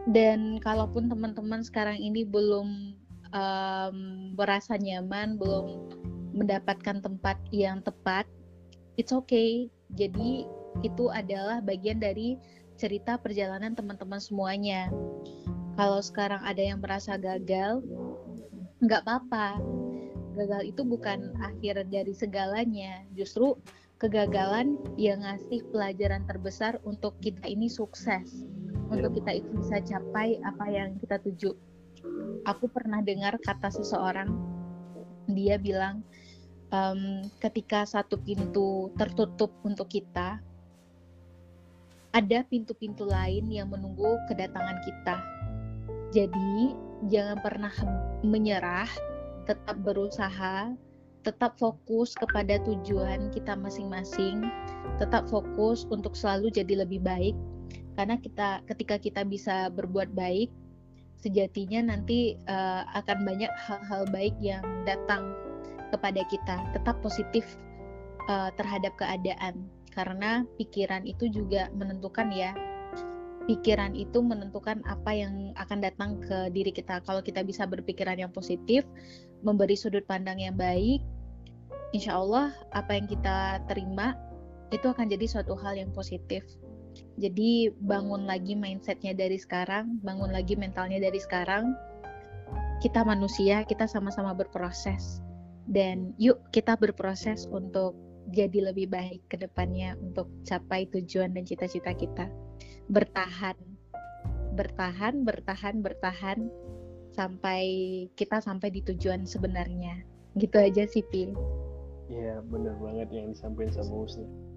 Dan 0.09 0.57
kalaupun 0.63 1.11
teman-teman 1.11 1.61
sekarang 1.61 1.99
ini 2.01 2.25
belum 2.25 2.97
um, 3.35 3.97
merasa 4.39 4.79
nyaman, 4.81 5.37
belum 5.37 5.93
mendapatkan 6.33 7.03
tempat 7.03 7.37
yang 7.53 7.83
tepat, 7.85 8.25
it's 8.97 9.13
okay. 9.13 9.69
Jadi 9.97 10.49
itu 10.81 11.11
adalah 11.11 11.61
bagian 11.61 11.99
dari 11.99 12.39
cerita 12.79 13.19
perjalanan 13.19 13.75
teman-teman 13.75 14.23
semuanya. 14.23 14.89
Kalau 15.75 15.99
sekarang 15.99 16.43
ada 16.47 16.63
yang 16.63 16.79
merasa 16.79 17.19
gagal, 17.19 17.83
nggak 18.83 19.03
apa-apa. 19.03 19.59
Gagal 20.39 20.71
itu 20.71 20.83
bukan 20.87 21.35
akhir 21.43 21.83
dari 21.91 22.15
segalanya. 22.15 23.03
Justru 23.19 23.59
kegagalan 23.99 24.79
yang 24.95 25.27
ngasih 25.27 25.67
pelajaran 25.75 26.23
terbesar 26.31 26.79
untuk 26.87 27.19
kita 27.19 27.43
ini 27.51 27.67
sukses. 27.67 28.47
Untuk 28.89 29.19
kita 29.19 29.43
itu 29.43 29.51
bisa 29.59 29.83
capai 29.83 30.39
apa 30.47 30.65
yang 30.71 30.97
kita 31.03 31.19
tuju 31.21 31.53
aku 32.47 32.71
pernah 32.71 33.03
dengar 33.03 33.37
kata 33.41 33.73
seseorang 33.73 34.31
dia 35.29 35.61
bilang 35.61 36.01
um, 36.73 37.25
ketika 37.43 37.85
satu 37.85 38.17
pintu 38.21 38.93
tertutup 38.97 39.53
untuk 39.65 39.93
kita 39.93 40.41
ada 42.19 42.43
pintu-pintu 42.51 43.07
lain 43.07 43.47
yang 43.47 43.71
menunggu 43.71 44.19
kedatangan 44.27 44.83
kita. 44.83 45.17
Jadi 46.11 46.75
jangan 47.07 47.39
pernah 47.39 47.71
menyerah 48.27 48.91
tetap 49.47 49.79
berusaha 49.87 50.75
tetap 51.23 51.55
fokus 51.61 52.15
kepada 52.15 52.59
tujuan 52.67 53.29
kita 53.35 53.53
masing-masing 53.55 54.49
tetap 54.99 55.29
fokus 55.31 55.87
untuk 55.95 56.19
selalu 56.19 56.51
jadi 56.51 56.83
lebih 56.83 56.99
baik. 57.07 57.37
Karena 57.95 58.19
kita 58.19 58.67
ketika 58.67 58.99
kita 58.99 59.23
bisa 59.23 59.71
berbuat 59.71 60.11
baik 60.15 60.51
sejatinya 61.19 61.95
nanti 61.95 62.39
uh, 62.47 62.87
akan 62.99 63.27
banyak 63.27 63.51
hal-hal 63.63 64.07
baik 64.11 64.35
yang 64.43 64.63
datang 64.83 65.35
kepada 65.95 66.23
kita. 66.27 66.57
Tetap 66.75 66.99
positif 66.99 67.45
uh, 68.27 68.51
terhadap 68.59 68.95
keadaan 68.99 69.67
karena 69.99 70.47
pikiran 70.55 71.03
itu 71.03 71.27
juga 71.27 71.67
menentukan 71.75 72.31
ya. 72.31 72.55
Pikiran 73.51 73.99
itu 73.99 74.23
menentukan 74.23 74.79
apa 74.87 75.11
yang 75.11 75.51
akan 75.59 75.83
datang 75.83 76.23
ke 76.23 76.55
diri 76.55 76.71
kita. 76.71 77.03
Kalau 77.03 77.19
kita 77.19 77.43
bisa 77.43 77.67
berpikiran 77.67 78.15
yang 78.15 78.31
positif, 78.31 78.87
memberi 79.43 79.75
sudut 79.75 80.07
pandang 80.07 80.39
yang 80.39 80.55
baik, 80.55 81.03
insya 81.91 82.15
Allah 82.15 82.55
apa 82.71 82.95
yang 82.95 83.11
kita 83.11 83.59
terima 83.67 84.15
itu 84.71 84.87
akan 84.87 85.11
jadi 85.11 85.27
suatu 85.27 85.59
hal 85.59 85.75
yang 85.75 85.91
positif. 85.91 86.47
Jadi 87.19 87.75
bangun 87.83 88.31
lagi 88.31 88.55
mindsetnya 88.55 89.17
dari 89.19 89.41
sekarang, 89.41 89.99
bangun 90.07 90.31
lagi 90.31 90.55
mentalnya 90.55 91.03
dari 91.03 91.19
sekarang. 91.19 91.75
Kita 92.79 93.03
manusia, 93.03 93.67
kita 93.67 93.91
sama-sama 93.91 94.31
berproses. 94.39 95.19
Dan 95.67 96.15
yuk 96.21 96.39
kita 96.55 96.79
berproses 96.79 97.51
untuk 97.51 98.08
jadi 98.29 98.73
lebih 98.73 98.93
baik 98.93 99.25
ke 99.27 99.37
depannya 99.41 99.97
untuk 100.01 100.29
capai 100.45 100.87
tujuan 100.93 101.33
dan 101.33 101.45
cita-cita 101.49 101.97
kita. 101.97 102.29
Bertahan, 102.89 103.57
bertahan, 104.57 105.25
bertahan, 105.25 105.81
bertahan 105.81 106.39
sampai 107.13 107.63
kita 108.15 108.39
sampai 108.45 108.69
di 108.73 108.81
tujuan 108.85 109.25
sebenarnya. 109.25 110.05
Gitu 110.37 110.57
aja 110.61 110.85
sih, 110.87 111.03
Pi. 111.09 111.33
Iya, 112.09 112.41
bener 112.47 112.77
banget 112.81 113.09
yang 113.13 113.33
disampaikan 113.33 113.75
sama 113.75 114.07
Husni 114.07 114.49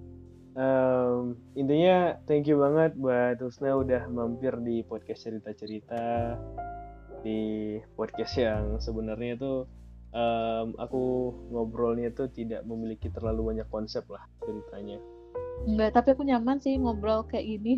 um, 0.56 1.38
intinya 1.56 2.18
thank 2.28 2.48
you 2.48 2.60
banget 2.60 2.96
buat 2.98 3.40
Husna 3.40 3.76
udah 3.76 4.08
mampir 4.12 4.56
di 4.64 4.84
podcast 4.84 5.28
cerita-cerita 5.28 6.36
di 7.22 7.78
podcast 7.94 8.34
yang 8.36 8.82
sebenarnya 8.82 9.38
tuh 9.38 9.70
um, 10.12 10.76
aku 10.80 11.34
ngobrolnya 11.52 12.12
tuh 12.16 12.32
tidak 12.32 12.64
memiliki 12.64 13.12
terlalu 13.12 13.56
banyak 13.56 13.68
konsep 13.72 14.04
lah 14.08 14.24
ceritanya 14.44 15.00
Enggak, 15.62 15.94
tapi 15.94 16.08
aku 16.18 16.24
nyaman 16.26 16.58
sih 16.58 16.74
ngobrol 16.82 17.22
kayak 17.30 17.46
gini. 17.46 17.78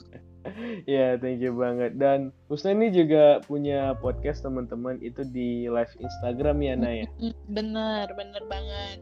ya, 0.94 1.16
thank 1.16 1.40
you 1.40 1.56
banget. 1.56 1.96
Dan 1.96 2.32
Husna 2.52 2.76
ini 2.76 2.92
juga 2.92 3.40
punya 3.44 3.96
podcast 4.04 4.44
teman-teman 4.44 5.00
itu 5.00 5.24
di 5.24 5.64
live 5.64 5.94
Instagram 5.96 6.60
ya, 6.60 6.74
Naya. 6.76 7.06
Bener, 7.48 8.04
bener 8.12 8.42
banget. 8.52 8.98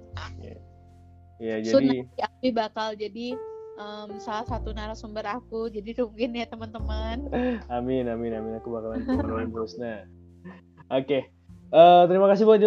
Ya, 1.42 1.58
ya 1.58 1.66
so, 1.66 1.82
jadi 1.82 2.06
nanti 2.06 2.22
Afi 2.22 2.48
bakal 2.54 2.94
jadi 2.94 3.34
um, 3.82 4.14
salah 4.22 4.46
satu 4.46 4.70
narasumber 4.70 5.26
aku. 5.26 5.66
Jadi 5.66 5.98
tungguin 5.98 6.38
ya 6.38 6.46
teman-teman. 6.46 7.26
amin, 7.78 8.06
amin, 8.06 8.32
amin. 8.38 8.62
Aku 8.62 8.70
bakalan 8.70 9.02
ngobrolin 9.02 9.50
Husna. 9.50 10.06
Oke. 10.94 11.02
Okay. 11.02 11.22
Uh, 11.68 12.08
terima 12.08 12.24
kasih 12.32 12.48
buat 12.48 12.64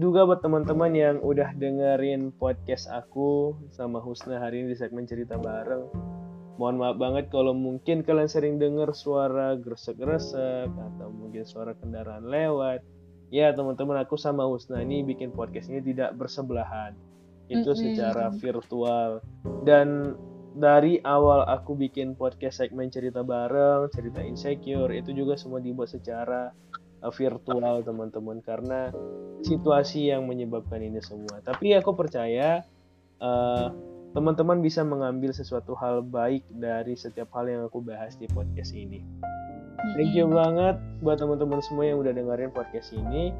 juga 0.00 0.24
buat 0.24 0.40
teman-teman 0.40 0.88
yang 0.96 1.16
udah 1.20 1.52
dengerin 1.52 2.32
podcast 2.32 2.88
aku 2.88 3.52
sama 3.76 4.00
Husna 4.00 4.40
hari 4.40 4.64
ini 4.64 4.72
di 4.72 4.76
segmen 4.80 5.04
cerita 5.04 5.36
bareng. 5.36 5.84
Mohon 6.56 6.76
maaf 6.80 6.96
banget 6.96 7.24
kalau 7.28 7.52
mungkin 7.52 8.00
kalian 8.00 8.24
sering 8.24 8.56
dengar 8.56 8.96
suara 8.96 9.52
gresek-gresek 9.52 10.64
atau 10.64 11.12
mungkin 11.12 11.44
suara 11.44 11.76
kendaraan 11.76 12.24
lewat. 12.24 12.80
Ya 13.28 13.52
teman-teman 13.52 14.00
aku 14.00 14.16
sama 14.16 14.48
Husna 14.48 14.80
ini 14.80 15.04
bikin 15.04 15.28
podcast 15.36 15.68
ini 15.68 15.84
tidak 15.84 16.16
bersebelahan. 16.16 16.96
Itu 17.52 17.76
secara 17.76 18.32
virtual 18.32 19.20
dan 19.68 20.16
dari 20.56 21.04
awal 21.04 21.44
aku 21.44 21.76
bikin 21.76 22.16
podcast 22.16 22.64
segmen 22.64 22.88
cerita 22.88 23.20
bareng, 23.20 23.92
cerita 23.92 24.24
insecure 24.24 24.88
itu 24.96 25.12
juga 25.12 25.36
semua 25.36 25.60
dibuat 25.60 25.92
secara 25.92 26.48
virtual 27.14 27.82
teman-teman 27.86 28.42
karena 28.42 28.90
situasi 29.46 30.10
yang 30.10 30.26
menyebabkan 30.26 30.82
ini 30.82 30.98
semua. 30.98 31.38
Tapi 31.42 31.74
aku 31.78 31.94
percaya 31.94 32.66
uh, 33.22 33.70
teman-teman 34.16 34.58
bisa 34.58 34.82
mengambil 34.82 35.30
sesuatu 35.30 35.78
hal 35.78 36.02
baik 36.02 36.42
dari 36.50 36.98
setiap 36.98 37.30
hal 37.36 37.46
yang 37.46 37.62
aku 37.66 37.78
bahas 37.84 38.18
di 38.18 38.26
podcast 38.30 38.74
ini. 38.74 39.04
Thank 39.94 40.18
you 40.18 40.26
banget 40.26 40.74
buat 41.06 41.22
teman-teman 41.22 41.62
semua 41.62 41.86
yang 41.86 42.02
udah 42.02 42.10
dengerin 42.10 42.50
podcast 42.50 42.90
ini. 42.90 43.30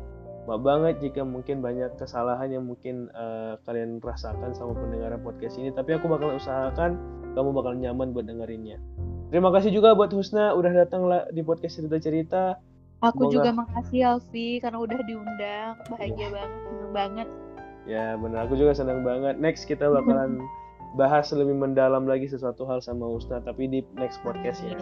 Maaf 0.46 0.64
banget 0.64 1.04
jika 1.04 1.26
mungkin 1.28 1.60
banyak 1.60 1.98
kesalahan 2.00 2.48
yang 2.48 2.64
mungkin 2.64 3.12
uh, 3.12 3.60
kalian 3.68 4.00
rasakan 4.00 4.56
sama 4.56 4.72
pendengaran 4.72 5.20
podcast 5.20 5.60
ini, 5.60 5.68
tapi 5.74 5.92
aku 5.92 6.08
bakal 6.08 6.32
usahakan 6.32 6.96
kamu 7.36 7.52
bakal 7.52 7.76
nyaman 7.76 8.16
buat 8.16 8.24
dengerinnya. 8.24 8.80
Terima 9.28 9.52
kasih 9.52 9.76
juga 9.76 9.92
buat 9.92 10.08
Husna 10.08 10.56
udah 10.56 10.72
datang 10.72 11.04
di 11.36 11.44
podcast 11.44 11.76
cerita-cerita. 11.76 12.56
Aku 12.98 13.30
Semoga. 13.30 13.34
juga 13.34 13.50
makasih 13.62 14.00
Alfi 14.10 14.58
karena 14.58 14.78
udah 14.82 14.98
diundang. 15.06 15.72
Bahagia 15.86 16.18
ya. 16.18 16.28
banget, 16.34 16.50
seneng 16.66 16.90
banget. 16.90 17.28
Ya 17.88 18.06
benar, 18.18 18.44
aku 18.50 18.54
juga 18.58 18.74
senang 18.74 19.06
banget. 19.06 19.38
Next 19.38 19.64
kita 19.70 19.86
bakalan 19.86 20.42
bahas 21.00 21.30
lebih 21.30 21.54
mendalam 21.54 22.10
lagi 22.10 22.26
sesuatu 22.26 22.66
hal 22.66 22.82
sama 22.82 23.06
Husna, 23.06 23.38
tapi 23.38 23.70
di 23.70 23.80
next 23.94 24.18
podcast 24.26 24.66
ya. 24.66 24.74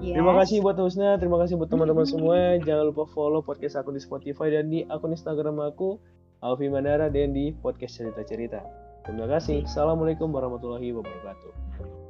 Yes. 0.00 0.16
Terima 0.16 0.32
kasih 0.40 0.64
buat 0.64 0.80
Husna, 0.80 1.20
terima 1.20 1.38
kasih 1.44 1.60
buat 1.60 1.68
teman-teman 1.68 2.08
semua. 2.08 2.56
Jangan 2.64 2.88
lupa 2.88 3.04
follow 3.12 3.44
podcast 3.44 3.78
aku 3.78 3.92
di 3.92 4.00
Spotify 4.00 4.48
dan 4.48 4.72
di 4.72 4.82
akun 4.88 5.12
Instagram 5.12 5.60
aku 5.60 6.00
Alfi 6.42 6.66
Mandara 6.72 7.06
dan 7.12 7.36
di 7.36 7.54
podcast 7.54 8.00
cerita-cerita. 8.02 8.64
Terima 9.06 9.30
kasih. 9.30 9.62
Assalamualaikum 9.62 10.32
warahmatullahi 10.32 10.90
wabarakatuh. 10.90 12.01